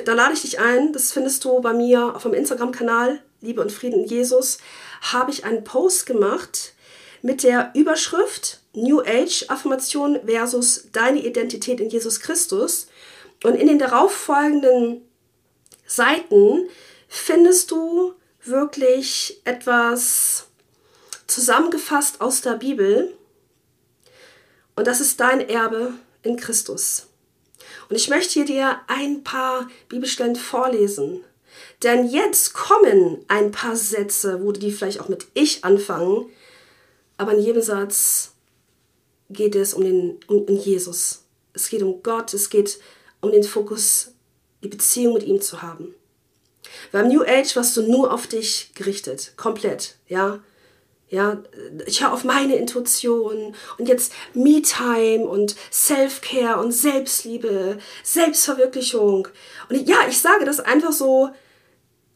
da 0.06 0.13
lade 0.13 0.34
ich 0.34 0.41
dich 0.41 0.60
ein, 0.60 0.93
das 0.93 1.12
findest 1.12 1.43
du 1.43 1.60
bei 1.62 1.74
mir 1.74 2.15
auf 2.15 2.24
dem 2.24 2.34
Instagram-Kanal, 2.34 3.21
Liebe 3.41 3.62
und 3.62 3.71
Frieden 3.71 4.02
in 4.02 4.06
Jesus, 4.06 4.58
habe 5.02 5.32
ich 5.32 5.45
einen 5.45 5.63
Post 5.63 6.06
gemacht 6.06 6.74
mit 7.21 7.43
der 7.43 7.71
Überschrift 7.74 8.62
New 8.74 9.02
Age 9.02 9.45
Affirmation 9.48 10.19
versus 10.26 10.89
deine 10.91 11.26
Identität 11.26 11.80
in 11.80 11.89
Jesus 11.89 12.19
Christus. 12.19 12.88
Und 13.43 13.56
in 13.56 13.67
den 13.67 13.80
darauffolgenden 13.80 15.02
Seiten 15.86 16.69
findest 17.08 17.71
du 17.71 18.13
wirklich 18.43 19.41
etwas 19.45 20.48
zusammengefasst 21.28 22.21
aus 22.21 22.41
der 22.41 22.54
Bibel. 22.54 23.15
Und 24.76 24.88
das 24.88 25.00
ist 25.00 25.19
dein 25.19 25.48
Erbe 25.48 25.93
in 26.21 26.38
Christus. 26.38 27.08
Und 27.89 27.95
ich 27.95 28.10
möchte 28.10 28.34
hier 28.34 28.45
dir 28.45 28.80
ein 28.88 29.24
paar 29.24 29.67
Bibelstellen 29.89 30.36
vorlesen. 30.36 31.24
Denn 31.84 32.10
jetzt 32.10 32.54
kommen 32.54 33.24
ein 33.28 33.52
paar 33.52 33.76
Sätze, 33.76 34.43
wo 34.43 34.52
die 34.52 34.71
vielleicht 34.71 35.00
auch 35.00 35.10
mit 35.10 35.28
ich 35.34 35.63
anfangen, 35.63 36.26
aber 37.17 37.34
in 37.34 37.41
jedem 37.41 37.62
Satz 37.62 38.34
geht 39.30 39.56
es 39.56 39.74
um, 39.74 39.84
den, 39.84 40.19
um, 40.28 40.43
um 40.43 40.58
Jesus. 40.58 41.24
Es 41.54 41.69
geht 41.69 41.82
um 41.82 42.04
Gott, 42.04 42.34
es 42.34 42.50
geht 42.50 42.80
um 43.21 43.32
den 43.32 43.43
Fokus, 43.43 44.12
die 44.63 44.67
Beziehung 44.67 45.13
mit 45.13 45.24
ihm 45.24 45.41
zu 45.41 45.62
haben. 45.62 45.93
Beim 46.91 47.08
New 47.08 47.24
Age 47.24 47.56
warst 47.56 47.78
du 47.78 47.84
nur 47.84 48.13
auf 48.13 48.28
dich 48.28 48.71
gerichtet, 48.74 49.34
komplett, 49.38 49.95
ja. 50.08 50.39
Ja, 51.08 51.38
ich 51.86 52.02
höre 52.02 52.13
auf 52.13 52.24
meine 52.24 52.56
Intuition 52.56 53.56
und 53.78 53.88
jetzt 53.88 54.12
Me-Time 54.34 55.26
und 55.26 55.56
Self-Care 55.72 56.60
und 56.60 56.72
Selbstliebe, 56.72 57.78
Selbstverwirklichung. 58.04 59.28
Und 59.70 59.88
ja, 59.88 59.98
ich 60.10 60.20
sage 60.20 60.46
das 60.46 60.60
einfach 60.60 60.91
so 60.91 61.30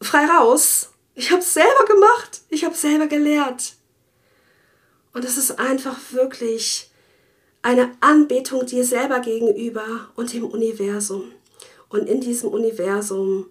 frei 0.02 0.24
raus. 0.26 0.90
Ich 1.14 1.30
habe 1.30 1.40
es 1.40 1.54
selber 1.54 1.84
gemacht, 1.86 2.40
ich 2.48 2.64
habe 2.64 2.74
selber 2.74 3.06
gelehrt. 3.06 3.74
Und 5.12 5.24
es 5.24 5.36
ist 5.36 5.58
einfach 5.58 5.96
wirklich 6.10 6.90
eine 7.62 7.92
Anbetung 8.00 8.66
dir 8.66 8.84
selber 8.84 9.20
gegenüber 9.20 10.08
und 10.16 10.32
dem 10.32 10.44
Universum. 10.44 11.32
Und 11.88 12.08
in 12.08 12.20
diesem 12.20 12.50
Universum, 12.50 13.50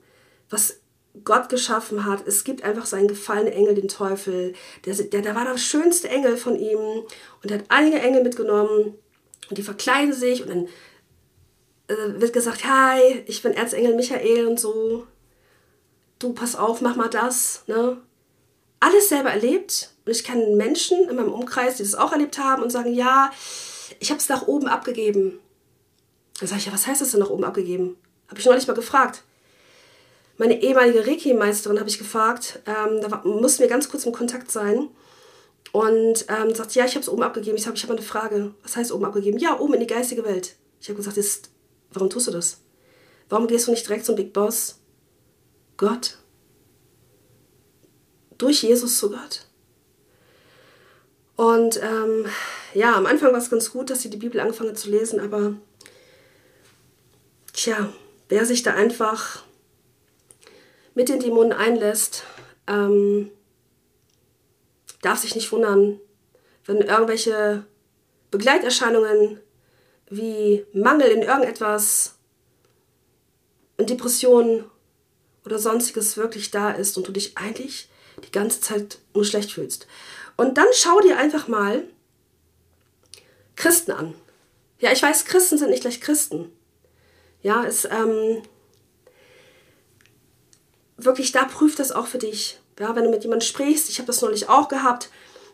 was 0.49 0.79
Gott 1.23 1.49
geschaffen 1.49 2.05
hat. 2.05 2.27
Es 2.27 2.43
gibt 2.43 2.63
einfach 2.63 2.85
seinen 2.85 3.07
gefallenen 3.07 3.53
Engel, 3.53 3.75
den 3.75 3.87
Teufel. 3.87 4.53
Der, 4.85 4.93
der, 4.95 5.21
der 5.21 5.35
war 5.35 5.45
der 5.45 5.57
schönste 5.57 6.09
Engel 6.09 6.37
von 6.37 6.55
ihm. 6.55 6.79
Und 7.43 7.51
er 7.51 7.59
hat 7.59 7.65
einige 7.69 7.99
Engel 7.99 8.23
mitgenommen. 8.23 8.95
Und 9.49 9.57
die 9.57 9.63
verkleiden 9.63 10.13
sich. 10.13 10.41
Und 10.43 10.49
dann 10.49 10.67
äh, 11.87 12.21
wird 12.21 12.33
gesagt, 12.33 12.65
hi, 12.65 13.23
ich 13.25 13.41
bin 13.41 13.53
Erzengel 13.53 13.95
Michael 13.95 14.47
und 14.47 14.59
so. 14.59 15.07
Du, 16.19 16.33
pass 16.33 16.55
auf, 16.55 16.81
mach 16.81 16.95
mal 16.95 17.09
das. 17.09 17.63
Ne? 17.67 17.97
Alles 18.79 19.09
selber 19.09 19.31
erlebt. 19.31 19.91
Und 20.05 20.11
ich 20.11 20.23
kenne 20.23 20.55
Menschen 20.55 21.09
in 21.09 21.15
meinem 21.15 21.33
Umkreis, 21.33 21.77
die 21.77 21.83
das 21.83 21.95
auch 21.95 22.11
erlebt 22.11 22.37
haben 22.37 22.63
und 22.63 22.71
sagen, 22.71 22.93
ja, 22.93 23.31
ich 23.99 24.11
habe 24.11 24.19
es 24.19 24.29
nach 24.29 24.47
oben 24.47 24.67
abgegeben. 24.67 25.39
Dann 26.39 26.47
sage 26.47 26.59
ich, 26.59 26.65
ja, 26.67 26.73
was 26.73 26.87
heißt 26.87 27.01
das 27.01 27.11
denn 27.11 27.19
nach 27.19 27.29
oben 27.29 27.43
abgegeben? 27.43 27.97
Habe 28.27 28.39
ich 28.39 28.45
neulich 28.45 28.67
mal 28.67 28.73
gefragt 28.73 29.23
meine 30.39 30.61
ehemalige 30.61 31.05
Reiki-Meisterin 31.05 31.79
habe 31.79 31.89
ich 31.89 31.97
gefragt, 31.97 32.61
ähm, 32.65 33.01
da 33.01 33.21
mussten 33.25 33.59
wir 33.59 33.67
ganz 33.67 33.89
kurz 33.89 34.05
im 34.05 34.13
Kontakt 34.13 34.49
sein. 34.49 34.87
Und 35.73 36.25
ähm, 36.29 36.55
sagt, 36.55 36.73
ja, 36.75 36.85
ich 36.85 36.95
habe 36.95 37.01
es 37.01 37.09
oben 37.09 37.23
abgegeben. 37.23 37.57
Ich 37.57 37.63
sage, 37.63 37.75
ich 37.75 37.83
habe 37.83 37.93
eine 37.93 38.01
Frage. 38.01 38.53
Was 38.63 38.77
heißt 38.77 38.93
oben 38.93 39.03
abgegeben? 39.03 39.37
Ja, 39.37 39.59
oben 39.59 39.73
in 39.73 39.81
die 39.81 39.87
geistige 39.87 40.23
Welt. 40.23 40.55
Ich 40.79 40.87
habe 40.87 40.95
gesagt, 40.95 41.17
ist, 41.17 41.51
warum 41.91 42.09
tust 42.09 42.27
du 42.27 42.31
das? 42.31 42.61
Warum 43.27 43.47
gehst 43.47 43.67
du 43.67 43.71
nicht 43.71 43.85
direkt 43.85 44.05
zum 44.05 44.15
Big 44.15 44.31
Boss? 44.31 44.79
Gott. 45.75 46.17
Durch 48.37 48.63
Jesus 48.63 48.97
zu 48.97 49.09
Gott. 49.09 49.45
Und 51.35 51.81
ähm, 51.83 52.25
ja, 52.73 52.95
am 52.95 53.05
Anfang 53.05 53.33
war 53.33 53.39
es 53.39 53.49
ganz 53.49 53.71
gut, 53.71 53.89
dass 53.89 54.01
sie 54.01 54.09
die 54.09 54.17
Bibel 54.17 54.39
angefangen 54.39 54.69
hat 54.69 54.79
zu 54.79 54.89
lesen, 54.89 55.19
aber 55.19 55.53
tja, 57.53 57.93
wer 58.29 58.45
sich 58.45 58.63
da 58.63 58.73
einfach 58.73 59.43
mit 60.99 61.07
den 61.07 61.21
Dämonen 61.21 61.53
einlässt, 61.53 62.25
ähm, 62.67 63.31
darf 65.01 65.19
sich 65.19 65.33
nicht 65.33 65.49
wundern, 65.53 65.97
wenn 66.65 66.81
irgendwelche 66.81 67.63
Begleiterscheinungen 68.31 69.39
wie 70.09 70.65
Mangel 70.73 71.07
in 71.07 71.21
irgendetwas 71.21 72.15
und 73.77 73.89
Depressionen 73.89 74.65
oder 75.45 75.57
sonstiges 75.57 76.17
wirklich 76.17 76.51
da 76.51 76.71
ist 76.71 76.97
und 76.97 77.07
du 77.07 77.13
dich 77.13 77.37
eigentlich 77.37 77.87
die 78.25 78.31
ganze 78.31 78.59
Zeit 78.59 78.97
nur 79.13 79.23
schlecht 79.23 79.53
fühlst. 79.53 79.87
Und 80.35 80.57
dann 80.57 80.67
schau 80.73 80.99
dir 80.99 81.17
einfach 81.17 81.47
mal 81.47 81.85
Christen 83.55 83.93
an. 83.93 84.15
Ja, 84.79 84.91
ich 84.91 85.01
weiß, 85.01 85.23
Christen 85.23 85.57
sind 85.57 85.69
nicht 85.69 85.83
gleich 85.83 86.01
Christen. 86.01 86.51
Ja, 87.41 87.63
es 87.63 87.85
ähm, 87.85 88.41
wirklich, 91.05 91.31
da 91.31 91.45
prüft 91.45 91.79
das 91.79 91.91
auch 91.91 92.07
für 92.07 92.17
dich. 92.17 92.59
Ja, 92.79 92.95
wenn 92.95 93.03
du 93.03 93.09
mit 93.09 93.23
jemandem 93.23 93.45
sprichst, 93.45 93.89
ich 93.89 93.99
habe 93.99 94.07
das 94.07 94.21
neulich 94.21 94.47
auch 94.47 94.69
gehabt, 94.69 95.09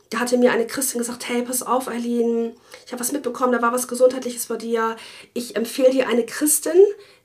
da 0.09 0.19
hatte 0.19 0.37
mir 0.37 0.51
eine 0.51 0.67
Christin 0.67 0.99
gesagt, 0.99 1.27
hey, 1.27 1.41
pass 1.41 1.63
auf, 1.63 1.87
Eileen, 1.87 2.53
ich 2.85 2.91
habe 2.91 2.99
was 2.99 3.11
mitbekommen, 3.11 3.51
da 3.51 3.61
war 3.61 3.73
was 3.73 3.87
Gesundheitliches 3.87 4.45
bei 4.45 4.57
dir. 4.57 4.95
Ich 5.33 5.55
empfehle 5.55 5.89
dir 5.89 6.07
eine 6.07 6.25
Christin, 6.25 6.79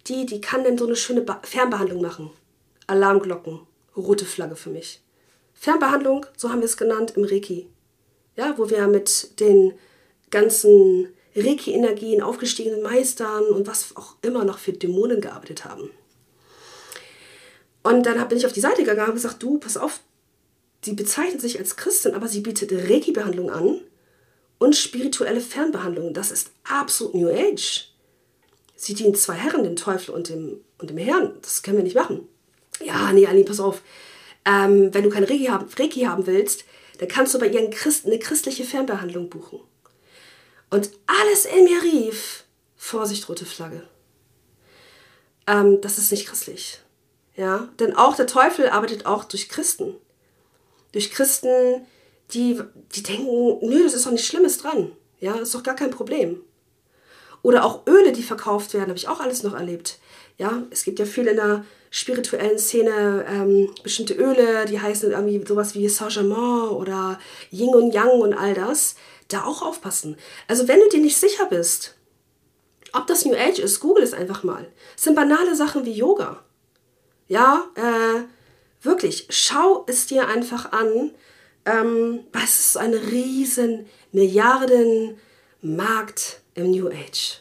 die, 0.06 0.24
die 0.24 0.40
kann 0.40 0.64
denn 0.64 0.78
so 0.78 0.86
eine 0.86 0.96
schöne 0.96 1.20
ba 1.20 1.40
Fernbehandlung 1.42 2.00
machen. 2.00 2.30
Alarmglocken, 2.86 3.60
rote 3.96 4.24
Flagge 4.24 4.56
für 4.56 4.70
mich. 4.70 5.02
Fernbehandlung, 5.52 6.24
so 6.36 6.48
haben 6.48 6.60
wir 6.60 6.66
es 6.66 6.78
genannt 6.78 7.12
im 7.16 7.24
Reiki. 7.24 7.68
Ja, 8.36 8.54
wo 8.56 8.70
wir 8.70 8.86
mit 8.86 9.38
den 9.40 9.74
ganzen 10.30 11.12
Reiki-Energien, 11.36 12.22
aufgestiegenen 12.22 12.82
Meistern 12.82 13.44
und 13.44 13.66
was 13.66 13.94
auch 13.96 14.16
immer 14.22 14.44
noch 14.44 14.58
für 14.58 14.72
Dämonen 14.72 15.20
gearbeitet 15.20 15.64
haben. 15.66 15.90
Und 17.82 18.04
dann 18.04 18.28
bin 18.28 18.38
ich 18.38 18.46
auf 18.46 18.52
die 18.52 18.60
Seite 18.60 18.84
gegangen 18.84 19.10
und 19.10 19.14
gesagt, 19.14 19.42
du, 19.42 19.58
pass 19.58 19.76
auf, 19.76 20.00
sie 20.84 20.92
bezeichnet 20.92 21.40
sich 21.40 21.58
als 21.58 21.76
Christin, 21.76 22.14
aber 22.14 22.28
sie 22.28 22.40
bietet 22.40 22.72
Reiki-Behandlung 22.72 23.50
an 23.50 23.80
und 24.58 24.76
spirituelle 24.76 25.40
Fernbehandlung. 25.40 26.12
Das 26.12 26.30
ist 26.30 26.50
absolut 26.64 27.14
New 27.14 27.28
Age. 27.28 27.88
Sie 28.76 28.94
dient 28.94 29.18
zwei 29.18 29.34
Herren, 29.34 29.64
dem 29.64 29.76
Teufel 29.76 30.14
und 30.14 30.28
dem, 30.28 30.60
und 30.78 30.90
dem 30.90 30.98
Herrn. 30.98 31.34
Das 31.42 31.62
können 31.62 31.78
wir 31.78 31.84
nicht 31.84 31.96
machen. 31.96 32.28
Ja, 32.82 33.12
nee, 33.12 33.26
Aline, 33.26 33.44
pass 33.44 33.60
auf. 33.60 33.82
Ähm, 34.44 34.92
wenn 34.94 35.04
du 35.04 35.10
kein 35.10 35.24
Reiki 35.24 35.46
haben, 35.46 35.66
Reiki 35.78 36.00
haben 36.00 36.26
willst, 36.26 36.64
dann 36.98 37.08
kannst 37.08 37.34
du 37.34 37.38
bei 37.38 37.48
ihren 37.48 37.70
Christen 37.70 38.08
eine 38.08 38.18
christliche 38.18 38.64
Fernbehandlung 38.64 39.28
buchen. 39.28 39.60
Und 40.70 40.90
alles 41.06 41.46
in 41.46 41.64
mir 41.64 41.82
rief, 41.82 42.44
Vorsicht, 42.76 43.28
rote 43.28 43.44
Flagge. 43.44 43.82
Ähm, 45.46 45.80
das 45.80 45.98
ist 45.98 46.10
nicht 46.10 46.26
christlich. 46.26 46.78
Ja, 47.36 47.68
denn 47.78 47.96
auch 47.96 48.16
der 48.16 48.26
Teufel 48.26 48.68
arbeitet 48.68 49.06
auch 49.06 49.24
durch 49.24 49.48
Christen. 49.48 49.94
Durch 50.92 51.10
Christen, 51.10 51.86
die, 52.32 52.60
die 52.94 53.02
denken, 53.02 53.58
nö, 53.62 53.84
das 53.84 53.94
ist 53.94 54.06
doch 54.06 54.10
nichts 54.10 54.26
Schlimmes 54.26 54.58
dran. 54.58 54.92
Ja, 55.20 55.32
das 55.32 55.42
ist 55.42 55.54
doch 55.54 55.62
gar 55.62 55.76
kein 55.76 55.90
Problem. 55.90 56.40
Oder 57.42 57.64
auch 57.64 57.86
Öle, 57.86 58.12
die 58.12 58.22
verkauft 58.22 58.74
werden, 58.74 58.88
habe 58.88 58.98
ich 58.98 59.08
auch 59.08 59.20
alles 59.20 59.42
noch 59.42 59.54
erlebt. 59.54 59.98
Ja, 60.38 60.62
es 60.70 60.84
gibt 60.84 60.98
ja 60.98 61.04
viel 61.04 61.26
in 61.26 61.36
der 61.36 61.64
spirituellen 61.90 62.58
Szene 62.58 63.24
ähm, 63.28 63.70
bestimmte 63.82 64.14
Öle, 64.14 64.64
die 64.66 64.80
heißen 64.80 65.10
irgendwie 65.10 65.44
sowas 65.46 65.74
wie 65.74 65.88
Saint-Germain 65.88 66.68
oder 66.70 67.18
Yin 67.50 67.74
und 67.74 67.92
Yang 67.92 68.20
und 68.20 68.34
all 68.34 68.54
das. 68.54 68.96
Da 69.28 69.44
auch 69.44 69.62
aufpassen. 69.62 70.16
Also 70.48 70.66
wenn 70.66 70.80
du 70.80 70.88
dir 70.88 71.00
nicht 71.00 71.16
sicher 71.16 71.46
bist, 71.46 71.94
ob 72.92 73.06
das 73.06 73.24
New 73.24 73.34
Age 73.34 73.60
ist, 73.60 73.80
google 73.80 74.02
es 74.02 74.12
einfach 74.12 74.42
mal. 74.42 74.66
Es 74.96 75.04
sind 75.04 75.14
banale 75.14 75.54
Sachen 75.54 75.84
wie 75.84 75.92
Yoga. 75.92 76.42
Ja, 77.30 77.70
äh, 77.76 78.24
wirklich, 78.82 79.26
schau 79.30 79.86
es 79.86 80.06
dir 80.08 80.26
einfach 80.26 80.72
an. 80.72 81.12
Ähm, 81.64 82.24
es 82.32 82.58
ist 82.58 82.76
ein 82.76 82.92
riesen 82.92 83.86
Milliardenmarkt 84.10 86.40
im 86.54 86.72
New 86.72 86.88
Age. 86.88 87.38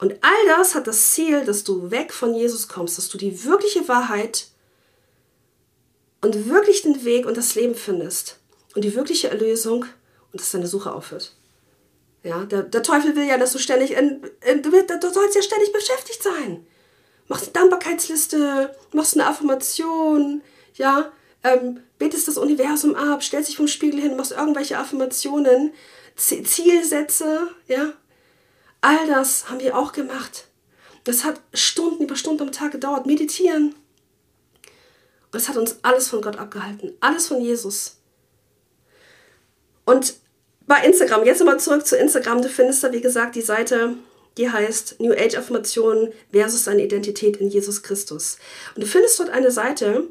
Und 0.00 0.14
all 0.22 0.46
das 0.48 0.74
hat 0.74 0.88
das 0.88 1.12
Ziel, 1.12 1.44
dass 1.44 1.62
du 1.62 1.92
weg 1.92 2.12
von 2.12 2.34
Jesus 2.34 2.66
kommst, 2.66 2.98
dass 2.98 3.10
du 3.10 3.16
die 3.16 3.44
wirkliche 3.44 3.86
Wahrheit 3.86 4.48
und 6.20 6.48
wirklich 6.48 6.82
den 6.82 7.04
Weg 7.04 7.24
und 7.24 7.36
das 7.36 7.54
Leben 7.54 7.76
findest 7.76 8.40
und 8.74 8.82
die 8.82 8.96
wirkliche 8.96 9.30
Erlösung 9.30 9.84
und 10.32 10.40
dass 10.40 10.50
deine 10.50 10.66
Suche 10.66 10.92
aufhört. 10.92 11.36
Ja, 12.24 12.44
der, 12.44 12.64
der 12.64 12.82
Teufel 12.82 13.14
will 13.14 13.28
ja, 13.28 13.38
dass 13.38 13.52
du 13.52 13.60
ständig, 13.60 13.92
in, 13.92 14.28
in, 14.44 14.62
du 14.62 15.12
sollst 15.12 15.36
ja 15.36 15.42
ständig 15.42 15.72
beschäftigt 15.72 16.24
sein. 16.24 16.66
Machst 17.32 17.44
eine 17.44 17.52
Dankbarkeitsliste, 17.52 18.76
machst 18.92 19.14
eine 19.14 19.26
Affirmation, 19.26 20.42
ja, 20.74 21.10
ähm, 21.42 21.80
betest 21.98 22.28
das 22.28 22.36
Universum 22.36 22.94
ab, 22.94 23.22
stellst 23.24 23.48
dich 23.48 23.56
vom 23.56 23.68
Spiegel 23.68 24.00
hin, 24.00 24.16
machst 24.16 24.32
irgendwelche 24.32 24.78
Affirmationen, 24.78 25.72
Zielsätze, 26.14 27.48
ja, 27.66 27.94
All 28.82 29.06
das 29.06 29.48
haben 29.48 29.60
wir 29.60 29.78
auch 29.78 29.92
gemacht. 29.92 30.48
Das 31.04 31.24
hat 31.24 31.40
Stunden 31.54 32.02
über 32.02 32.16
Stunden 32.16 32.42
am 32.42 32.52
Tag 32.52 32.72
gedauert. 32.72 33.06
Meditieren. 33.06 33.76
Und 35.30 35.38
es 35.38 35.48
hat 35.48 35.56
uns 35.56 35.76
alles 35.82 36.08
von 36.08 36.20
Gott 36.20 36.36
abgehalten. 36.36 36.92
Alles 37.00 37.28
von 37.28 37.40
Jesus. 37.40 37.98
Und 39.84 40.14
bei 40.66 40.84
Instagram, 40.84 41.24
jetzt 41.24 41.38
nochmal 41.38 41.60
zurück 41.60 41.86
zu 41.86 41.96
Instagram. 41.96 42.42
Du 42.42 42.48
findest 42.48 42.82
da, 42.82 42.92
wie 42.92 43.00
gesagt, 43.00 43.36
die 43.36 43.40
Seite, 43.40 43.94
die 44.38 44.50
heißt 44.50 45.00
New 45.00 45.12
Age 45.12 45.36
Affirmation 45.36 46.12
versus 46.32 46.64
deine 46.64 46.84
Identität 46.84 47.36
in 47.36 47.48
Jesus 47.48 47.82
Christus. 47.82 48.38
Und 48.74 48.82
du 48.82 48.86
findest 48.86 49.18
dort 49.18 49.30
eine 49.30 49.50
Seite, 49.50 50.04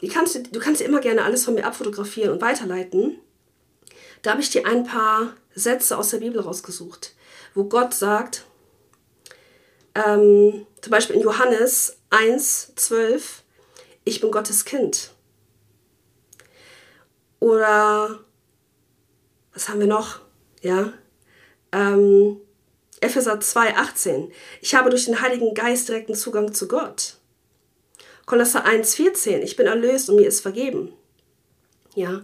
die 0.00 0.08
kannst 0.08 0.34
du, 0.34 0.60
kannst 0.60 0.80
immer 0.80 1.00
gerne 1.00 1.24
alles 1.24 1.44
von 1.44 1.54
mir 1.54 1.64
abfotografieren 1.64 2.30
und 2.30 2.42
weiterleiten. 2.42 3.18
Da 4.22 4.32
habe 4.32 4.42
ich 4.42 4.50
dir 4.50 4.66
ein 4.66 4.84
paar 4.84 5.34
Sätze 5.54 5.96
aus 5.96 6.10
der 6.10 6.18
Bibel 6.18 6.40
rausgesucht 6.40 7.14
wo 7.54 7.64
Gott 7.64 7.94
sagt, 7.94 8.46
ähm, 9.94 10.66
zum 10.80 10.90
Beispiel 10.90 11.16
in 11.16 11.22
Johannes 11.22 11.98
1, 12.10 12.72
12, 12.76 13.42
ich 14.04 14.20
bin 14.20 14.30
Gottes 14.30 14.64
Kind. 14.64 15.12
Oder 17.40 18.20
was 19.52 19.68
haben 19.68 19.80
wir 19.80 19.86
noch? 19.86 20.20
Ja. 20.62 20.92
Ähm, 21.72 22.40
Epheser 23.02 23.40
2, 23.40 23.76
18. 23.76 24.32
Ich 24.60 24.74
habe 24.74 24.90
durch 24.90 25.06
den 25.06 25.20
Heiligen 25.20 25.54
Geist 25.54 25.88
direkten 25.88 26.14
Zugang 26.14 26.54
zu 26.54 26.68
Gott. 26.68 27.18
Kolosser 28.26 28.64
1, 28.64 28.94
14. 28.94 29.42
Ich 29.42 29.56
bin 29.56 29.66
erlöst 29.66 30.08
und 30.08 30.16
mir 30.16 30.28
ist 30.28 30.40
vergeben. 30.40 30.92
Ja. 31.94 32.22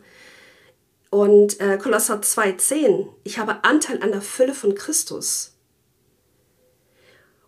Und 1.11 1.61
äh, 1.61 1.79
Kolosser 1.79 2.21
2,10, 2.21 3.09
ich 3.25 3.39
habe 3.39 3.65
Anteil 3.65 4.03
an 4.03 4.13
der 4.13 4.23
Fülle 4.23 4.55
von 4.55 4.75
Christus. 4.75 5.55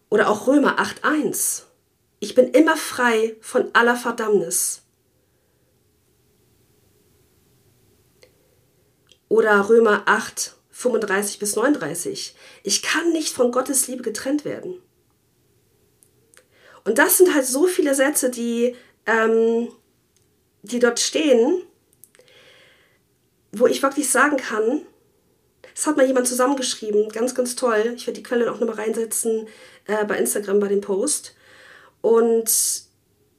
Oder 0.09 0.28
auch 0.28 0.47
Römer 0.49 0.81
8,1, 0.81 1.64
ich 2.18 2.35
bin 2.35 2.49
immer 2.49 2.76
frei 2.76 3.37
von 3.41 3.70
aller 3.74 3.97
Verdammnis. 3.97 4.83
Oder 9.28 9.68
Römer 9.68 10.03
8, 10.07 10.57
35 10.81 11.39
bis 11.39 11.57
39, 11.57 12.35
ich 12.62 12.83
kann 12.83 13.12
nicht 13.12 13.35
von 13.35 13.53
Gottes 13.53 13.87
Liebe 13.87 14.03
getrennt 14.03 14.47
werden. 14.47 14.81
Und 16.85 16.97
das 16.97 17.18
sind 17.18 17.35
halt 17.35 17.45
so 17.45 17.66
viele 17.66 17.95
Sätze, 17.95 18.31
die, 18.31 18.74
ähm, 19.05 19.68
die 20.62 20.78
dort 20.78 20.99
stehen, 20.99 21.62
wo 23.53 23.66
ich 23.66 23.83
wirklich 23.83 24.09
sagen 24.09 24.39
kann, 24.39 24.81
es 25.74 25.87
hat 25.87 25.99
mal 25.99 26.07
jemand 26.07 26.26
zusammengeschrieben, 26.26 27.11
ganz, 27.11 27.35
ganz 27.35 27.57
toll. 27.57 27.93
Ich 27.97 28.07
werde 28.07 28.18
die 28.18 28.22
Quelle 28.22 28.51
auch 28.51 28.59
nochmal 28.59 28.76
reinsetzen 28.76 29.49
äh, 29.87 30.05
bei 30.07 30.16
Instagram 30.16 30.61
bei 30.61 30.68
dem 30.68 30.81
Post. 30.81 31.35
Und 32.01 32.51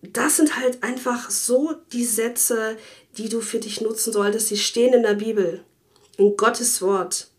das 0.03 0.37
sind 0.37 0.57
halt 0.59 0.83
einfach 0.83 1.31
so 1.31 1.73
die 1.91 2.05
Sätze, 2.05 2.77
die 3.17 3.29
du 3.29 3.41
für 3.41 3.59
dich 3.59 3.81
nutzen 3.81 4.13
solltest. 4.13 4.51
Die 4.51 4.57
stehen 4.57 4.93
in 4.93 5.03
der 5.03 5.15
Bibel, 5.15 5.63
in 6.17 6.37
Gottes 6.37 6.83
Wort. 6.83 7.30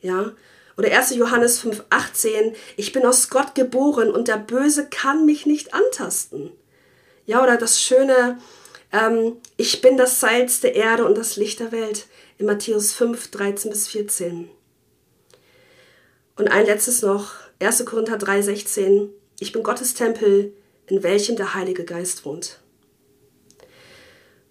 Ja? 0.00 0.32
Oder 0.76 0.96
1. 0.96 1.16
Johannes 1.16 1.60
5,18, 1.62 2.54
ich 2.76 2.92
bin 2.92 3.04
aus 3.04 3.30
Gott 3.30 3.54
geboren 3.56 4.12
und 4.12 4.28
der 4.28 4.36
Böse 4.36 4.86
kann 4.88 5.26
mich 5.26 5.44
nicht 5.44 5.74
antasten. 5.74 6.52
Ja, 7.26 7.42
oder 7.42 7.56
das 7.56 7.82
schöne, 7.82 8.38
ähm, 8.92 9.38
ich 9.56 9.80
bin 9.80 9.96
das 9.96 10.20
Salz 10.20 10.60
der 10.60 10.76
Erde 10.76 11.04
und 11.04 11.18
das 11.18 11.36
Licht 11.36 11.58
der 11.58 11.72
Welt 11.72 12.06
in 12.38 12.46
Matthäus 12.46 12.92
5, 12.92 13.32
13 13.32 13.70
bis 13.70 13.88
14. 13.88 14.48
Und 16.36 16.48
ein 16.48 16.64
letztes 16.64 17.02
noch, 17.02 17.32
1. 17.60 17.84
Korinther 17.84 18.16
3, 18.16 18.42
16. 18.42 19.10
Ich 19.40 19.50
bin 19.50 19.64
Gottes 19.64 19.94
Tempel, 19.94 20.54
in 20.86 21.02
welchem 21.02 21.34
der 21.34 21.54
Heilige 21.54 21.84
Geist 21.84 22.24
wohnt. 22.24 22.60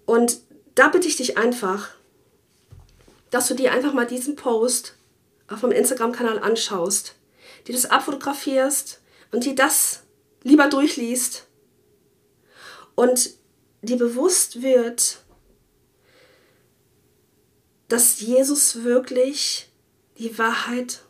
Und 0.05 0.41
da 0.75 0.89
bitte 0.89 1.07
ich 1.07 1.15
dich 1.15 1.37
einfach, 1.37 1.89
dass 3.29 3.47
du 3.47 3.53
dir 3.53 3.71
einfach 3.71 3.93
mal 3.93 4.05
diesen 4.05 4.35
Post 4.35 4.96
auf 5.47 5.61
meinem 5.61 5.73
Instagram-Kanal 5.73 6.39
anschaust, 6.39 7.15
die 7.67 7.71
das 7.71 7.85
abfotografierst 7.85 9.01
und 9.31 9.45
die 9.45 9.55
das 9.55 10.03
lieber 10.43 10.67
durchliest 10.67 11.47
und 12.95 13.31
dir 13.81 13.97
bewusst 13.97 14.61
wird, 14.61 15.19
dass 17.87 18.19
Jesus 18.19 18.83
wirklich 18.83 19.69
die 20.17 20.37
Wahrheit 20.37 21.03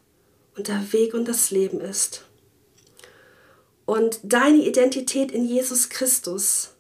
und 0.56 0.68
der 0.68 0.92
Weg 0.94 1.14
und 1.14 1.28
das 1.28 1.52
Leben 1.52 1.80
ist. 1.80 2.24
Und 3.86 4.20
deine 4.24 4.66
Identität 4.66 5.32
in 5.32 5.46
Jesus 5.46 5.90
Christus 5.90 6.72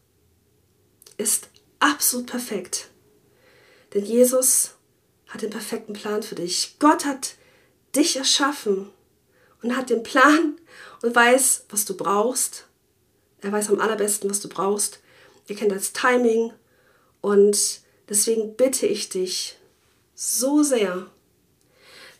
ist 1.17 1.47
absolut 1.79 2.27
perfekt. 2.27 2.89
Denn 3.93 4.03
Jesus 4.03 4.71
hat 5.27 5.41
den 5.41 5.49
perfekten 5.49 5.93
Plan 5.93 6.21
für 6.21 6.35
dich. 6.35 6.75
Gott 6.79 7.05
hat 7.05 7.36
dich 7.97 8.15
erschaffen 8.15 8.89
und 9.61 9.75
hat 9.75 9.89
den 9.89 10.03
Plan 10.03 10.57
und 11.01 11.15
weiß, 11.15 11.65
was 11.69 11.85
du 11.85 11.97
brauchst. 11.97 12.65
Er 13.41 13.51
weiß 13.51 13.69
am 13.69 13.79
allerbesten, 13.79 14.29
was 14.29 14.39
du 14.39 14.49
brauchst. 14.49 14.99
Er 15.47 15.55
kennt 15.55 15.71
das 15.71 15.93
Timing. 15.93 16.53
Und 17.21 17.81
deswegen 18.09 18.55
bitte 18.55 18.85
ich 18.87 19.09
dich 19.09 19.57
so 20.15 20.63
sehr, 20.63 21.07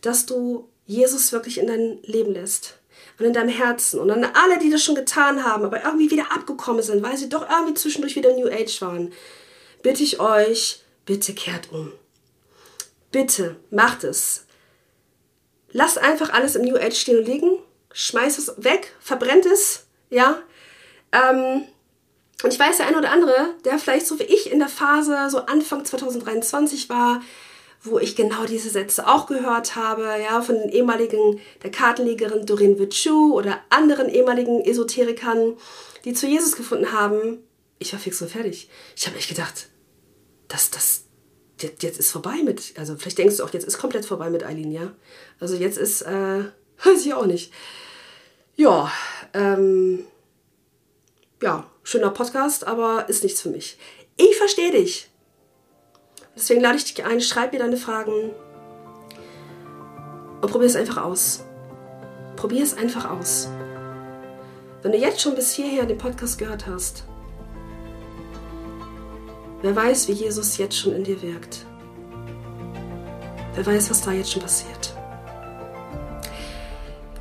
dass 0.00 0.26
du 0.26 0.68
Jesus 0.86 1.32
wirklich 1.32 1.58
in 1.58 1.66
dein 1.66 1.98
Leben 2.02 2.32
lässt 2.32 2.78
und 3.18 3.26
in 3.26 3.32
deinem 3.32 3.48
Herzen 3.48 4.00
und 4.00 4.10
an 4.10 4.24
alle, 4.24 4.58
die 4.58 4.70
das 4.70 4.82
schon 4.82 4.94
getan 4.94 5.44
haben, 5.44 5.64
aber 5.64 5.84
irgendwie 5.84 6.10
wieder 6.10 6.32
abgekommen 6.32 6.82
sind, 6.82 7.02
weil 7.02 7.16
sie 7.16 7.28
doch 7.28 7.48
irgendwie 7.48 7.74
zwischendurch 7.74 8.16
wieder 8.16 8.32
New 8.32 8.48
Age 8.48 8.80
waren, 8.80 9.12
bitte 9.82 10.02
ich 10.02 10.20
euch, 10.20 10.82
bitte 11.04 11.34
kehrt 11.34 11.72
um. 11.72 11.92
Bitte 13.10 13.56
macht 13.70 14.04
es. 14.04 14.46
Lasst 15.72 15.98
einfach 15.98 16.32
alles 16.32 16.56
im 16.56 16.62
New 16.62 16.76
Age 16.76 16.96
stehen 16.96 17.18
und 17.18 17.26
liegen, 17.26 17.58
schmeißt 17.92 18.38
es 18.38 18.54
weg, 18.58 18.94
verbrennt 19.00 19.46
es, 19.46 19.86
ja. 20.10 20.38
Ähm, 21.12 21.64
und 22.42 22.52
ich 22.52 22.58
weiß, 22.58 22.76
der 22.76 22.86
eine 22.86 22.98
oder 22.98 23.10
andere, 23.10 23.54
der 23.64 23.78
vielleicht 23.78 24.06
so 24.06 24.18
wie 24.18 24.24
ich 24.24 24.50
in 24.50 24.60
der 24.60 24.68
Phase 24.68 25.28
so 25.28 25.38
Anfang 25.38 25.84
2023 25.84 26.88
war, 26.88 27.20
wo 27.82 27.98
ich 27.98 28.16
genau 28.16 28.44
diese 28.44 28.70
Sätze 28.70 29.06
auch 29.06 29.26
gehört 29.26 29.76
habe, 29.76 30.04
ja, 30.22 30.40
von 30.40 30.56
den 30.56 30.68
ehemaligen, 30.68 31.40
der 31.62 31.70
Kartenlegerin 31.70 32.46
Doreen 32.46 32.78
Vichu 32.78 33.34
oder 33.34 33.60
anderen 33.70 34.08
ehemaligen 34.08 34.60
Esoterikern, 34.60 35.56
die 36.04 36.12
zu 36.12 36.26
Jesus 36.26 36.56
gefunden 36.56 36.92
haben. 36.92 37.38
Ich 37.78 37.92
war 37.92 38.00
fix 38.00 38.20
und 38.22 38.30
fertig. 38.30 38.68
Ich 38.96 39.06
habe 39.06 39.16
echt 39.16 39.28
gedacht, 39.28 39.68
das, 40.48 40.70
das, 40.70 41.04
jetzt, 41.62 41.82
jetzt 41.82 41.98
ist 41.98 42.10
vorbei 42.10 42.42
mit, 42.44 42.74
also 42.78 42.96
vielleicht 42.96 43.18
denkst 43.18 43.38
du 43.38 43.44
auch, 43.44 43.52
jetzt 43.52 43.64
ist 43.64 43.78
komplett 43.78 44.04
vorbei 44.04 44.30
mit 44.30 44.44
Eileen, 44.44 44.72
ja. 44.72 44.92
Also 45.40 45.54
jetzt 45.56 45.78
ist, 45.78 46.02
äh, 46.02 46.44
weiß 46.84 47.04
ich 47.04 47.14
auch 47.14 47.26
nicht. 47.26 47.52
Ja, 48.56 48.90
ähm, 49.34 50.04
ja, 51.42 51.70
schöner 51.82 52.10
Podcast, 52.10 52.66
aber 52.66 53.08
ist 53.08 53.22
nichts 53.22 53.40
für 53.40 53.50
mich. 53.50 53.78
Ich 54.16 54.36
verstehe 54.36 54.72
dich. 54.72 55.10
Deswegen 56.34 56.60
lade 56.60 56.76
ich 56.76 56.92
dich 56.92 57.04
ein, 57.04 57.20
schreib 57.20 57.52
mir 57.52 57.58
deine 57.58 57.76
Fragen 57.76 58.32
und 60.40 60.50
probier 60.50 60.66
es 60.66 60.76
einfach 60.76 60.98
aus. 60.98 61.44
Probier 62.36 62.62
es 62.62 62.76
einfach 62.76 63.10
aus. 63.10 63.48
Wenn 64.82 64.92
du 64.92 64.98
jetzt 64.98 65.20
schon 65.20 65.34
bis 65.34 65.52
hierher 65.52 65.86
den 65.86 65.98
Podcast 65.98 66.38
gehört 66.38 66.66
hast, 66.66 67.04
wer 69.62 69.74
weiß, 69.74 70.08
wie 70.08 70.12
Jesus 70.12 70.58
jetzt 70.58 70.76
schon 70.76 70.94
in 70.94 71.04
dir 71.04 71.20
wirkt. 71.22 71.66
Wer 73.54 73.66
weiß, 73.66 73.90
was 73.90 74.02
da 74.02 74.12
jetzt 74.12 74.32
schon 74.32 74.42
passiert. 74.42 74.94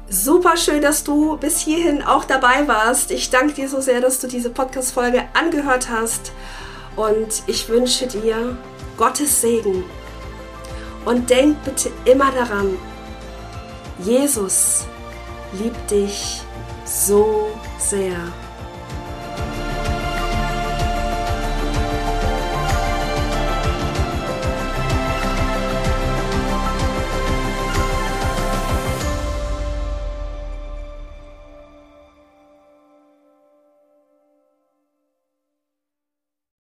Super 0.10 0.56
schön, 0.56 0.82
dass 0.82 1.04
du 1.04 1.38
bis 1.38 1.60
hierhin 1.60 2.02
auch 2.02 2.24
dabei 2.24 2.68
warst. 2.68 3.12
Ich 3.12 3.30
danke 3.30 3.54
dir 3.54 3.68
so 3.68 3.82
sehr, 3.82 4.00
dass 4.00 4.20
du 4.20 4.28
diese 4.28 4.50
Podcast-Folge 4.50 5.24
angehört 5.34 5.90
hast. 5.90 6.32
Und 6.96 7.44
ich 7.48 7.68
wünsche 7.70 8.08
dir 8.08 8.58
Gottes 8.98 9.42
Segen. 9.42 9.84
Und 11.06 11.30
denk 11.30 11.64
bitte 11.64 11.92
immer 12.06 12.32
daran, 12.32 12.78
Jesus 14.00 14.86
liebt 15.54 15.92
dich 15.92 16.42
so 16.86 17.48
sehr. 17.78 18.18